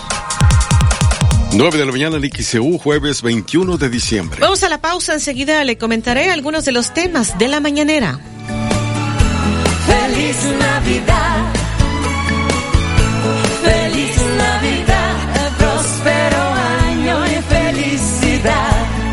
[1.54, 4.38] 9 de la mañana en XCU, jueves 21 de diciembre.
[4.40, 8.18] Vamos a la pausa, enseguida le comentaré algunos de los temas de la mañanera.
[9.86, 11.41] Feliz Navidad.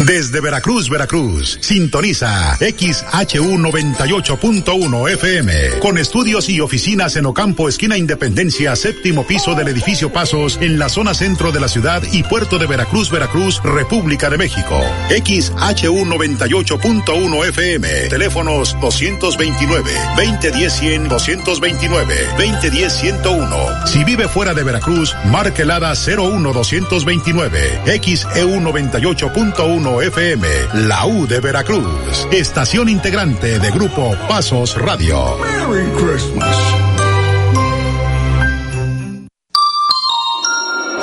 [0.00, 8.74] Desde Veracruz, Veracruz, sintoniza XHU 98.1 FM, con estudios y oficinas en Ocampo, esquina Independencia,
[8.74, 12.66] séptimo piso del edificio Pasos, en la zona centro de la ciudad y puerto de
[12.66, 14.80] Veracruz, Veracruz, República de México.
[15.10, 23.86] XHU 98.1 FM, teléfonos 229, 2010 100, 229, 2010 101.
[23.86, 30.46] Si vive fuera de Veracruz, marque el ADA 01 229, XEU 98.1 FM,
[30.86, 35.36] la U de Veracruz, estación integrante de Grupo Pasos Radio.
[35.38, 36.56] Merry Christmas.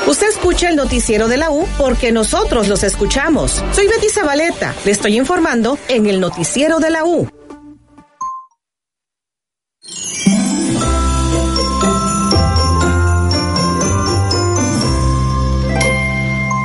[0.08, 3.64] Usted escucha el noticiero de la U porque nosotros los escuchamos.
[3.72, 4.74] Soy Betty Zabaleta.
[4.84, 7.30] Le estoy informando en el noticiero de la U.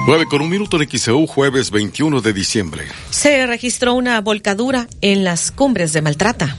[0.07, 2.85] 9 con un minuto de XEU, jueves 21 de diciembre.
[3.11, 6.57] Se registró una volcadura en las cumbres de Maltrata.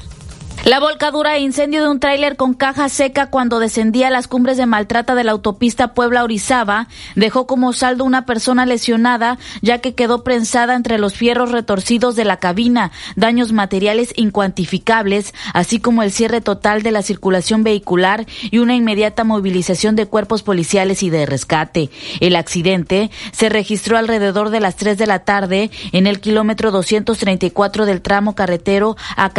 [0.68, 4.58] La volcadura e incendio de un tráiler con caja seca cuando descendía a las cumbres
[4.58, 10.26] de Maltrata de la autopista Puebla-Orizaba dejó como saldo una persona lesionada ya que quedó
[10.26, 16.42] prensada entre los fierros retorcidos de la cabina, daños materiales incuantificables, así como el cierre
[16.42, 21.92] total de la circulación vehicular y una inmediata movilización de cuerpos policiales y de rescate.
[22.20, 27.86] El accidente se registró alrededor de las 3 de la tarde en el kilómetro 234
[27.86, 29.30] del tramo carretero a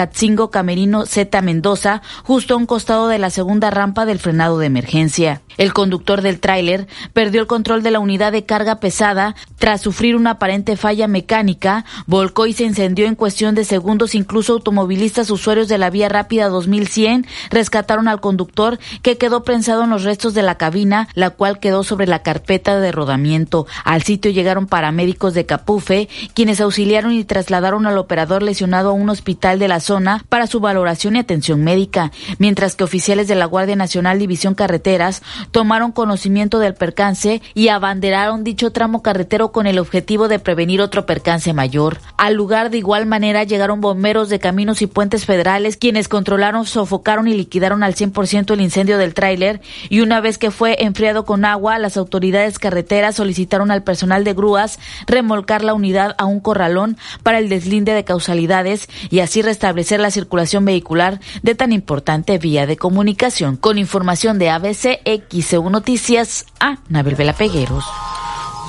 [1.19, 4.67] Catzingo Camerino Z Mendoza, justo a un costado de la segunda rampa del frenado de
[4.67, 5.43] emergencia.
[5.59, 10.17] El conductor del tráiler perdió el control de la unidad de carga pesada tras sufrir
[10.17, 14.15] una aparente falla mecánica, volcó y se incendió en cuestión de segundos.
[14.15, 19.91] Incluso automovilistas usuarios de la vía rápida 2100 rescataron al conductor que quedó prensado en
[19.91, 23.67] los restos de la cabina, la cual quedó sobre la carpeta de rodamiento.
[23.85, 29.11] Al sitio llegaron paramédicos de Capufe, quienes auxiliaron y trasladaron al operador lesionado a un
[29.11, 33.47] hospital de la zona para su valoración y atención médica, mientras que oficiales de la
[33.47, 39.79] Guardia Nacional División Carreteras tomaron conocimiento del percance y abanderaron dicho tramo carretero con el
[39.79, 41.99] objetivo de prevenir otro percance mayor.
[42.17, 47.29] Al lugar de igual manera llegaron bomberos de caminos y puentes federales quienes controlaron, sofocaron
[47.29, 51.45] y liquidaron al 100% el incendio del tráiler y una vez que fue enfriado con
[51.45, 56.97] agua, las autoridades carreteras solicitaron al personal de grúas remolcar la unidad a un corralón
[57.23, 62.67] para el deslinde de causalidades y así restablecer la circulación vehicular de tan importante vía
[62.67, 63.57] de comunicación.
[63.57, 65.01] Con información de ABC,
[65.43, 67.85] XEU Noticias, a Nabel Vela Pegueros.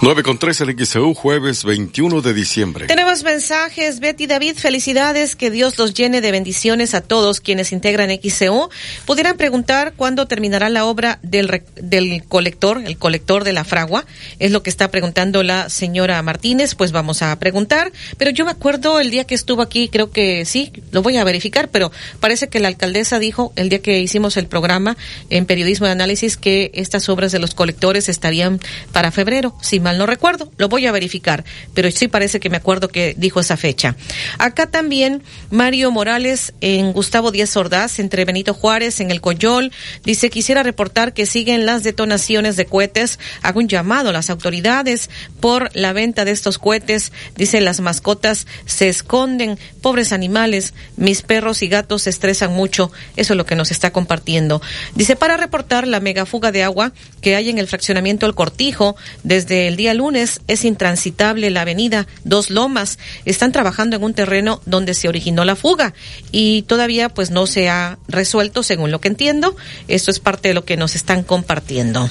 [0.02, 2.88] 9 con 3 el XEU, jueves 21 de diciembre.
[2.88, 4.00] Tenemos mensajes.
[4.00, 5.36] Betty David, felicidades.
[5.36, 8.70] Que Dios los llene de bendiciones a todos quienes integran XEU.
[9.06, 14.06] Pudieran preguntar cuándo terminará la obra del, del colector, el colector de la fragua.
[14.40, 16.76] Es lo que está preguntando la señora Martínez.
[16.76, 17.92] Pues vamos a preguntar.
[18.18, 21.26] Pero yo me acuerdo el día que estuvo aquí, creo que sí, lo voy a
[21.26, 24.96] verificar, pero parece que la alcaldesa dijo el día que hicimos el programa
[25.30, 28.62] en periodismo de análisis que estas obras de los colectores estarían
[28.94, 29.58] para febrero.
[29.62, 31.44] Si no recuerdo, lo voy a verificar,
[31.74, 33.96] pero sí parece que me acuerdo que dijo esa fecha.
[34.38, 39.72] Acá también Mario Morales en Gustavo Díaz Ordaz, entre Benito Juárez, en el Coyol,
[40.04, 43.20] dice, quisiera reportar que siguen las detonaciones de cohetes.
[43.42, 45.10] Hago un llamado a las autoridades
[45.40, 47.12] por la venta de estos cohetes.
[47.36, 52.92] Dice, las mascotas se esconden, pobres animales, mis perros y gatos se estresan mucho.
[53.16, 54.62] Eso es lo que nos está compartiendo.
[54.96, 59.68] Dice, para reportar la megafuga de agua que hay en el fraccionamiento El Cortijo desde
[59.68, 63.00] el día lunes es intransitable la avenida Dos Lomas.
[63.24, 65.94] Están trabajando en un terreno donde se originó la fuga
[66.34, 69.56] y todavía pues no se ha resuelto según lo que entiendo.
[69.88, 72.10] Esto es parte de lo que nos están compartiendo.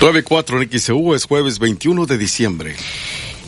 [0.00, 2.76] 9-4 en es jueves 21 de diciembre.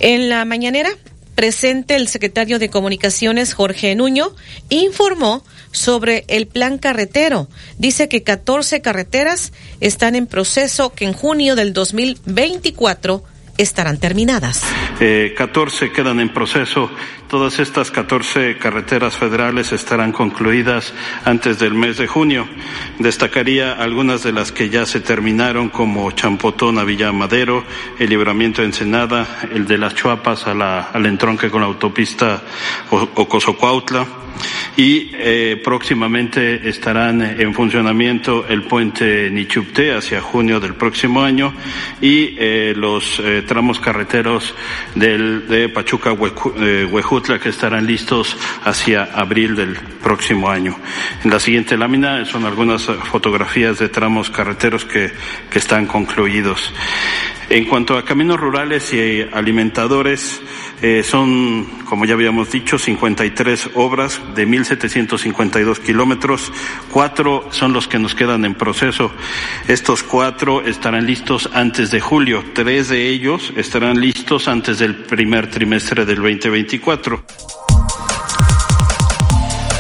[0.01, 0.91] En la mañanera,
[1.35, 4.35] presente el secretario de Comunicaciones, Jorge Nuño,
[4.69, 7.49] informó sobre el plan carretero.
[7.79, 13.25] Dice que 14 carreteras están en proceso que en junio del 2024
[13.59, 14.63] estarán terminadas.
[15.01, 16.91] Eh, 14 quedan en proceso.
[17.29, 20.93] Todas estas 14 carreteras federales estarán concluidas
[21.25, 22.47] antes del mes de junio.
[22.99, 27.65] Destacaría algunas de las que ya se terminaron, como Champotón a Villa Madero,
[27.99, 32.43] el libramiento de Ensenada, el de las Chuapas a la, al entronque con la autopista
[32.91, 34.24] Ocosocuautla
[34.77, 41.55] y eh, próximamente estarán en funcionamiento el puente Nichupte hacia junio del próximo año
[42.01, 44.55] y eh, los eh, tramos carreteros
[44.95, 50.77] del, de Pachuca Huejutla que estarán listos hacia abril del próximo año.
[51.23, 55.13] En la siguiente lámina son algunas fotografías de tramos carreteros que,
[55.51, 56.73] que están concluidos.
[57.51, 60.43] En cuanto a caminos rurales y alimentadores,
[60.83, 66.53] eh, son, como ya habíamos dicho, 53 obras de 1.752 kilómetros.
[66.91, 69.11] Cuatro son los que nos quedan en proceso.
[69.69, 72.45] Estos cuatro estarán listos antes de julio.
[72.55, 77.25] Tres de ellos estarán listos antes del primer trimestre del 2024.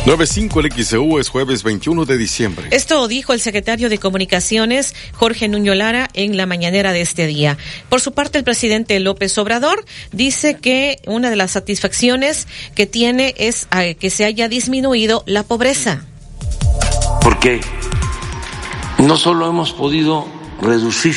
[0.06, 2.68] 95 el XEU es jueves 21 de diciembre.
[2.72, 7.56] Esto dijo el secretario de Comunicaciones, Jorge Nuño Lara, en la mañanera de este día.
[7.88, 13.34] Por su parte, el presidente López Obrador dice que una de las satisfacciones que tiene
[13.38, 13.66] es
[13.98, 16.04] que se haya disminuido la pobreza.
[17.22, 17.62] Porque
[18.98, 20.26] no solo hemos podido
[20.60, 21.16] reducir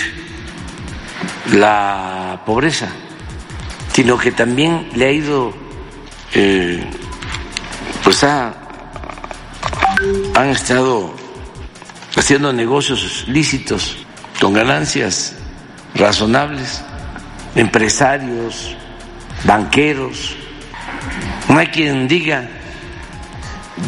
[1.51, 2.87] la pobreza,
[3.91, 5.53] sino que también le ha ido,
[6.33, 6.89] eh,
[8.01, 8.66] pues a
[10.35, 11.13] han estado
[12.15, 13.97] haciendo negocios lícitos
[14.39, 15.35] con ganancias
[15.95, 16.81] razonables,
[17.55, 18.75] empresarios,
[19.45, 20.35] banqueros.
[21.49, 22.49] No hay quien diga,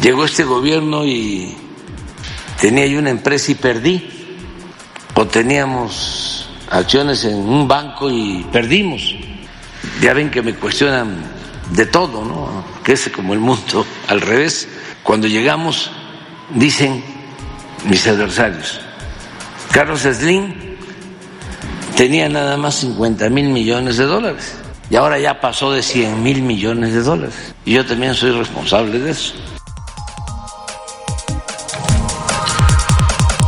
[0.02, 1.56] llegó este gobierno y
[2.60, 4.08] tenía yo una empresa y perdí,
[5.14, 9.14] o teníamos acciones en un banco y perdimos.
[10.00, 11.22] Ya ven que me cuestionan
[11.70, 12.64] de todo, ¿no?
[12.82, 14.68] Que es como el mundo al revés.
[15.02, 15.90] Cuando llegamos,
[16.54, 17.02] dicen
[17.88, 18.80] mis adversarios,
[19.72, 20.54] Carlos Slim
[21.96, 24.56] tenía nada más 50 mil millones de dólares
[24.90, 27.54] y ahora ya pasó de 100 mil millones de dólares.
[27.64, 29.34] Y yo también soy responsable de eso.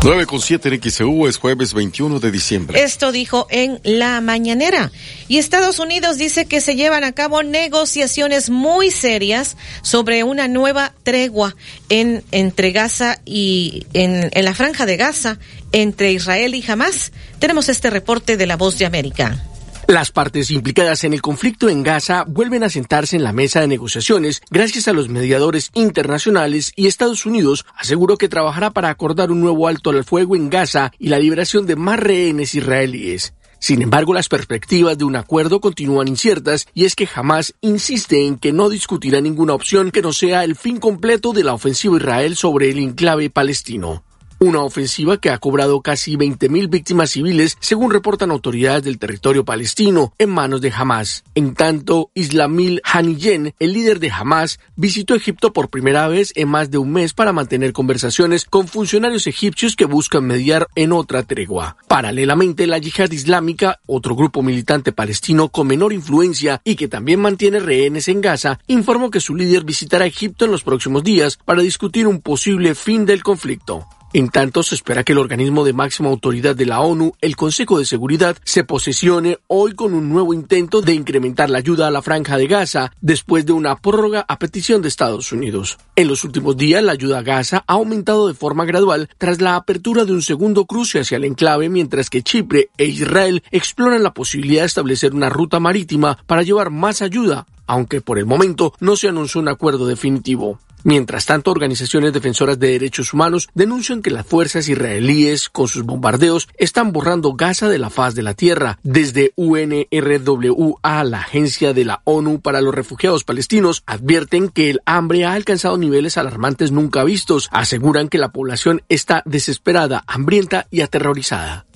[0.04, 2.82] 9 con 7 en XEU es jueves 21 de diciembre.
[2.82, 4.90] Esto dijo en la mañanera.
[5.28, 10.92] Y Estados Unidos dice que se llevan a cabo negociaciones muy serias sobre una nueva
[11.04, 11.54] tregua
[11.88, 15.38] en, entre Gaza y en, en la franja de Gaza
[15.70, 17.12] entre Israel y Hamas.
[17.38, 19.51] Tenemos este reporte de La Voz de América.
[19.88, 23.66] Las partes implicadas en el conflicto en Gaza vuelven a sentarse en la mesa de
[23.66, 29.40] negociaciones gracias a los mediadores internacionales y Estados Unidos aseguró que trabajará para acordar un
[29.40, 33.34] nuevo alto al fuego en Gaza y la liberación de más rehenes israelíes.
[33.58, 38.36] Sin embargo, las perspectivas de un acuerdo continúan inciertas y es que jamás insiste en
[38.36, 42.36] que no discutirá ninguna opción que no sea el fin completo de la ofensiva Israel
[42.36, 44.02] sobre el enclave palestino.
[44.42, 50.14] Una ofensiva que ha cobrado casi 20.000 víctimas civiles, según reportan autoridades del territorio palestino,
[50.18, 51.22] en manos de Hamas.
[51.36, 56.72] En tanto, Islamil Haniyen, el líder de Hamas, visitó Egipto por primera vez en más
[56.72, 61.76] de un mes para mantener conversaciones con funcionarios egipcios que buscan mediar en otra tregua.
[61.86, 67.60] Paralelamente, la Yihad Islámica, otro grupo militante palestino con menor influencia y que también mantiene
[67.60, 72.08] rehenes en Gaza, informó que su líder visitará Egipto en los próximos días para discutir
[72.08, 73.86] un posible fin del conflicto.
[74.14, 77.78] En tanto, se espera que el organismo de máxima autoridad de la ONU, el Consejo
[77.78, 82.02] de Seguridad, se posesione hoy con un nuevo intento de incrementar la ayuda a la
[82.02, 85.78] franja de Gaza después de una prórroga a petición de Estados Unidos.
[85.96, 89.56] En los últimos días, la ayuda a Gaza ha aumentado de forma gradual tras la
[89.56, 94.12] apertura de un segundo cruce hacia el enclave, mientras que Chipre e Israel exploran la
[94.12, 98.96] posibilidad de establecer una ruta marítima para llevar más ayuda, aunque por el momento no
[98.96, 100.58] se anunció un acuerdo definitivo.
[100.84, 106.48] Mientras tanto, organizaciones defensoras de derechos humanos denuncian que las fuerzas israelíes, con sus bombardeos,
[106.58, 108.78] están borrando Gaza de la faz de la tierra.
[108.82, 115.24] Desde UNRWA, la agencia de la ONU para los refugiados palestinos, advierten que el hambre
[115.24, 117.48] ha alcanzado niveles alarmantes nunca vistos.
[117.52, 121.66] Aseguran que la población está desesperada, hambrienta y aterrorizada.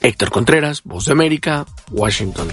[0.00, 2.48] Héctor Contreras, Voz de América, Washington.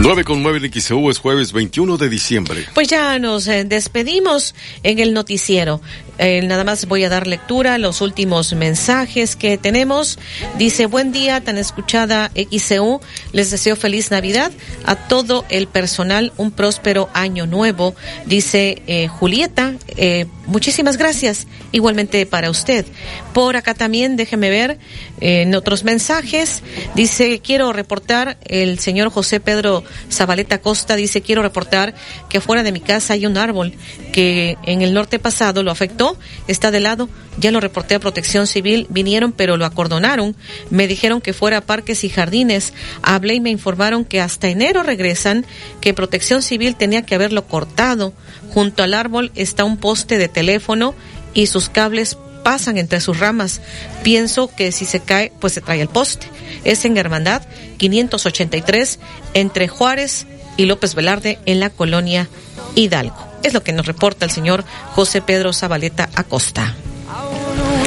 [0.00, 2.64] 9 con 9 de XEU es jueves 21 de diciembre.
[2.72, 4.54] Pues ya nos eh, despedimos
[4.84, 5.80] en el noticiero.
[6.18, 10.18] Eh, nada más voy a dar lectura a los últimos mensajes que tenemos.
[10.58, 13.00] Dice, buen día, tan escuchada XEU.
[13.32, 14.50] Les deseo feliz Navidad
[14.84, 17.94] a todo el personal, un próspero año nuevo.
[18.26, 21.46] Dice eh, Julieta, eh, muchísimas gracias.
[21.70, 22.86] Igualmente para usted.
[23.32, 24.78] Por acá también, déjeme ver
[25.20, 26.62] en otros mensajes.
[26.94, 31.94] Dice, quiero reportar, el señor José Pedro Zabaleta Costa dice, quiero reportar
[32.28, 33.74] que afuera de mi casa hay un árbol
[34.12, 36.07] que en el norte pasado lo afectó,
[36.46, 37.08] está de lado,
[37.38, 40.36] ya lo reporté a protección civil, vinieron pero lo acordonaron,
[40.70, 42.72] me dijeron que fuera a parques y jardines,
[43.02, 45.44] hablé y me informaron que hasta enero regresan,
[45.80, 48.12] que protección civil tenía que haberlo cortado,
[48.52, 50.94] junto al árbol está un poste de teléfono
[51.34, 53.60] y sus cables pasan entre sus ramas.
[54.02, 56.26] Pienso que si se cae, pues se trae el poste.
[56.64, 57.42] Es en Hermandad
[57.76, 58.98] 583
[59.34, 60.26] entre Juárez
[60.56, 62.28] y López Velarde en la colonia
[62.74, 63.27] Hidalgo.
[63.42, 66.74] Es lo que nos reporta el señor José Pedro Zabaleta Acosta.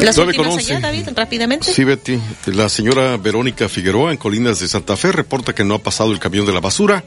[0.01, 0.87] Las 9 con últimas allá, 11.
[0.87, 1.71] David, rápidamente.
[1.71, 2.19] Sí, Betty.
[2.47, 6.19] La señora Verónica Figueroa en Colinas de Santa Fe reporta que no ha pasado el
[6.19, 7.03] camión de la basura.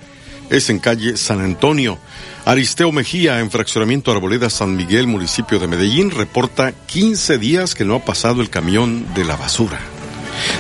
[0.51, 1.99] Es en calle San Antonio.
[2.45, 7.97] Aristeo Mejía en fraccionamiento Arboleda San Miguel, municipio de Medellín, reporta 15 días que no
[7.97, 9.81] ha pasado el camión de la basura.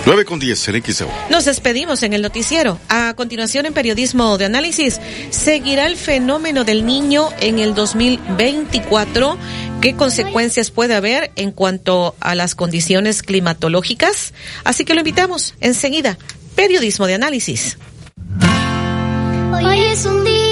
[0.06, 1.08] 9 con 10 en XEU.
[1.30, 2.78] Nos despedimos en el noticiero.
[2.88, 9.38] A continuación, en periodismo de análisis, ¿seguirá el fenómeno del niño en el 2024?
[9.80, 14.32] ¿Qué consecuencias puede haber en cuanto a las condiciones climatológicas?
[14.64, 16.18] Así que lo invitamos enseguida.
[16.54, 17.78] Periodismo de análisis.
[19.52, 20.43] Hoy es un día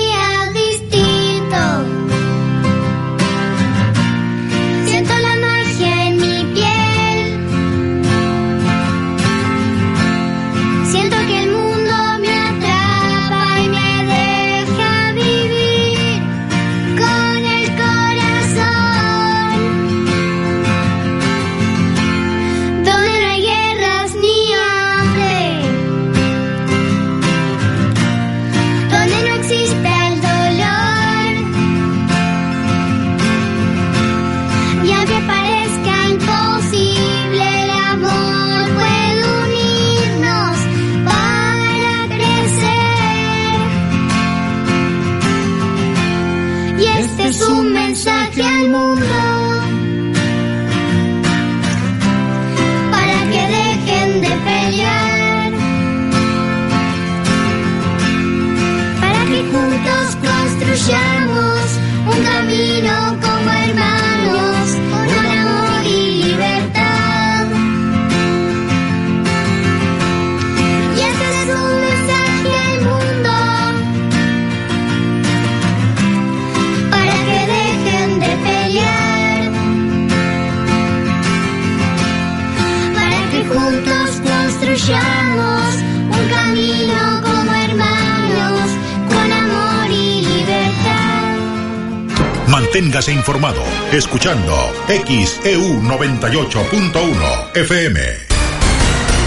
[93.92, 94.54] escuchando
[94.86, 98.00] XEU 98.1 FM.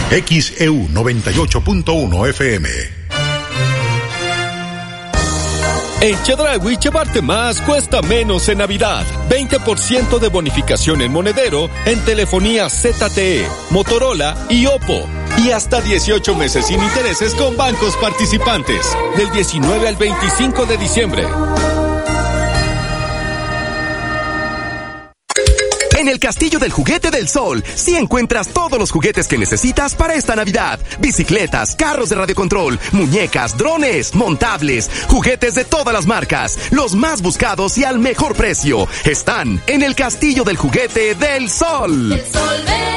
[0.09, 2.69] XEU 98.1 FM.
[6.01, 9.03] En Chedraui llevarte más cuesta menos en Navidad.
[9.27, 15.07] 20% de bonificación en monedero en telefonía ZTE, Motorola y Oppo.
[15.43, 18.95] Y hasta 18 meses sin intereses con bancos participantes.
[19.17, 21.23] Del 19 al 25 de diciembre.
[26.15, 30.33] El Castillo del Juguete del Sol, sí encuentras todos los juguetes que necesitas para esta
[30.33, 30.79] Navidad.
[30.99, 37.77] Bicicletas, carros de radiocontrol, muñecas, drones, montables, juguetes de todas las marcas, los más buscados
[37.77, 38.87] y al mejor precio.
[39.03, 42.13] Están en el Castillo del Juguete del Sol.
[42.13, 42.94] El sol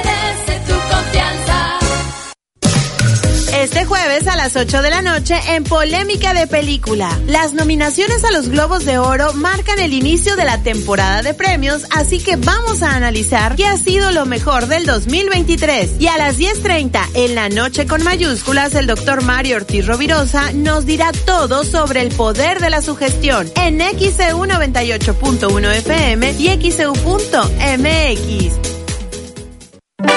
[3.59, 7.11] Este jueves a las 8 de la noche en Polémica de Película.
[7.27, 11.85] Las nominaciones a los Globos de Oro marcan el inicio de la temporada de premios,
[11.91, 15.97] así que vamos a analizar qué ha sido lo mejor del 2023.
[15.99, 20.87] Y a las 10.30 en la noche con mayúsculas, el doctor Mario Ortiz Rovirosa nos
[20.87, 28.68] dirá todo sobre el poder de la sugestión en XEU 98.1 FM y XEU.mx.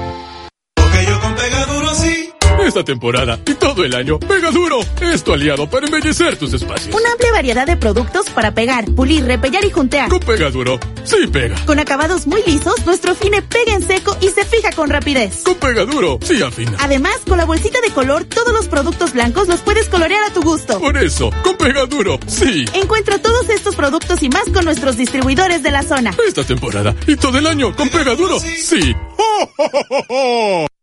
[2.71, 6.95] Esta temporada y todo el año, Pega Duro es tu aliado para embellecer tus espacios.
[6.95, 10.07] Una amplia variedad de productos para pegar, pulir, repellar y juntear.
[10.07, 11.57] Con Pega Duro, sí pega.
[11.65, 15.41] Con acabados muy lisos, nuestro fine pega en seco y se fija con rapidez.
[15.43, 16.77] Con Pega Duro, sí afina.
[16.79, 20.41] Además, con la bolsita de color, todos los productos blancos los puedes colorear a tu
[20.41, 20.79] gusto.
[20.79, 22.63] Por eso, con Pega Duro, sí.
[22.73, 26.15] Encuentra todos estos productos y más con nuestros distribuidores de la zona.
[26.25, 28.95] Esta temporada y todo el año con Pega Duro, sí.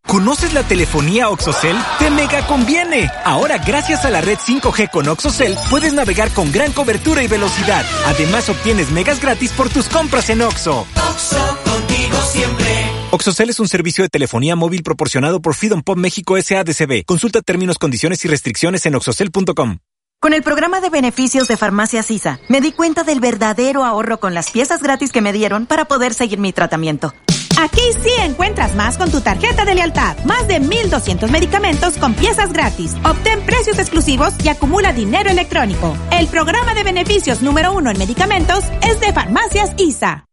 [0.08, 1.76] ¿Conoces la telefonía OxoCell?
[1.98, 3.10] Te mega conviene.
[3.26, 7.84] Ahora, gracias a la red 5G con OxoCell, puedes navegar con gran cobertura y velocidad.
[8.06, 10.86] Además, obtienes megas gratis por tus compras en Oxo.
[11.10, 12.66] Oxo, contigo siempre.
[13.10, 17.04] OxoCell es un servicio de telefonía móvil proporcionado por Freedom Pop México SADCB.
[17.04, 19.76] Consulta términos, condiciones y restricciones en oxocell.com.
[20.20, 24.32] Con el programa de beneficios de Farmacia Sisa, me di cuenta del verdadero ahorro con
[24.32, 27.12] las piezas gratis que me dieron para poder seguir mi tratamiento.
[27.58, 30.16] Aquí sí encuentras más con tu tarjeta de lealtad.
[30.24, 32.94] Más de 1,200 medicamentos con piezas gratis.
[33.04, 35.96] Obtén precios exclusivos y acumula dinero electrónico.
[36.12, 40.24] El programa de beneficios número uno en medicamentos es de Farmacias ISA.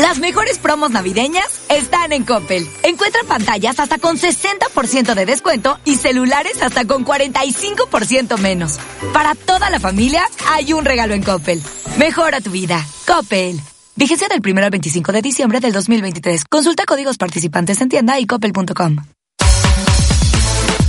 [0.00, 2.64] Las mejores promos navideñas están en Coppel.
[2.84, 8.78] Encuentra pantallas hasta con 60% de descuento y celulares hasta con 45% menos.
[9.12, 11.60] Para toda la familia hay un regalo en Coppel.
[11.98, 12.86] Mejora tu vida.
[13.04, 13.60] Coppel.
[14.00, 16.46] Vigencia del 1 al 25 de diciembre del 2023.
[16.46, 18.96] Consulta códigos participantes en tienda y coppel.com.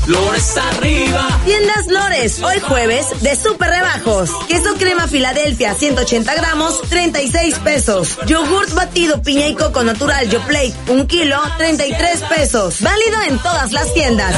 [0.07, 1.41] Lores arriba.
[1.43, 4.31] Tiendas Lores, hoy jueves de super rebajos.
[4.47, 8.17] Queso crema Filadelfia 180 gramos, 36 pesos.
[8.27, 12.81] Yogurt batido piña y coco natural Yoplate, un kilo, 33 pesos.
[12.81, 14.33] Válido en todas las tiendas.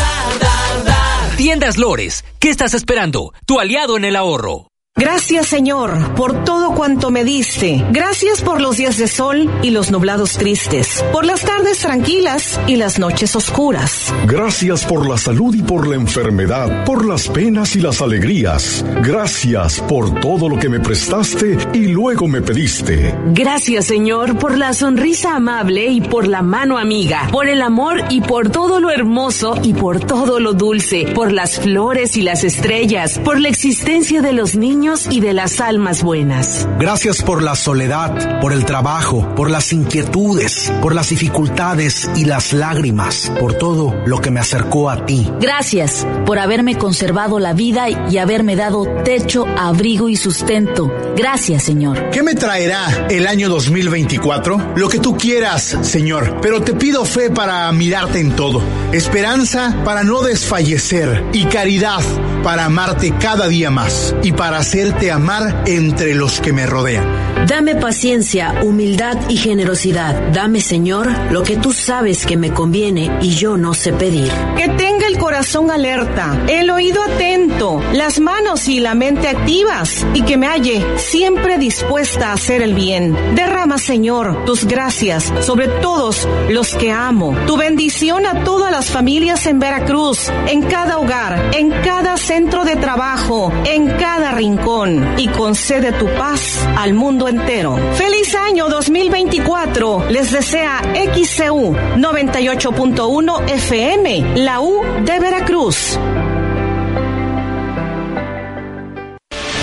[1.38, 3.34] Tiendas Lores, ¿qué estás esperando?
[3.46, 4.73] Tu aliado en el ahorro.
[5.04, 7.86] Gracias Señor por todo cuanto me diste.
[7.92, 12.78] Gracias por los días de sol y los nublados tristes, por las tardes tranquilas y
[12.78, 14.14] las noches oscuras.
[14.28, 18.86] Gracias por la salud y por la enfermedad, por las penas y las alegrías.
[19.02, 23.14] Gracias por todo lo que me prestaste y luego me pediste.
[23.34, 28.22] Gracias Señor por la sonrisa amable y por la mano amiga, por el amor y
[28.22, 33.20] por todo lo hermoso y por todo lo dulce, por las flores y las estrellas,
[33.20, 36.68] por la existencia de los niños y de las almas buenas.
[36.80, 42.54] Gracias por la soledad, por el trabajo, por las inquietudes, por las dificultades y las
[42.54, 45.28] lágrimas, por todo lo que me acercó a ti.
[45.40, 50.92] Gracias por haberme conservado la vida y haberme dado techo, abrigo y sustento.
[51.16, 52.12] Gracias, Señor.
[52.12, 54.74] ¿Qué me traerá el año 2024?
[54.76, 58.62] Lo que tú quieras, Señor, pero te pido fe para mirarte en todo,
[58.92, 62.04] esperanza para no desfallecer y caridad
[62.44, 67.06] para amarte cada día más y para hacerte amar entre los que me rodean.
[67.48, 70.32] Dame paciencia, humildad y generosidad.
[70.32, 74.32] Dame, Señor, lo que tú sabes que me conviene y yo no sé pedir.
[74.58, 80.24] Que tenga el corazón alerta, el oído atento, las manos y la mente activas y
[80.24, 83.36] que me halle siempre dispuesta a hacer el bien.
[83.36, 87.36] Derrama, Señor, tus gracias sobre todos los que amo.
[87.46, 92.76] Tu bendición a todas las familias en Veracruz, en cada hogar, en cada centro de
[92.76, 97.78] trabajo, en cada rincón y concede tu paz al mundo entero.
[97.94, 100.10] Feliz año 2024.
[100.10, 100.82] Les desea
[101.14, 106.00] XCU 98.1 FM, la U de Veracruz.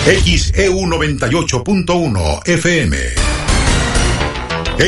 [0.05, 2.97] XEU 98.1 FM.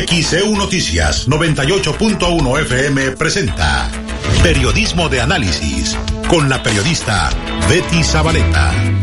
[0.07, 3.89] XEU Noticias 98.1 FM presenta
[4.41, 5.97] Periodismo de Análisis
[6.27, 7.29] con la periodista
[7.69, 9.02] Betty Zabaleta.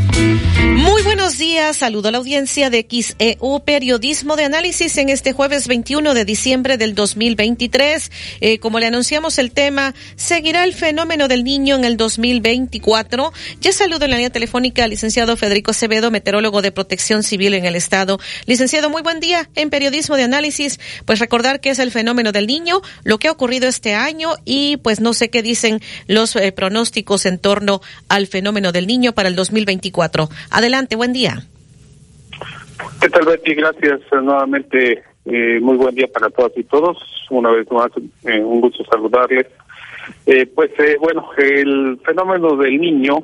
[1.20, 6.14] Buenos días, saludo a la audiencia de XEU Periodismo de Análisis en este jueves 21
[6.14, 8.10] de diciembre del 2023.
[8.40, 13.34] Eh, como le anunciamos el tema, ¿seguirá el fenómeno del niño en el 2024?
[13.60, 17.66] Ya saludo en la línea telefónica al licenciado Federico Acevedo, meteorólogo de protección civil en
[17.66, 18.18] el Estado.
[18.46, 20.80] Licenciado, muy buen día en Periodismo de Análisis.
[21.04, 24.78] Pues recordar que es el fenómeno del niño, lo que ha ocurrido este año y
[24.78, 29.28] pues no sé qué dicen los eh, pronósticos en torno al fenómeno del niño para
[29.28, 30.30] el 2024.
[30.48, 31.19] Adelante, buen día.
[33.00, 33.54] ¿Qué tal, Betty?
[33.54, 35.02] Gracias eh, nuevamente.
[35.26, 36.96] Eh, muy buen día para todas y todos.
[37.28, 37.90] Una vez más,
[38.24, 39.46] eh, un gusto saludarles.
[40.54, 43.18] pues bueno, el fenómeno del niño,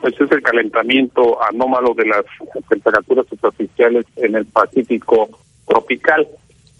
[0.00, 2.24] pues es el calentamiento anómalo de las
[2.68, 5.28] temperaturas superficiales en el Pacífico
[5.66, 6.26] tropical.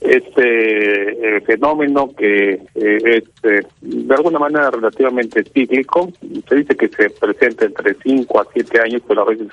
[0.00, 6.12] Este fenómeno que es de alguna manera relativamente cíclico,
[6.48, 9.48] se dice que se presenta entre 5 a 7 años, pero a veces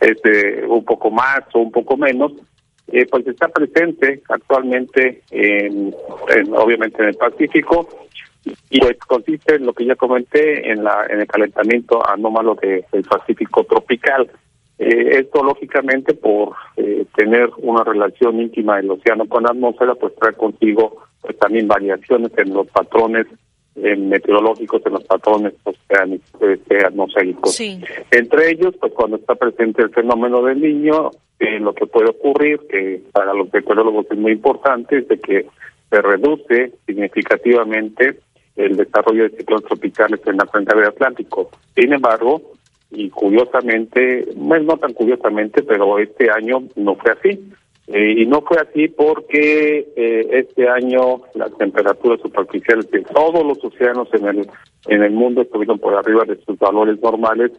[0.00, 2.32] este, un poco más o un poco menos,
[2.88, 5.94] eh, pues está presente actualmente, en,
[6.56, 7.88] obviamente en el Pacífico,
[8.70, 12.84] y pues consiste en lo que ya comenté, en, la, en el calentamiento anómalo de,
[12.92, 14.30] del Pacífico tropical.
[14.78, 20.14] Eh, esto, lógicamente, por eh, tener una relación íntima del océano con la atmósfera, pues
[20.14, 23.26] trae consigo pues, también variaciones en los patrones
[23.74, 25.54] meteorológicos en los patrones
[26.84, 27.54] atmosféricos.
[27.54, 27.80] Sí.
[28.10, 32.60] Entre ellos, pues cuando está presente el fenómeno del niño, eh, lo que puede ocurrir,
[32.68, 35.46] que para los meteorólogos es muy importante, es de que
[35.90, 38.18] se reduce significativamente
[38.56, 41.50] el desarrollo de ciclones tropicales en la cuenca del Atlántico.
[41.76, 42.42] Sin embargo,
[42.90, 47.52] y curiosamente, bueno, no tan curiosamente, pero este año no fue así.
[47.90, 53.64] Eh, y no fue así porque eh, este año las temperaturas superficiales de todos los
[53.64, 54.50] océanos en el
[54.88, 57.52] en el mundo estuvieron por arriba de sus valores normales,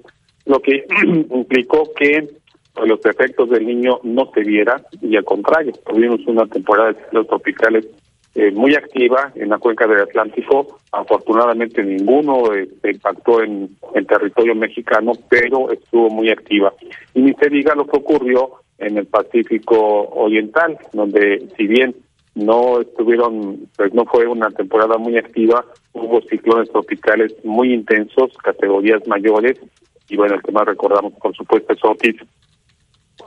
[0.45, 0.85] lo que
[1.31, 2.27] implicó que
[2.73, 7.03] pues, los efectos del niño no se vieran y al contrario, tuvimos una temporada de
[7.03, 7.87] ciclos tropicales
[8.35, 10.77] eh, muy activa en la cuenca del Atlántico.
[10.91, 12.43] Afortunadamente ninguno
[12.81, 16.73] se impactó en el territorio mexicano, pero estuvo muy activa.
[17.15, 21.95] Y ni se diga lo que ocurrió en el Pacífico Oriental, donde si bien
[22.35, 29.05] no estuvieron, pues no fue una temporada muy activa, hubo ciclones tropicales muy intensos, categorías
[29.07, 29.59] mayores,
[30.07, 32.15] y bueno, el que más recordamos, por supuesto, es Otis,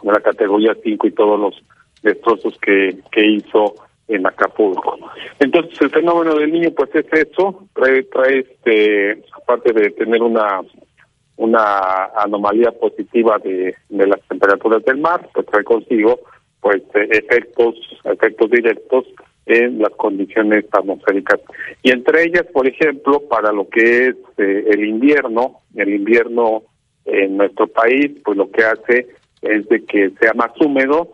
[0.03, 1.63] de la categoría 5 y todos los
[2.03, 3.75] destrozos que, que hizo
[4.09, 4.99] en Acapulco.
[5.39, 10.61] Entonces el fenómeno del niño pues es eso, trae, trae este, aparte de tener una
[11.37, 16.21] una anomalía positiva de, de las temperaturas del mar, pues trae consigo
[16.61, 19.05] pues eh, efectos efectos directos
[19.47, 21.41] en las condiciones atmosféricas
[21.83, 26.63] y entre ellas por ejemplo para lo que es eh, el invierno el invierno
[27.05, 29.09] en nuestro país pues lo que hace
[29.43, 31.09] es de que sea más húmedo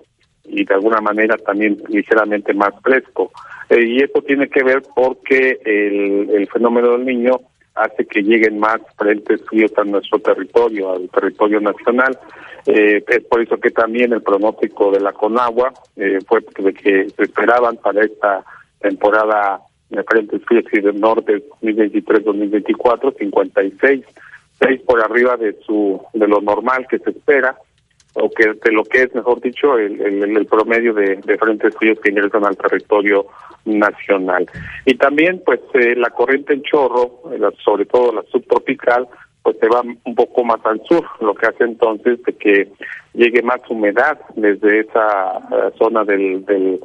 [0.44, 3.30] y de alguna manera también ligeramente más fresco.
[3.68, 7.40] Eh, y esto tiene que ver porque el, el fenómeno del niño
[7.78, 12.18] hace que lleguen más frentes fríos a nuestro territorio, al territorio nacional.
[12.66, 17.08] Eh, es por eso que también el pronóstico de la Conagua eh, fue de que
[17.10, 18.44] se esperaban para esta
[18.80, 19.60] temporada
[19.90, 24.04] de frentes fríos y del norte 2023-2024 56
[24.60, 27.56] seis por arriba de su de lo normal que se espera
[28.20, 31.98] o que de lo que es, mejor dicho, el, el, promedio de, de, frentes fríos
[32.00, 33.26] que ingresan al territorio
[33.64, 34.46] nacional.
[34.84, 39.06] Y también, pues, eh, la corriente en chorro, eh, sobre todo la subtropical,
[39.42, 42.68] pues se va un poco más al sur, lo que hace entonces de que
[43.14, 46.80] llegue más humedad desde esa eh, zona del, del,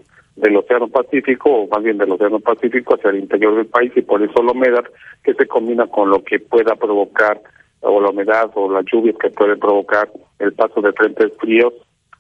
[0.56, 4.22] Océano Pacífico, o más bien del Océano Pacífico hacia el interior del país, y por
[4.22, 4.84] eso la humedad
[5.24, 7.42] que se combina con lo que pueda provocar
[7.84, 11.74] o la humedad o las lluvias que pueden provocar el paso de frentes fríos,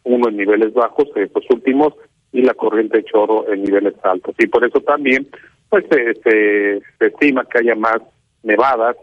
[0.03, 1.93] uno en niveles bajos, estos últimos,
[2.31, 4.35] y la corriente de chorro en niveles altos.
[4.39, 5.27] Y por eso también
[5.69, 7.97] pues se, se, estima que haya más
[8.43, 8.95] nevadas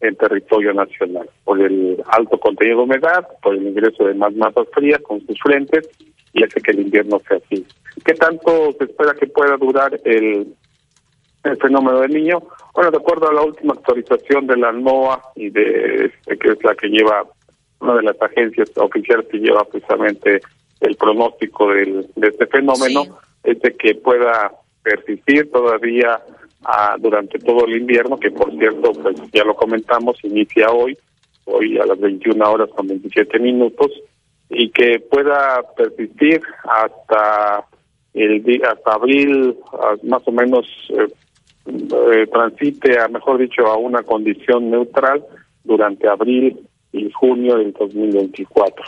[0.00, 4.66] en territorio nacional, por el alto contenido de humedad, por el ingreso de más masas
[4.72, 5.88] frías con sus frentes,
[6.32, 7.64] y hace que el invierno sea así.
[8.04, 10.54] ¿Qué tanto se espera que pueda durar el,
[11.44, 12.42] el fenómeno del niño?
[12.76, 16.62] Bueno, de acuerdo a la última actualización de la NOAA y de este, que es
[16.62, 17.24] la que lleva
[17.80, 20.42] una de las agencias oficiales que lleva precisamente
[20.80, 26.20] el pronóstico del, de este fenómeno, es de que pueda persistir todavía
[26.66, 30.98] ah, durante todo el invierno, que por cierto, pues ya lo comentamos, inicia hoy,
[31.46, 33.90] hoy a las 21 horas con 27 minutos,
[34.50, 37.64] y que pueda persistir hasta
[38.12, 41.06] el día, hasta abril, ah, más o menos eh,
[41.66, 45.24] eh, transite, a mejor dicho, a una condición neutral
[45.64, 46.58] durante abril
[46.92, 48.84] y junio del 2024,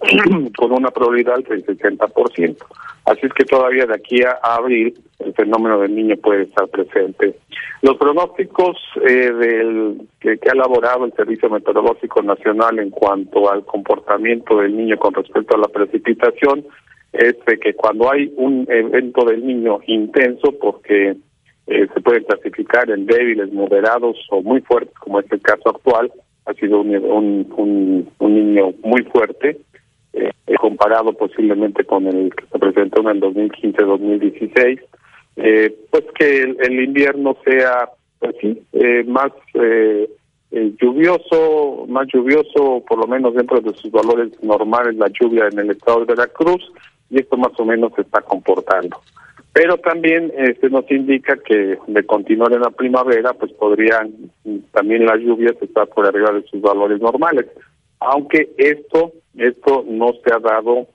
[0.56, 2.56] con una probabilidad del 60%.
[3.04, 7.36] Así es que todavía de aquí a abril el fenómeno del niño puede estar presente.
[7.82, 8.76] Los pronósticos
[9.08, 14.76] eh, del que, que, ha elaborado el Servicio Meteorológico Nacional en cuanto al comportamiento del
[14.76, 16.64] niño con respecto a la precipitación
[17.12, 21.16] es de que cuando hay un evento del niño intenso, porque
[21.66, 26.12] eh, se pueden clasificar en débiles, moderados o muy fuertes, como es el caso actual.
[26.46, 27.52] Ha sido un,
[28.20, 29.58] un, niño muy fuerte,
[30.12, 30.30] eh,
[30.60, 34.80] comparado posiblemente con el que se presentó en el 2015-2016.
[35.36, 37.90] Eh, pues que el, invierno sea,
[38.20, 40.08] pues sí, eh, más eh,
[40.80, 45.70] lluvioso, más lluvioso, por lo menos dentro de sus valores normales, la lluvia en el
[45.72, 46.72] estado de Veracruz,
[47.10, 48.98] y esto más o menos se está comportando
[49.56, 54.12] pero también este nos indica que de continuar en la primavera pues podrían
[54.72, 57.46] también las lluvias estar por arriba de sus valores normales.
[58.00, 60.86] Aunque esto esto no se ha dado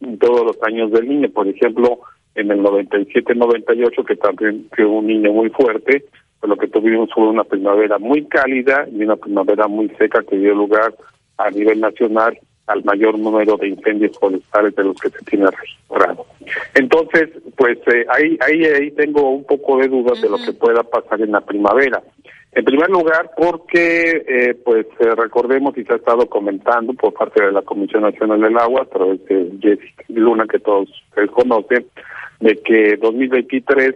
[0.00, 1.28] en todos los años del niño.
[1.28, 2.00] Por ejemplo
[2.34, 6.06] en el 97-98 que también fue un niño muy fuerte
[6.40, 10.38] pues lo que tuvimos fue una primavera muy cálida y una primavera muy seca que
[10.38, 10.94] dio lugar
[11.36, 16.26] a nivel nacional al mayor número de incendios forestales de los que se tiene registrado.
[16.74, 20.82] Entonces, pues eh, ahí, ahí, ahí tengo un poco de dudas de lo que pueda
[20.82, 22.02] pasar en la primavera.
[22.52, 27.44] En primer lugar, porque, eh, pues eh, recordemos y se ha estado comentando por parte
[27.44, 31.86] de la Comisión Nacional del Agua, a través de Jessica Luna, que todos ustedes conocen,
[32.40, 33.94] de que 2023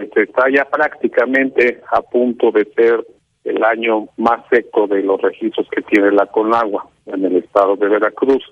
[0.00, 3.06] este, está ya prácticamente a punto de ser
[3.44, 7.88] el año más seco de los registros que tiene la Conagua en el estado de
[7.88, 8.42] Veracruz.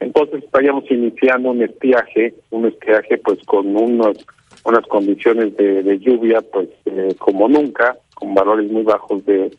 [0.00, 4.16] Entonces estaríamos iniciando un estiaje, un estiaje pues con unos,
[4.64, 9.50] unas condiciones de, lluvia pues eh, como nunca, con valores muy bajos de,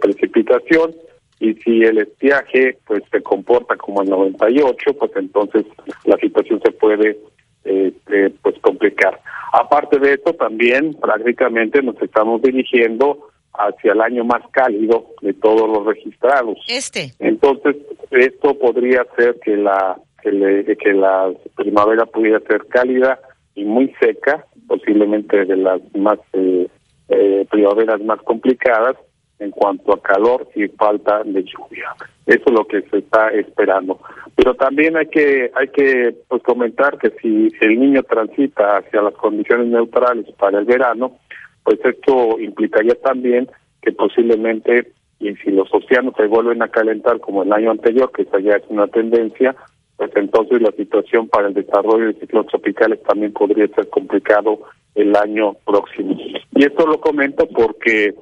[0.00, 0.94] precipitación
[1.38, 5.66] y si el estiaje pues se comporta como el 98 pues entonces
[6.06, 7.18] la situación se puede
[7.64, 7.92] eh,
[8.40, 9.20] pues complicar.
[9.52, 15.68] Aparte de esto también prácticamente nos estamos dirigiendo hacia el año más cálido de todos
[15.68, 16.58] los registrados.
[16.68, 17.12] Este.
[17.18, 17.76] Entonces,
[18.10, 23.18] esto podría ser que la que, que la primavera pudiera ser cálida
[23.54, 26.68] y muy seca, posiblemente de las más eh,
[27.08, 28.96] eh, primaveras más complicadas
[29.38, 31.90] en cuanto a calor y falta de lluvia.
[32.26, 33.98] Eso es lo que se está esperando.
[34.36, 39.14] Pero también hay que hay que pues, comentar que si el niño transita hacia las
[39.14, 41.18] condiciones neutrales para el verano,
[41.64, 43.48] pues esto implicaría también
[43.80, 48.22] que posiblemente y si los océanos se vuelven a calentar como el año anterior, que
[48.22, 49.54] esa ya es una tendencia,
[49.96, 54.58] pues entonces la situación para el desarrollo de ciclos tropicales también podría ser complicado
[54.96, 56.16] el año próximo.
[56.56, 58.14] Y esto lo comento porque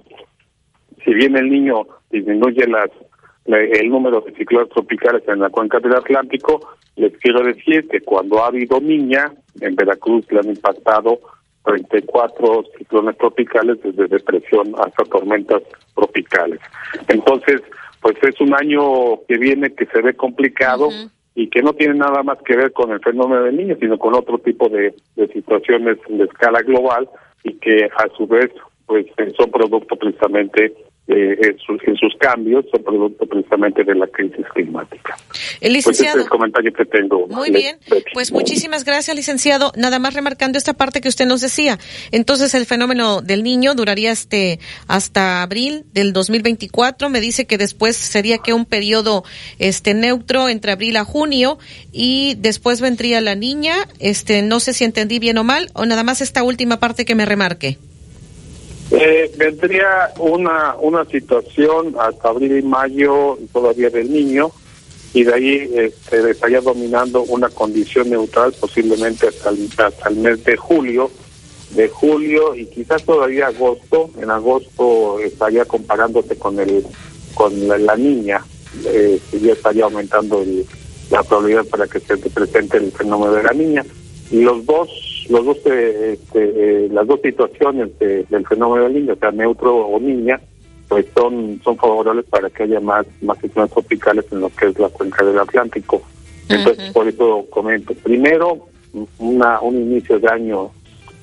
[1.02, 2.90] si bien el niño disminuye las
[3.46, 6.60] el número de ciclones tropicales en la cuenca del Atlántico,
[6.96, 11.18] les quiero decir que cuando ha habido niña, en Veracruz le han impactado
[11.65, 15.62] 34 ciclones tropicales desde depresión hasta tormentas
[15.95, 16.61] tropicales.
[17.09, 17.62] Entonces,
[18.01, 20.89] pues es un año que viene que se ve complicado
[21.35, 24.15] y que no tiene nada más que ver con el fenómeno del niño, sino con
[24.15, 27.09] otro tipo de, de situaciones de escala global
[27.45, 28.51] y que a su vez
[28.87, 29.07] pues
[29.37, 30.74] son producto precisamente
[31.11, 35.16] eh, en, sus, en, sus, cambios son producto precisamente de la crisis climática.
[35.61, 36.15] El licenciado.
[36.15, 37.27] Pues es el comentario que tengo.
[37.27, 37.78] Muy bien.
[38.15, 39.73] Pues muchísimas gracias, licenciado.
[39.77, 41.78] Nada más remarcando esta parte que usted nos decía.
[42.12, 47.09] Entonces, el fenómeno del niño duraría este hasta abril del 2024.
[47.09, 49.24] Me dice que después sería que un periodo
[49.59, 51.59] este neutro entre abril a junio
[51.93, 53.74] y después vendría la niña.
[53.99, 57.16] Este, no sé si entendí bien o mal o nada más esta última parte que
[57.16, 57.78] me remarque.
[58.92, 64.50] Eh, vendría una, una situación hasta abril y mayo todavía del niño
[65.14, 70.44] y de ahí este, estaría dominando una condición neutral posiblemente hasta el, hasta el mes
[70.44, 71.10] de julio,
[71.70, 74.10] de julio y quizás todavía agosto.
[74.20, 76.84] En agosto estaría comparándose con el
[77.34, 78.44] con la, niña,
[78.84, 80.44] eh, ya estaría aumentando
[81.10, 83.84] la probabilidad para que se presente el fenómeno de la niña.
[84.30, 84.88] Y los dos
[85.31, 90.01] los dos eh, este, eh, las dos situaciones del fenómeno del niño, sea neutro o
[90.01, 90.40] niña,
[90.89, 94.78] pues son son favorables para que haya más más ciclones tropicales en lo que es
[94.78, 96.02] la cuenca del Atlántico.
[96.48, 97.94] Entonces, por eso comento.
[97.94, 98.66] Primero,
[99.19, 100.73] una un inicio de año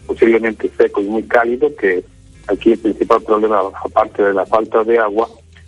[0.06, 2.02] posiblemente seco y muy cálido, que
[2.48, 5.28] aquí el principal problema, aparte de la falta de agua,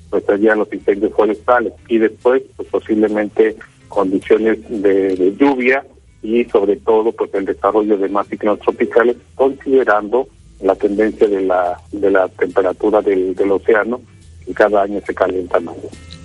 [0.09, 1.73] pues serían los incendios forestales.
[1.89, 3.57] Y después, pues posiblemente
[3.89, 5.83] condiciones de, de lluvia
[6.21, 10.27] y sobre todo pues el desarrollo de más ciclones tropicales considerando
[10.61, 14.01] la tendencia de la de la temperatura del, del océano
[14.45, 15.75] que cada año se calienta más.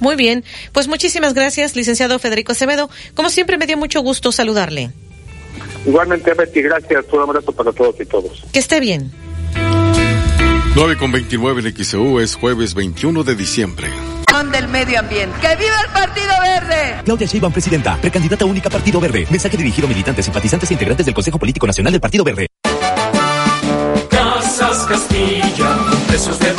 [0.01, 2.91] Muy bien, pues muchísimas gracias, licenciado Federico Acevedo.
[3.15, 4.91] Como siempre me dio mucho gusto saludarle.
[5.87, 7.05] Igualmente, Betty, gracias.
[7.13, 8.43] Un abrazo para todos y todos.
[8.53, 9.13] Que esté bien.
[10.75, 13.89] 9 con 29 en XEU es jueves 21 de diciembre
[14.51, 15.37] del medio ambiente.
[15.41, 17.03] ¡Que viva el Partido Verde!
[17.05, 19.27] Claudia Sheinbaum, presidenta, precandidata única Partido Verde.
[19.31, 22.49] Mensaje dirigido a militantes, simpatizantes e integrantes del Consejo Político Nacional del Partido Verde.
[24.11, 25.79] Casas Castilla,
[26.09, 26.53] precios de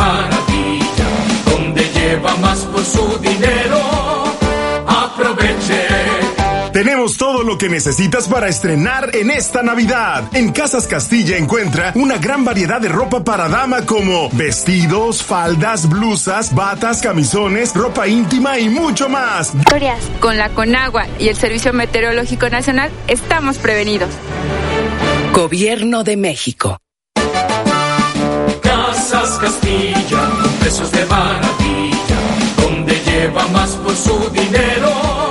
[7.56, 10.26] lo que necesitas para estrenar en esta Navidad.
[10.34, 16.54] En Casas Castilla encuentra una gran variedad de ropa para dama como vestidos, faldas, blusas,
[16.54, 19.54] batas, camisones, ropa íntima y mucho más.
[19.54, 24.10] Victorias, con la Conagua y el Servicio Meteorológico Nacional estamos prevenidos.
[25.32, 26.78] Gobierno de México.
[28.62, 30.30] Casas Castilla,
[30.60, 32.20] precios de maravilla,
[32.58, 35.25] donde lleva más por su dinero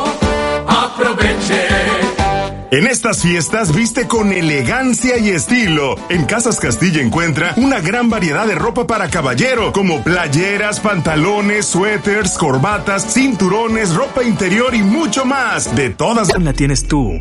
[2.75, 5.95] en estas fiestas viste con elegancia y estilo.
[6.09, 12.37] En Casas Castilla encuentra una gran variedad de ropa para caballero, como playeras, pantalones, suéteres,
[12.37, 15.75] corbatas, cinturones, ropa interior y mucho más.
[15.77, 17.21] De todas la tienes tú.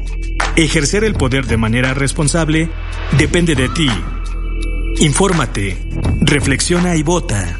[0.55, 2.71] Ejercer el poder de manera responsable
[3.17, 3.89] depende de ti.
[4.99, 5.77] Infórmate,
[6.21, 7.59] reflexiona y vota.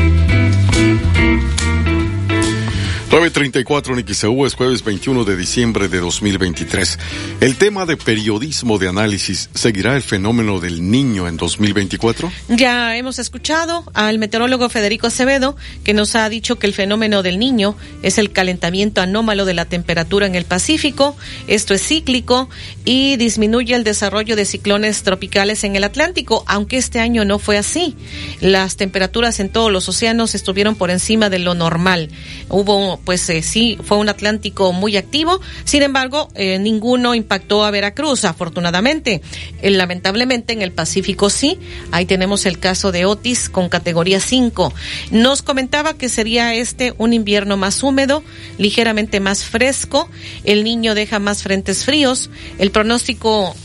[3.11, 6.97] 934 en XEU es jueves 21 de diciembre de 2023.
[7.41, 12.31] El tema de periodismo de análisis, ¿seguirá el fenómeno del niño en 2024?
[12.47, 17.37] Ya hemos escuchado al meteorólogo Federico Acevedo que nos ha dicho que el fenómeno del
[17.37, 21.17] niño es el calentamiento anómalo de la temperatura en el Pacífico.
[21.47, 22.49] Esto es cíclico
[22.85, 27.57] y disminuye el desarrollo de ciclones tropicales en el Atlántico, aunque este año no fue
[27.57, 27.93] así.
[28.39, 32.09] Las temperaturas en todos los océanos estuvieron por encima de lo normal.
[32.47, 35.39] Hubo pues eh, sí, fue un Atlántico muy activo.
[35.63, 39.21] Sin embargo, eh, ninguno impactó a Veracruz, afortunadamente.
[39.61, 41.59] Eh, lamentablemente en el Pacífico sí.
[41.91, 44.73] Ahí tenemos el caso de Otis con categoría 5.
[45.11, 48.23] Nos comentaba que sería este un invierno más húmedo,
[48.57, 50.09] ligeramente más fresco.
[50.43, 52.29] El niño deja más frentes fríos.
[52.57, 53.55] El pronóstico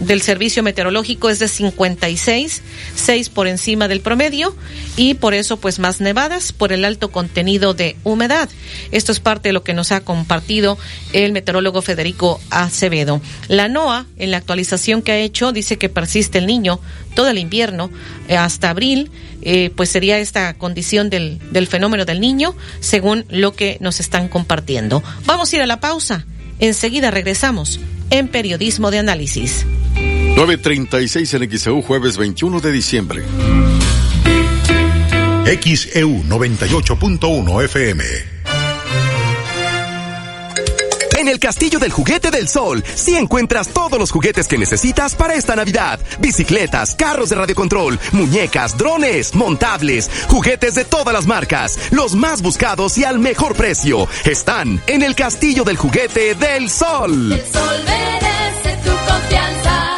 [0.00, 2.62] del servicio meteorológico es de 56,
[2.94, 4.54] 6 por encima del promedio
[4.96, 8.48] y por eso pues más nevadas por el alto contenido de humedad.
[8.90, 10.78] Esto es parte de lo que nos ha compartido
[11.12, 13.20] el meteorólogo Federico Acevedo.
[13.48, 16.80] La NOAA, en la actualización que ha hecho, dice que persiste el niño
[17.14, 17.90] todo el invierno
[18.28, 19.10] eh, hasta abril,
[19.42, 24.28] eh, pues sería esta condición del, del fenómeno del niño, según lo que nos están
[24.28, 25.02] compartiendo.
[25.26, 26.26] Vamos a ir a la pausa.
[26.58, 27.80] Enseguida regresamos
[28.10, 29.66] en Periodismo de Análisis.
[30.36, 33.22] 936 en XEU, jueves 21 de diciembre.
[35.44, 38.31] XEU 98.1 FM.
[41.22, 45.34] En el Castillo del Juguete del Sol, sí encuentras todos los juguetes que necesitas para
[45.34, 46.00] esta Navidad.
[46.18, 52.98] Bicicletas, carros de radiocontrol, muñecas, drones, montables, juguetes de todas las marcas, los más buscados
[52.98, 54.08] y al mejor precio.
[54.24, 57.30] Están en el Castillo del Juguete del Sol.
[57.30, 59.96] El sol merece tu confianza.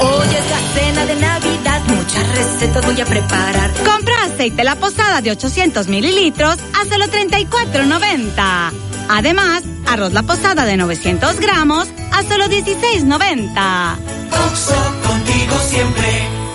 [0.00, 3.70] Hoy es la cena de Navidad, muchas recetas voy a preparar.
[3.84, 8.91] Compra aceite La Posada de 800 mililitros a solo 34.90.
[9.08, 13.96] Además, arroz La Posada de 900 gramos a solo 16.90.
[14.50, 14.74] Oxo,
[15.06, 16.08] contigo siempre.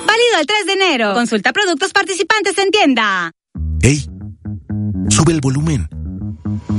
[0.06, 1.14] Válido el 3 de enero.
[1.14, 3.32] Consulta productos participantes en tienda.
[3.82, 4.06] ¡Ey!
[5.10, 5.88] Sube el volumen.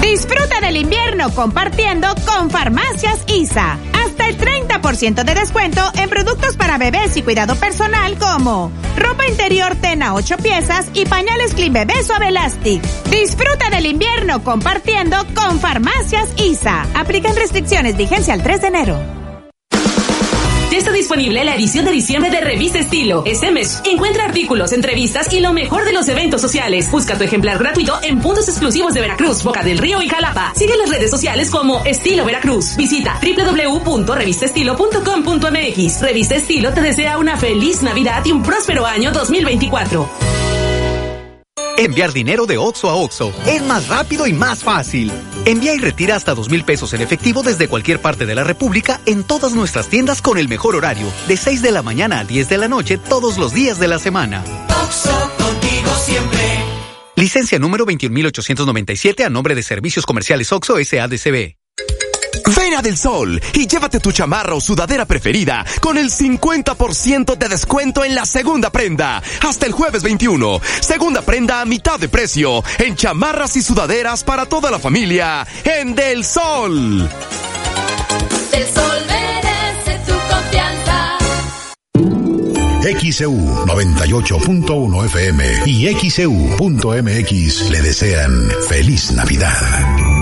[0.00, 3.76] Disfruta del invierno compartiendo con Farmacias ISA.
[3.94, 9.74] Hasta el 30% de descuento en productos para bebés y cuidado personal como ropa interior
[9.74, 12.80] Tena 8 piezas y pañales Clean Bebé Suave Elastic.
[13.10, 16.86] Disfruta del invierno compartiendo con Farmacias ISA.
[16.94, 19.21] Aplican restricciones vigencia al 3 de enero.
[20.72, 23.24] Ya está disponible la edición de diciembre de Revista Estilo.
[23.26, 26.90] Este mes encuentra artículos, entrevistas y lo mejor de los eventos sociales.
[26.90, 30.54] Busca tu ejemplar gratuito en puntos exclusivos de Veracruz, Boca del Río y Jalapa.
[30.56, 32.74] Sigue las redes sociales como Estilo Veracruz.
[32.78, 36.00] Visita www.revistestilo.com.mx.
[36.00, 40.41] Revista Estilo te desea una feliz Navidad y un próspero año 2024.
[41.82, 45.10] Enviar dinero de OXO a OXO es más rápido y más fácil.
[45.44, 49.00] Envía y retira hasta dos mil pesos en efectivo desde cualquier parte de la República
[49.04, 52.48] en todas nuestras tiendas con el mejor horario, de 6 de la mañana a 10
[52.48, 54.44] de la noche todos los días de la semana.
[54.84, 56.38] OXO, contigo siempre.
[57.16, 61.61] Licencia número 21897 a nombre de Servicios Comerciales OXO SADCB.
[62.56, 67.48] Ven a Del Sol y llévate tu chamarra o sudadera preferida con el 50% de
[67.48, 69.22] descuento en la segunda prenda.
[69.40, 70.60] Hasta el jueves 21.
[70.80, 75.94] Segunda prenda a mitad de precio en chamarras y sudaderas para toda la familia en
[75.94, 77.08] Del Sol.
[78.50, 81.18] Del sol merece tu confianza.
[83.00, 90.21] XEU 98.1 FM y XEU.mx le desean feliz Navidad.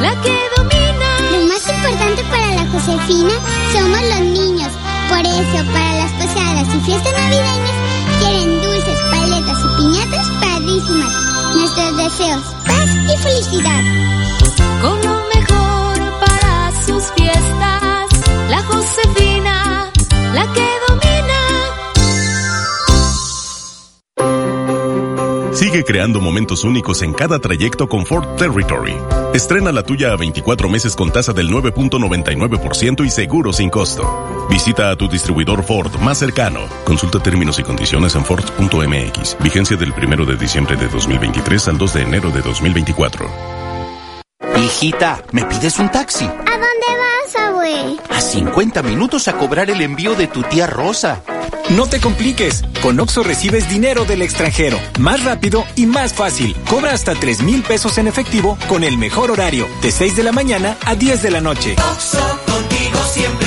[0.00, 1.08] La que domina.
[1.32, 3.34] Lo más importante para la Josefina
[3.72, 4.72] somos los niños.
[5.08, 7.76] Por eso, para las posadas y fiestas navideñas,
[8.20, 11.12] quieren dulces, paletas y piñatas padrísimas.
[11.54, 13.82] Nuestros deseos, paz y felicidad.
[14.82, 18.06] Con lo mejor para sus fiestas.
[18.50, 19.90] La Josefina,
[20.34, 21.40] la que domina.
[25.52, 28.96] Sigue creando momentos únicos en cada trayecto con Ford Territory.
[29.36, 34.46] Estrena la tuya a 24 meses con tasa del 9.99% y seguro sin costo.
[34.48, 36.60] Visita a tu distribuidor Ford más cercano.
[36.84, 39.36] Consulta términos y condiciones en Ford.mx.
[39.40, 43.28] Vigencia del 1 de diciembre de 2023 al 2 de enero de 2024.
[44.56, 46.24] Hijita, ¿me pides un taxi?
[46.24, 47.96] ¿A dónde vas, abue?
[48.08, 51.20] A 50 minutos a cobrar el envío de tu tía Rosa.
[51.70, 52.62] No te compliques.
[52.80, 54.78] Con Oxo recibes dinero del extranjero.
[55.00, 56.54] Más rápido y más fácil.
[56.70, 59.66] Cobra hasta 3 mil pesos en efectivo con el mejor horario.
[59.82, 61.74] De 6 de la mañana a 10 de la noche.
[61.92, 63.45] Oxo, contigo siempre.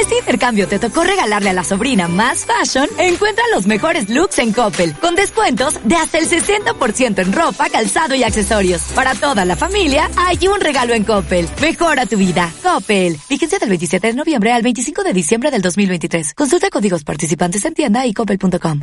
[0.00, 4.52] Este intercambio te tocó regalarle a la sobrina más fashion, encuentra los mejores looks en
[4.52, 8.82] Coppel, con descuentos de hasta el 60% en ropa, calzado y accesorios.
[8.94, 11.48] Para toda la familia, hay un regalo en Coppel.
[11.60, 12.52] Mejora tu vida.
[12.62, 13.18] Coppel.
[13.28, 16.34] Vigencia del 27 de noviembre al 25 de diciembre del 2023.
[16.34, 18.82] Consulta códigos participantes en tienda y coppel.com.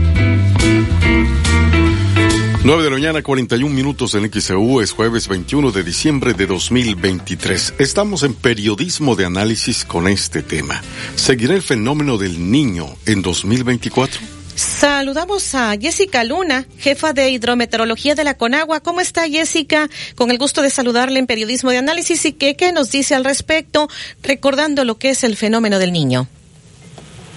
[2.63, 7.73] 9 de la mañana, 41 minutos en XEU, es jueves 21 de diciembre de 2023.
[7.79, 10.75] Estamos en periodismo de análisis con este tema.
[11.15, 14.21] ¿Seguirá el fenómeno del niño en 2024?
[14.53, 18.79] Saludamos a Jessica Luna, jefa de hidrometeorología de la Conagua.
[18.79, 19.87] ¿Cómo está Jessica?
[20.15, 23.25] Con el gusto de saludarle en periodismo de análisis y qué, qué nos dice al
[23.25, 23.87] respecto,
[24.21, 26.27] recordando lo que es el fenómeno del niño.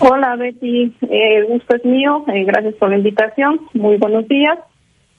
[0.00, 4.58] Hola Betty, eh, el gusto es mío, eh, gracias por la invitación, muy buenos días.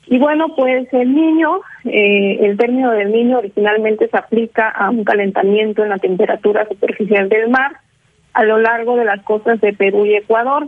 [0.07, 5.03] Y bueno, pues el niño, eh, el término del niño originalmente se aplica a un
[5.03, 7.77] calentamiento en la temperatura superficial del mar
[8.33, 10.67] a lo largo de las costas de Perú y Ecuador.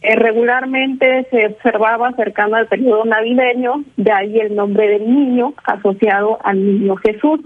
[0.00, 6.38] Eh, regularmente se observaba cercano al periodo navideño, de ahí el nombre del niño asociado
[6.42, 7.40] al niño Jesús.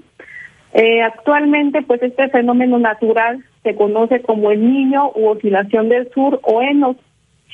[0.73, 6.39] Eh, actualmente, pues este fenómeno natural se conoce como el niño u oscilación del sur
[6.43, 6.97] o enos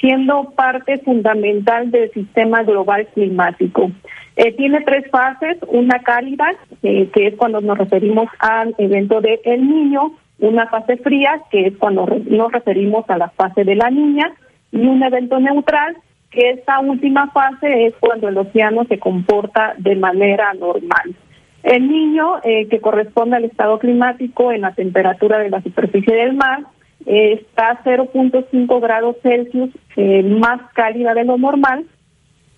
[0.01, 3.91] siendo parte fundamental del sistema global climático.
[4.37, 6.53] Eh, tiene tres fases, una cálida,
[6.83, 11.67] eh, que es cuando nos referimos al evento del El Niño, una fase fría, que
[11.67, 14.33] es cuando nos referimos a la fase de la niña,
[14.73, 15.97] y un evento neutral,
[16.31, 21.15] que esta última fase es cuando el océano se comporta de manera normal.
[21.63, 26.35] El niño, eh, que corresponde al estado climático en la temperatura de la superficie del
[26.35, 26.61] mar,
[27.07, 31.87] está a 0.5 grados Celsius eh, más cálida de lo normal.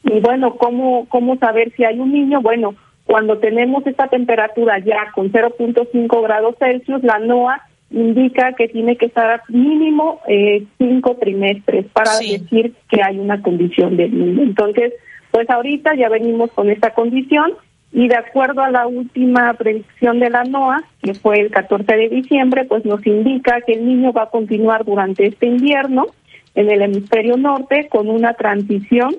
[0.05, 2.41] Y bueno, ¿cómo, ¿cómo saber si hay un niño?
[2.41, 2.75] Bueno,
[3.05, 9.07] cuando tenemos esta temperatura ya con 0.5 grados Celsius, la NOAA indica que tiene que
[9.07, 14.43] estar mínimo eh, cinco trimestres para decir que hay una condición de niño.
[14.43, 14.95] Entonces,
[15.31, 17.53] pues ahorita ya venimos con esta condición
[17.93, 22.09] y de acuerdo a la última predicción de la NOAA, que fue el 14 de
[22.09, 26.07] diciembre, pues nos indica que el niño va a continuar durante este invierno
[26.55, 29.17] en el hemisferio norte con una transición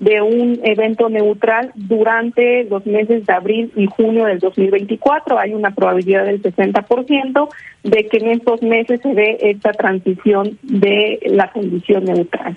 [0.00, 5.38] de un evento neutral durante los meses de abril y junio del 2024.
[5.38, 7.48] Hay una probabilidad del 60%
[7.84, 12.56] de que en estos meses se dé esta transición de la condición neutral.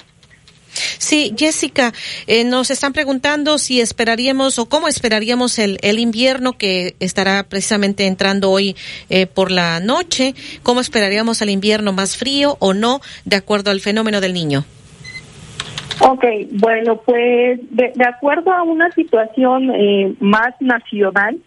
[0.98, 1.94] Sí, Jessica,
[2.28, 8.06] eh, nos están preguntando si esperaríamos o cómo esperaríamos el, el invierno que estará precisamente
[8.06, 8.76] entrando hoy
[9.10, 10.34] eh, por la noche,
[10.64, 14.66] cómo esperaríamos el invierno más frío o no, de acuerdo al fenómeno del niño.
[16.02, 21.38] Ok, bueno, pues de, de acuerdo a una situación eh, más nacional,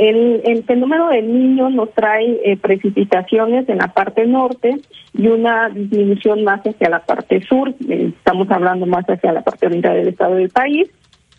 [0.00, 4.76] el, fenómeno del niño nos trae eh, precipitaciones en la parte norte
[5.12, 7.68] y una disminución más hacia la parte sur.
[7.88, 10.88] Eh, estamos hablando más hacia la parte oriental del estado del país.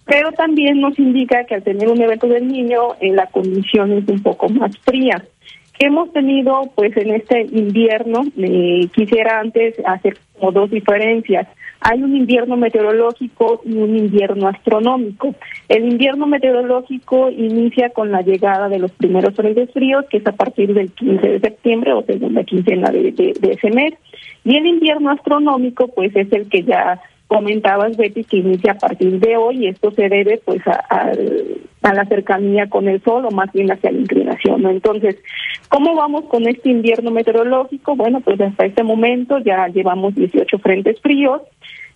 [0.06, 4.08] Pero también nos indica que al tener un evento del niño, eh, la condición es
[4.08, 5.24] un poco más fría.
[5.80, 8.22] ¿Qué hemos tenido pues en este invierno?
[8.94, 11.48] quisiera antes hacer como dos diferencias
[11.82, 15.34] hay un invierno meteorológico y un invierno astronómico.
[15.68, 20.32] El invierno meteorológico inicia con la llegada de los primeros frentes fríos, que es a
[20.32, 23.96] partir del 15 de septiembre o segunda quincena de, de, ese mes.
[24.44, 29.20] Y el invierno astronómico, pues es el que ya comentabas, Betty, que inicia a partir
[29.20, 33.52] de hoy, esto se debe pues a, a, la cercanía con el sol o más
[33.54, 34.70] bien hacia la inclinación, ¿no?
[34.70, 35.16] Entonces,
[35.70, 37.96] ¿cómo vamos con este invierno meteorológico?
[37.96, 41.42] Bueno, pues hasta este momento ya llevamos 18 frentes fríos,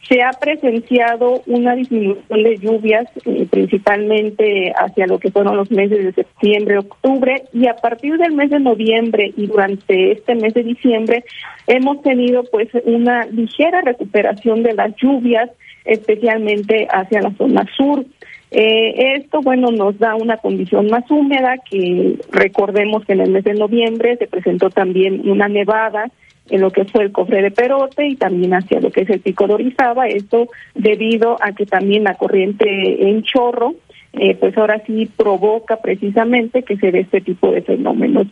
[0.07, 6.03] se ha presenciado una disminución de lluvias, eh, principalmente hacia lo que fueron los meses
[6.03, 10.63] de septiembre, octubre, y a partir del mes de noviembre y durante este mes de
[10.63, 11.23] diciembre
[11.65, 15.49] hemos tenido pues una ligera recuperación de las lluvias,
[15.85, 18.05] especialmente hacia la zona sur.
[18.51, 23.43] Eh, esto, bueno, nos da una condición más húmeda que recordemos que en el mes
[23.43, 26.11] de noviembre se presentó también una nevada
[26.49, 29.19] en lo que fue el cofre de Perote y también hacia lo que es el
[29.19, 33.75] pico de Orizaba, esto debido a que también la corriente en chorro,
[34.17, 38.27] eh, pues ahora sí provoca precisamente que se dé este tipo de fenómenos.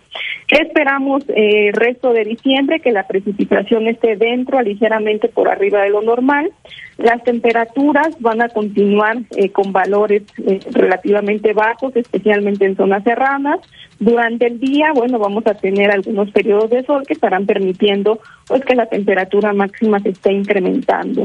[0.48, 2.80] ¿Qué esperamos eh, resto de diciembre?
[2.80, 6.52] Que la precipitación esté dentro, ligeramente por arriba de lo normal.
[6.98, 13.60] Las temperaturas van a continuar eh, con valores eh, relativamente bajos, especialmente en zonas serranas.
[13.99, 18.64] Durante el día, bueno, vamos a tener algunos periodos de sol que estarán permitiendo pues
[18.65, 21.24] que la temperatura máxima se esté incrementando.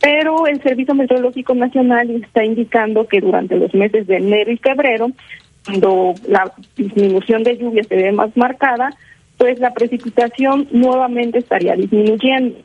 [0.00, 5.10] Pero el Servicio Meteorológico Nacional está indicando que durante los meses de enero y febrero,
[5.64, 8.90] cuando la disminución de lluvia se ve más marcada,
[9.38, 12.56] pues la precipitación nuevamente estaría disminuyendo.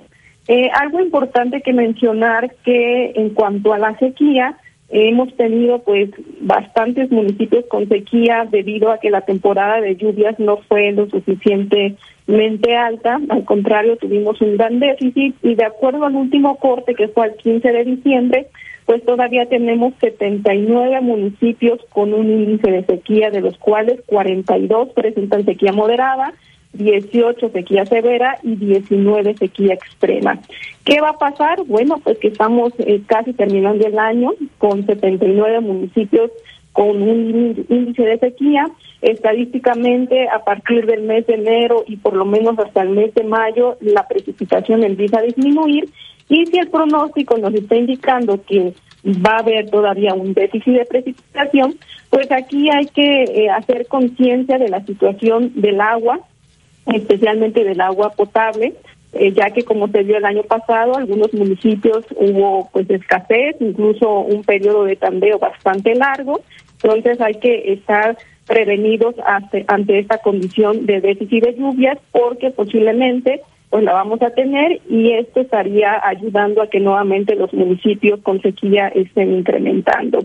[0.54, 4.58] Eh, algo importante que mencionar que en cuanto a la sequía,
[4.90, 6.10] hemos tenido pues
[6.42, 12.76] bastantes municipios con sequía debido a que la temporada de lluvias no fue lo suficientemente
[12.76, 17.28] alta, al contrario tuvimos un gran déficit y de acuerdo al último corte que fue
[17.28, 18.48] el 15 de diciembre,
[18.86, 25.46] pues todavía tenemos 79 municipios con un índice de sequía de los cuales 42 presentan
[25.46, 26.34] sequía moderada
[26.74, 30.40] 18 sequía severa y 19 sequía extrema.
[30.86, 31.64] ¿Qué va a pasar?
[31.66, 36.32] Bueno, pues que estamos eh, casi terminando el año con 79 municipios
[36.74, 38.66] con un índice de sequía.
[39.02, 43.24] Estadísticamente, a partir del mes de enero y por lo menos hasta el mes de
[43.24, 45.90] mayo, la precipitación empieza a disminuir.
[46.30, 48.74] Y si el pronóstico nos está indicando que
[49.06, 51.76] va a haber todavía un déficit de precipitación,
[52.10, 56.20] pues aquí hay que eh, hacer conciencia de la situación del agua,
[56.86, 58.74] especialmente del agua potable,
[59.14, 64.10] eh, ya que como se vio el año pasado, algunos municipios hubo pues escasez, incluso
[64.20, 66.42] un periodo de tandeo bastante largo,
[66.82, 68.18] entonces hay que estar
[68.48, 73.42] prevenidos ante esta condición de déficit de lluvias porque posiblemente
[73.72, 78.42] pues la vamos a tener y esto estaría ayudando a que nuevamente los municipios con
[78.42, 80.20] sequía estén incrementando.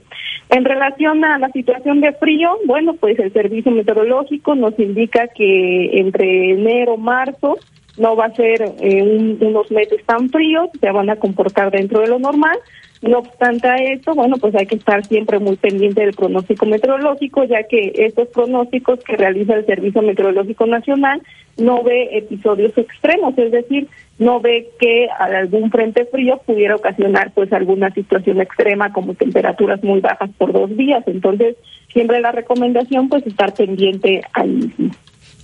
[0.51, 6.01] En relación a la situación de frío, bueno, pues el servicio meteorológico nos indica que
[6.01, 7.56] entre enero, marzo,
[7.98, 12.09] no va a ser eh, unos meses tan fríos, se van a comportar dentro de
[12.09, 12.59] lo normal,
[13.06, 17.44] no obstante a esto, bueno, pues hay que estar siempre muy pendiente del pronóstico meteorológico,
[17.44, 21.22] ya que estos pronósticos que realiza el Servicio Meteorológico Nacional
[21.56, 23.88] no ve episodios extremos, es decir,
[24.18, 30.00] no ve que algún frente frío pudiera ocasionar pues alguna situación extrema como temperaturas muy
[30.00, 31.02] bajas por dos días.
[31.06, 31.56] Entonces,
[31.92, 34.90] siempre la recomendación pues estar pendiente ahí mismo.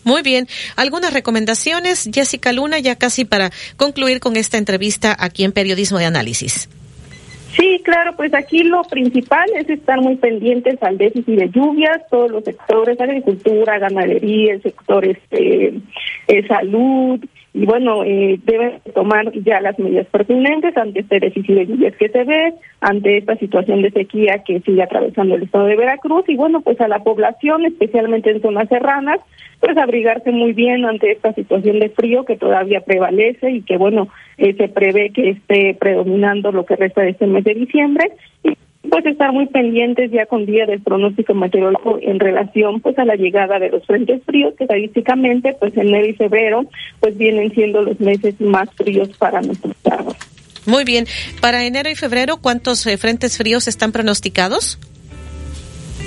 [0.05, 0.48] Muy bien.
[0.76, 6.06] ¿Algunas recomendaciones, Jessica Luna, ya casi para concluir con esta entrevista aquí en Periodismo de
[6.06, 6.68] Análisis?
[7.57, 12.31] Sí, claro, pues aquí lo principal es estar muy pendientes al déficit de lluvias, todos
[12.31, 15.74] los sectores, agricultura, ganadería, el sector este,
[16.29, 17.20] eh, salud,
[17.55, 22.09] y bueno, eh, deben tomar ya las medidas pertinentes ante este déficit de lluvias que
[22.09, 26.37] se ve, ante esta situación de sequía que sigue atravesando el estado de Veracruz, y
[26.37, 29.20] bueno, pues a la población, especialmente en zonas serranas,
[29.61, 34.09] pues abrigarse muy bien ante esta situación de frío que todavía prevalece y que bueno,
[34.39, 38.12] eh, se prevé que esté predominando lo que resta de este mes de diciembre.
[38.43, 38.57] Y
[38.89, 43.15] pues estar muy pendientes ya con día del pronóstico meteorológico en relación pues a la
[43.15, 46.65] llegada de los frentes fríos que estadísticamente pues enero y febrero
[47.01, 50.15] pues vienen siendo los meses más fríos para nuestro estado.
[50.67, 51.07] Muy bien,
[51.41, 54.79] para enero y febrero ¿cuántos eh, frentes fríos están pronosticados?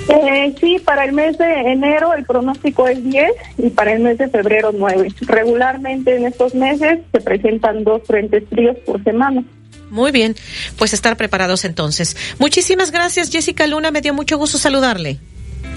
[0.08, 3.28] Eh, sí, para el mes de enero el pronóstico es 10
[3.58, 5.08] y para el mes de febrero 9.
[5.22, 9.42] Regularmente en estos meses se presentan dos frentes fríos por semana.
[9.90, 10.36] Muy bien,
[10.76, 12.16] pues estar preparados entonces.
[12.38, 15.18] Muchísimas gracias Jessica Luna, me dio mucho gusto saludarle.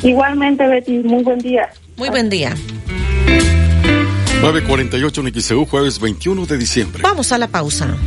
[0.03, 1.69] Igualmente Betty, muy buen día.
[1.97, 2.55] Muy buen día.
[4.41, 7.03] 948 en jueves 21 de diciembre.
[7.03, 7.97] Vamos a la pausa.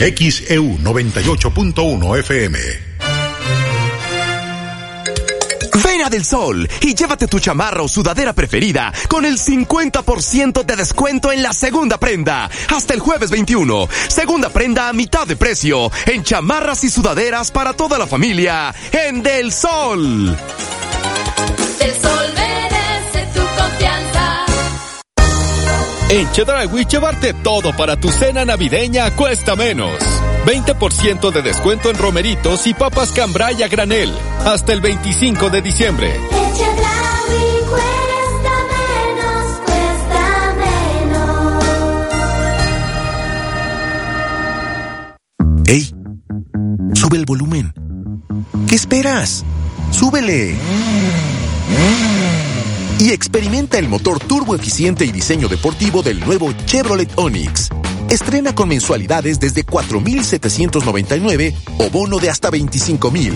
[0.00, 2.91] XEU 98.1 FM.
[5.92, 11.30] Ven del Sol y llévate tu chamarra o sudadera preferida con el 50% de descuento
[11.30, 12.48] en la segunda prenda.
[12.74, 13.88] Hasta el jueves 21.
[14.08, 19.22] Segunda prenda a mitad de precio en chamarras y sudaderas para toda la familia en
[19.22, 20.34] Del Sol.
[21.78, 22.11] Del Sol
[26.12, 29.98] En Chedragui llevarte todo para tu cena navideña cuesta menos.
[30.44, 34.12] 20% de descuento en romeritos y papas cambray a granel.
[34.44, 36.20] Hasta el 25 de diciembre.
[37.70, 40.54] cuesta menos, cuesta
[45.46, 45.66] menos.
[45.66, 45.94] ¡Ey!
[46.92, 47.72] Sube el volumen.
[48.68, 49.46] ¿Qué esperas?
[49.90, 50.58] ¡Súbele!
[52.98, 57.68] Y experimenta el motor turbo eficiente y diseño deportivo del nuevo Chevrolet Onix.
[58.08, 63.32] Estrena con mensualidades desde 4.799 o bono de hasta 25.000.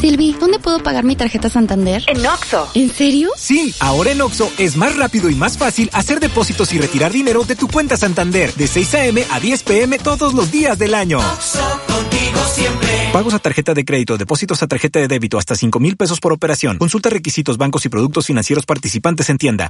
[0.00, 2.04] Silvi, ¿dónde puedo pagar mi tarjeta Santander?
[2.06, 2.68] En Oxo.
[2.74, 3.30] ¿En serio?
[3.36, 7.44] Sí, ahora en Oxo es más rápido y más fácil hacer depósitos y retirar dinero
[7.44, 9.24] de tu cuenta Santander de 6 a.m.
[9.30, 9.98] a 10 p.m.
[9.98, 11.18] todos los días del año.
[11.18, 12.81] Oxo, contigo siempre.
[13.12, 16.32] Pagos a tarjeta de crédito, depósitos a tarjeta de débito hasta 5 mil pesos por
[16.32, 16.78] operación.
[16.78, 19.68] Consulta requisitos, bancos y productos financieros participantes en tienda.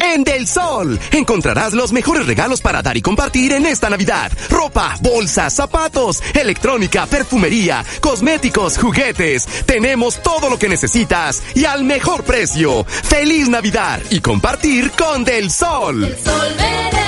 [0.00, 4.32] En Del Sol encontrarás los mejores regalos para dar y compartir en esta Navidad.
[4.48, 9.46] Ropa, bolsas, zapatos, electrónica, perfumería, cosméticos, juguetes.
[9.66, 12.84] Tenemos todo lo que necesitas y al mejor precio.
[12.84, 16.02] ¡Feliz Navidad y compartir con Del Sol!
[16.02, 17.07] El sol.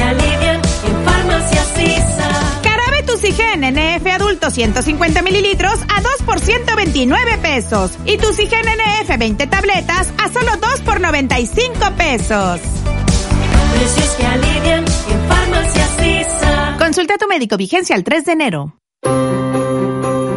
[3.21, 7.91] Tusigen NF adulto 150 mililitros a 2 por 129 pesos.
[8.03, 12.59] Y Tusigen NF 20 tabletas a solo 2 por 95 pesos.
[13.75, 16.77] Precios que alivian en Farmacias ISA.
[16.79, 18.79] Consulta a tu médico vigencia el 3 de enero.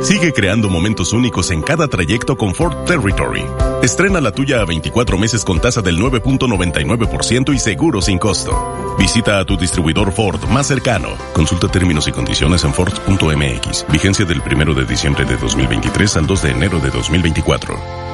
[0.02, 3.47] Sigue creando momentos únicos en cada trayecto con Ford Territory.
[3.82, 8.84] Estrena la tuya a 24 meses con tasa del 9.99% y seguro sin costo.
[8.99, 11.16] Visita a tu distribuidor Ford más cercano.
[11.33, 13.87] Consulta términos y condiciones en Ford.mx.
[13.91, 18.05] Vigencia del 1 de diciembre de 2023 al 2 de enero de 2024.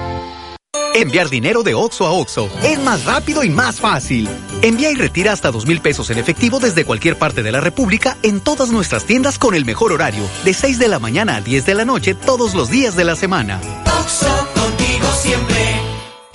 [0.93, 4.29] Enviar dinero de OXO a OXO es más rápido y más fácil.
[4.61, 8.17] Envía y retira hasta dos mil pesos en efectivo desde cualquier parte de la República
[8.23, 11.65] en todas nuestras tiendas con el mejor horario, de 6 de la mañana a 10
[11.65, 13.61] de la noche todos los días de la semana.
[14.01, 15.90] Oxo, contigo siempre.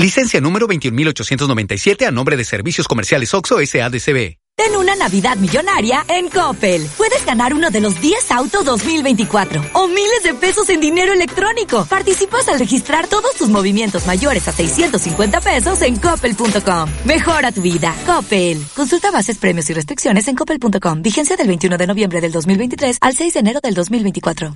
[0.06, 4.38] Licencia número 21897 a nombre de Servicios Comerciales OXO SADCB.
[4.56, 6.88] Ten una Navidad millonaria en Coppel.
[6.95, 11.86] Puedes ganar uno de los 10 autos 2024 o miles de pesos en dinero electrónico.
[11.86, 16.88] Participas al registrar todos tus movimientos mayores a 650 pesos en coppel.com.
[17.06, 17.95] Mejora tu vida.
[18.06, 18.64] Coppel.
[18.76, 21.02] Consulta bases, premios y restricciones en coppel.com.
[21.02, 24.56] Vigencia del 21 de noviembre del 2023 al 6 de enero del 2024.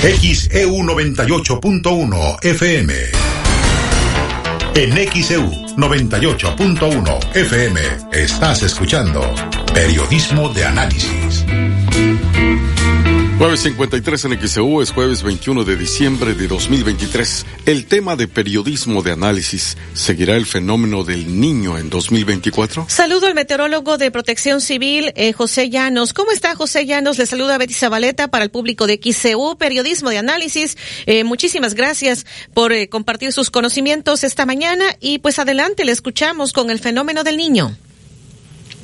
[0.00, 3.45] XEU 98.1 FM.
[4.78, 7.80] En XEU 98.1 FM
[8.12, 9.22] estás escuchando
[9.72, 11.46] Periodismo de Análisis.
[13.38, 17.44] Jueves 53 en XEU es jueves 21 de diciembre de 2023.
[17.66, 22.86] El tema de periodismo de análisis, ¿seguirá el fenómeno del niño en 2024?
[22.88, 26.14] Saludo al meteorólogo de Protección Civil, eh, José Llanos.
[26.14, 27.18] ¿Cómo está José Llanos?
[27.18, 30.78] Le saluda Betty Zabaleta para el público de XCU, Periodismo de Análisis.
[31.04, 36.54] Eh, muchísimas gracias por eh, compartir sus conocimientos esta mañana y pues adelante, le escuchamos
[36.54, 37.76] con el fenómeno del niño.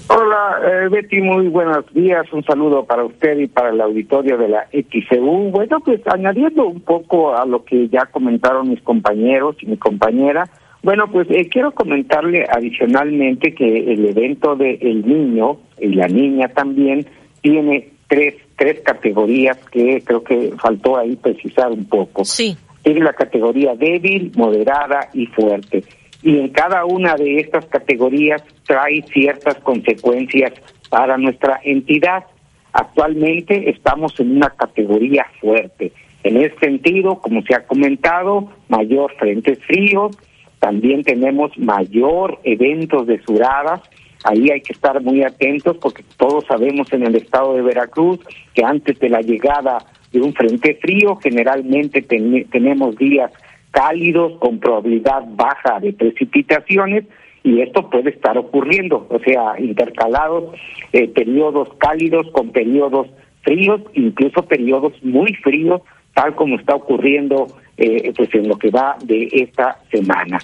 [0.08, 2.30] Hola, eh, Betty, muy buenos días.
[2.32, 5.50] Un saludo para usted y para el auditorio de la XCU.
[5.50, 10.48] Bueno, pues añadiendo un poco a lo que ya comentaron mis compañeros y mi compañera,
[10.82, 16.48] bueno, pues eh, quiero comentarle adicionalmente que el evento de El Niño y la Niña
[16.48, 17.06] también
[17.40, 22.24] tiene tres, tres categorías que creo que faltó ahí precisar un poco.
[22.24, 22.56] Sí.
[22.82, 25.84] Tiene la categoría débil, moderada y fuerte
[26.22, 30.52] y en cada una de estas categorías trae ciertas consecuencias
[30.88, 32.24] para nuestra entidad.
[32.72, 35.92] Actualmente estamos en una categoría fuerte.
[36.22, 40.16] En ese sentido, como se ha comentado, mayor frentes fríos,
[40.60, 43.80] también tenemos mayor eventos de suradas.
[44.22, 48.20] Ahí hay que estar muy atentos porque todos sabemos en el estado de Veracruz
[48.54, 49.78] que antes de la llegada
[50.12, 53.32] de un frente frío generalmente tenemos días
[53.72, 57.04] cálidos con probabilidad baja de precipitaciones
[57.42, 60.54] y esto puede estar ocurriendo, o sea, intercalados
[60.92, 63.08] eh, periodos cálidos con periodos
[63.42, 65.82] fríos, incluso periodos muy fríos,
[66.14, 70.38] tal como está ocurriendo eh, pues en lo que va de esta semana.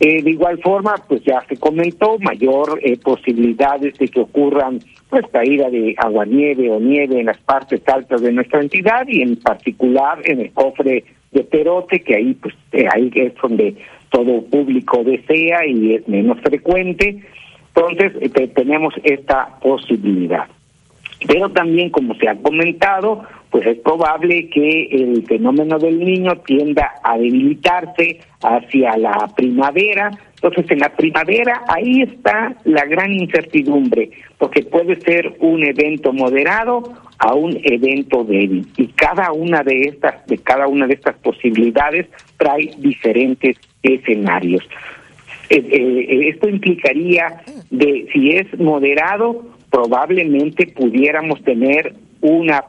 [0.00, 4.78] Eh, de igual forma, pues ya se comentó, mayor eh, posibilidades de que ocurran
[5.10, 9.36] pues caída de aguanieve o nieve en las partes altas de nuestra entidad y en
[9.36, 13.76] particular en el cofre de Perote, que ahí pues eh, ahí es donde
[14.10, 17.22] todo público desea y es menos frecuente.
[17.74, 20.46] Entonces, eh, tenemos esta posibilidad.
[21.26, 26.92] Pero también, como se ha comentado, pues es probable que el fenómeno del niño tienda
[27.02, 30.10] a debilitarse hacia la primavera.
[30.34, 36.82] Entonces, en la primavera ahí está la gran incertidumbre, porque puede ser un evento moderado
[37.18, 42.06] a un evento débil y cada una de estas de cada una de estas posibilidades
[42.36, 44.62] trae diferentes escenarios.
[45.50, 52.64] Eh, eh, esto implicaría de si es moderado probablemente pudiéramos tener una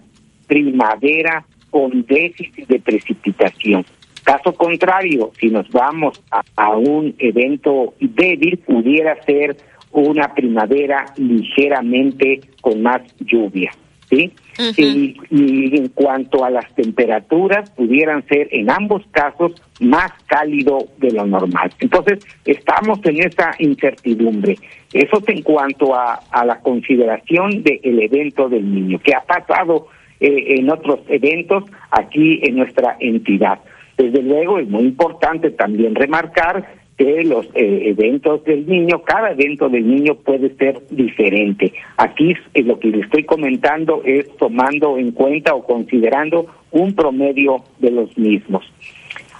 [0.47, 3.85] primavera con déficit de precipitación.
[4.23, 6.21] Caso contrario, si nos vamos
[6.55, 9.57] a, un evento débil, pudiera ser
[9.91, 13.71] una primavera ligeramente con más lluvia.
[14.09, 14.31] ¿Sí?
[14.77, 21.11] y, y, en cuanto a las temperaturas, pudieran ser en ambos casos más cálido de
[21.11, 21.71] lo normal.
[21.79, 24.57] Entonces, estamos en esa incertidumbre.
[24.91, 29.87] Eso es en cuanto a, a la consideración del evento del niño, que ha pasado
[30.19, 33.59] eh, en otros eventos aquí en nuestra entidad.
[33.97, 39.69] Desde luego, es muy importante también remarcar que los eh, eventos del niño, cada evento
[39.69, 41.71] del niño puede ser diferente.
[41.95, 47.63] Aquí eh, lo que le estoy comentando es tomando en cuenta o considerando un promedio
[47.77, 48.69] de los mismos.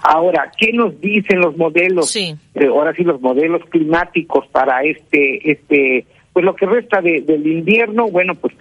[0.02, 2.16] Ahora, ¿qué nos dicen los modelos?
[2.16, 2.34] Eh,
[2.66, 8.08] ahora sí, los modelos climáticos para este, este, pues lo que resta de, del invierno,
[8.08, 8.54] bueno, pues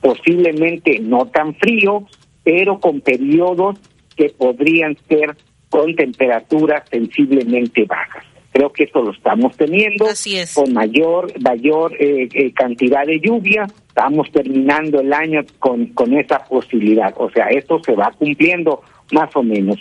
[0.00, 2.06] posiblemente no tan frío,
[2.42, 3.78] pero con periodos
[4.16, 5.36] que podrían ser
[5.68, 8.24] con temperaturas sensiblemente bajas.
[8.56, 10.06] Creo que eso lo estamos teniendo
[10.54, 13.66] con mayor mayor eh, eh, cantidad de lluvia.
[13.86, 17.12] Estamos terminando el año con, con esa posibilidad.
[17.18, 18.80] O sea, esto se va cumpliendo
[19.12, 19.76] más o menos.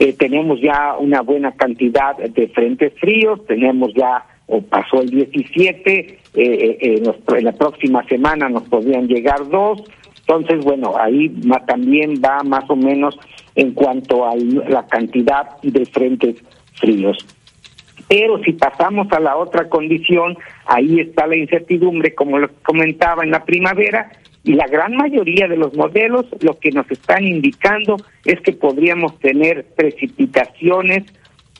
[0.00, 6.18] Eh, tenemos ya una buena cantidad de frentes fríos, tenemos ya, o pasó el 17,
[6.34, 9.84] en la próxima semana nos podrían llegar dos.
[10.26, 11.32] Entonces, bueno, ahí
[11.68, 13.16] también va más o menos
[13.54, 16.34] en cuanto a la cantidad de frentes
[16.80, 17.24] fríos.
[18.08, 23.30] Pero si pasamos a la otra condición, ahí está la incertidumbre, como lo comentaba en
[23.30, 24.10] la primavera,
[24.44, 29.18] y la gran mayoría de los modelos lo que nos están indicando es que podríamos
[29.18, 31.04] tener precipitaciones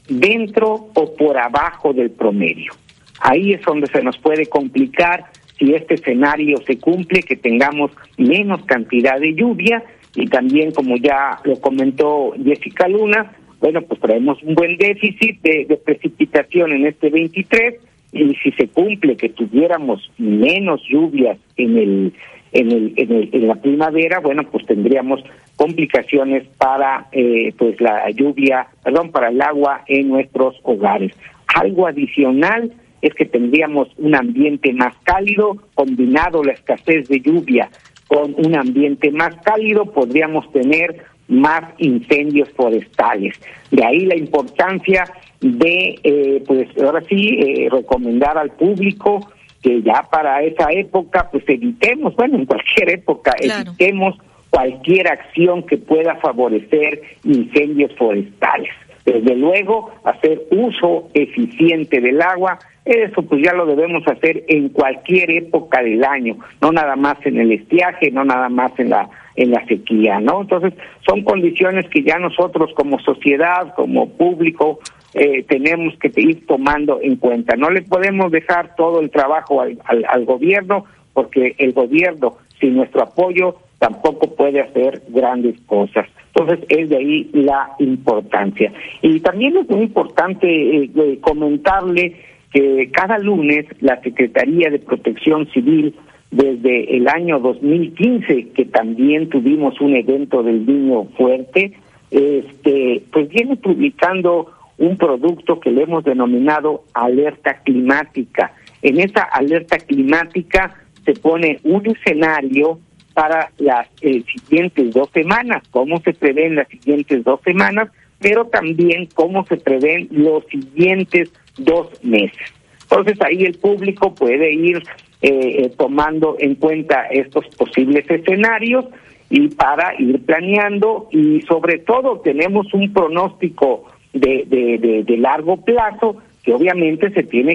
[0.09, 2.73] dentro o por abajo del promedio.
[3.21, 5.27] Ahí es donde se nos puede complicar
[5.59, 9.83] si este escenario se cumple, que tengamos menos cantidad de lluvia
[10.15, 15.79] y también, como ya lo comentó Jessica Luna, bueno, pues traemos un buen déficit de,
[15.85, 17.75] precipitación en este 23
[18.13, 22.13] y si se cumple que tuviéramos menos lluvias en el
[22.51, 25.21] en el, en, la primavera, bueno, pues tendríamos
[25.57, 31.13] complicaciones para eh, pues la lluvia, perdón, para el agua en nuestros hogares.
[31.55, 32.73] Algo adicional
[33.03, 37.69] es que tendríamos un ambiente más cálido, combinado la escasez de lluvia
[38.09, 43.39] con un ambiente más cálido, podríamos tener más incendios forestales.
[43.71, 45.05] De ahí la importancia
[45.41, 49.21] de, eh, pues ahora sí, eh, recomendar al público
[49.63, 54.17] que ya para esa época, pues evitemos, bueno, en cualquier época, evitemos
[54.51, 58.71] cualquier acción que pueda favorecer incendios forestales.
[59.05, 62.59] Desde luego, hacer uso eficiente del agua,
[62.89, 67.39] eso pues ya lo debemos hacer en cualquier época del año, no nada más en
[67.39, 69.09] el estiaje, no nada más en la
[69.39, 70.41] en la sequía, ¿no?
[70.41, 70.75] Entonces,
[71.07, 74.81] son condiciones que ya nosotros como sociedad, como público,
[75.15, 77.55] eh, tenemos que ir tomando en cuenta.
[77.57, 83.05] No le podemos dejar todo el trabajo al, al, gobierno, porque el gobierno, sin nuestro
[83.05, 86.09] apoyo, tampoco puede hacer grandes cosas.
[86.35, 88.73] Entonces, es de ahí la importancia.
[89.03, 92.17] Y también es muy importante eh, comentarle
[92.53, 95.95] que cada lunes la Secretaría de Protección Civil
[96.31, 101.73] desde el año 2015, que también tuvimos un evento del niño fuerte,
[102.11, 108.53] este, pues viene publicando un producto que le hemos denominado alerta climática.
[108.83, 112.79] En esa alerta climática se pone un escenario
[113.15, 119.09] para las eh, siguientes dos semanas, cómo se prevén las siguientes dos semanas, pero también
[119.15, 122.39] cómo se prevén los siguientes dos meses.
[122.83, 124.79] Entonces ahí el público puede ir
[125.21, 128.87] eh, eh, tomando en cuenta estos posibles escenarios
[129.31, 136.17] y para ir planeando y sobre todo tenemos un pronóstico de, de, de, largo plazo
[136.43, 137.47] que obviamente se tiene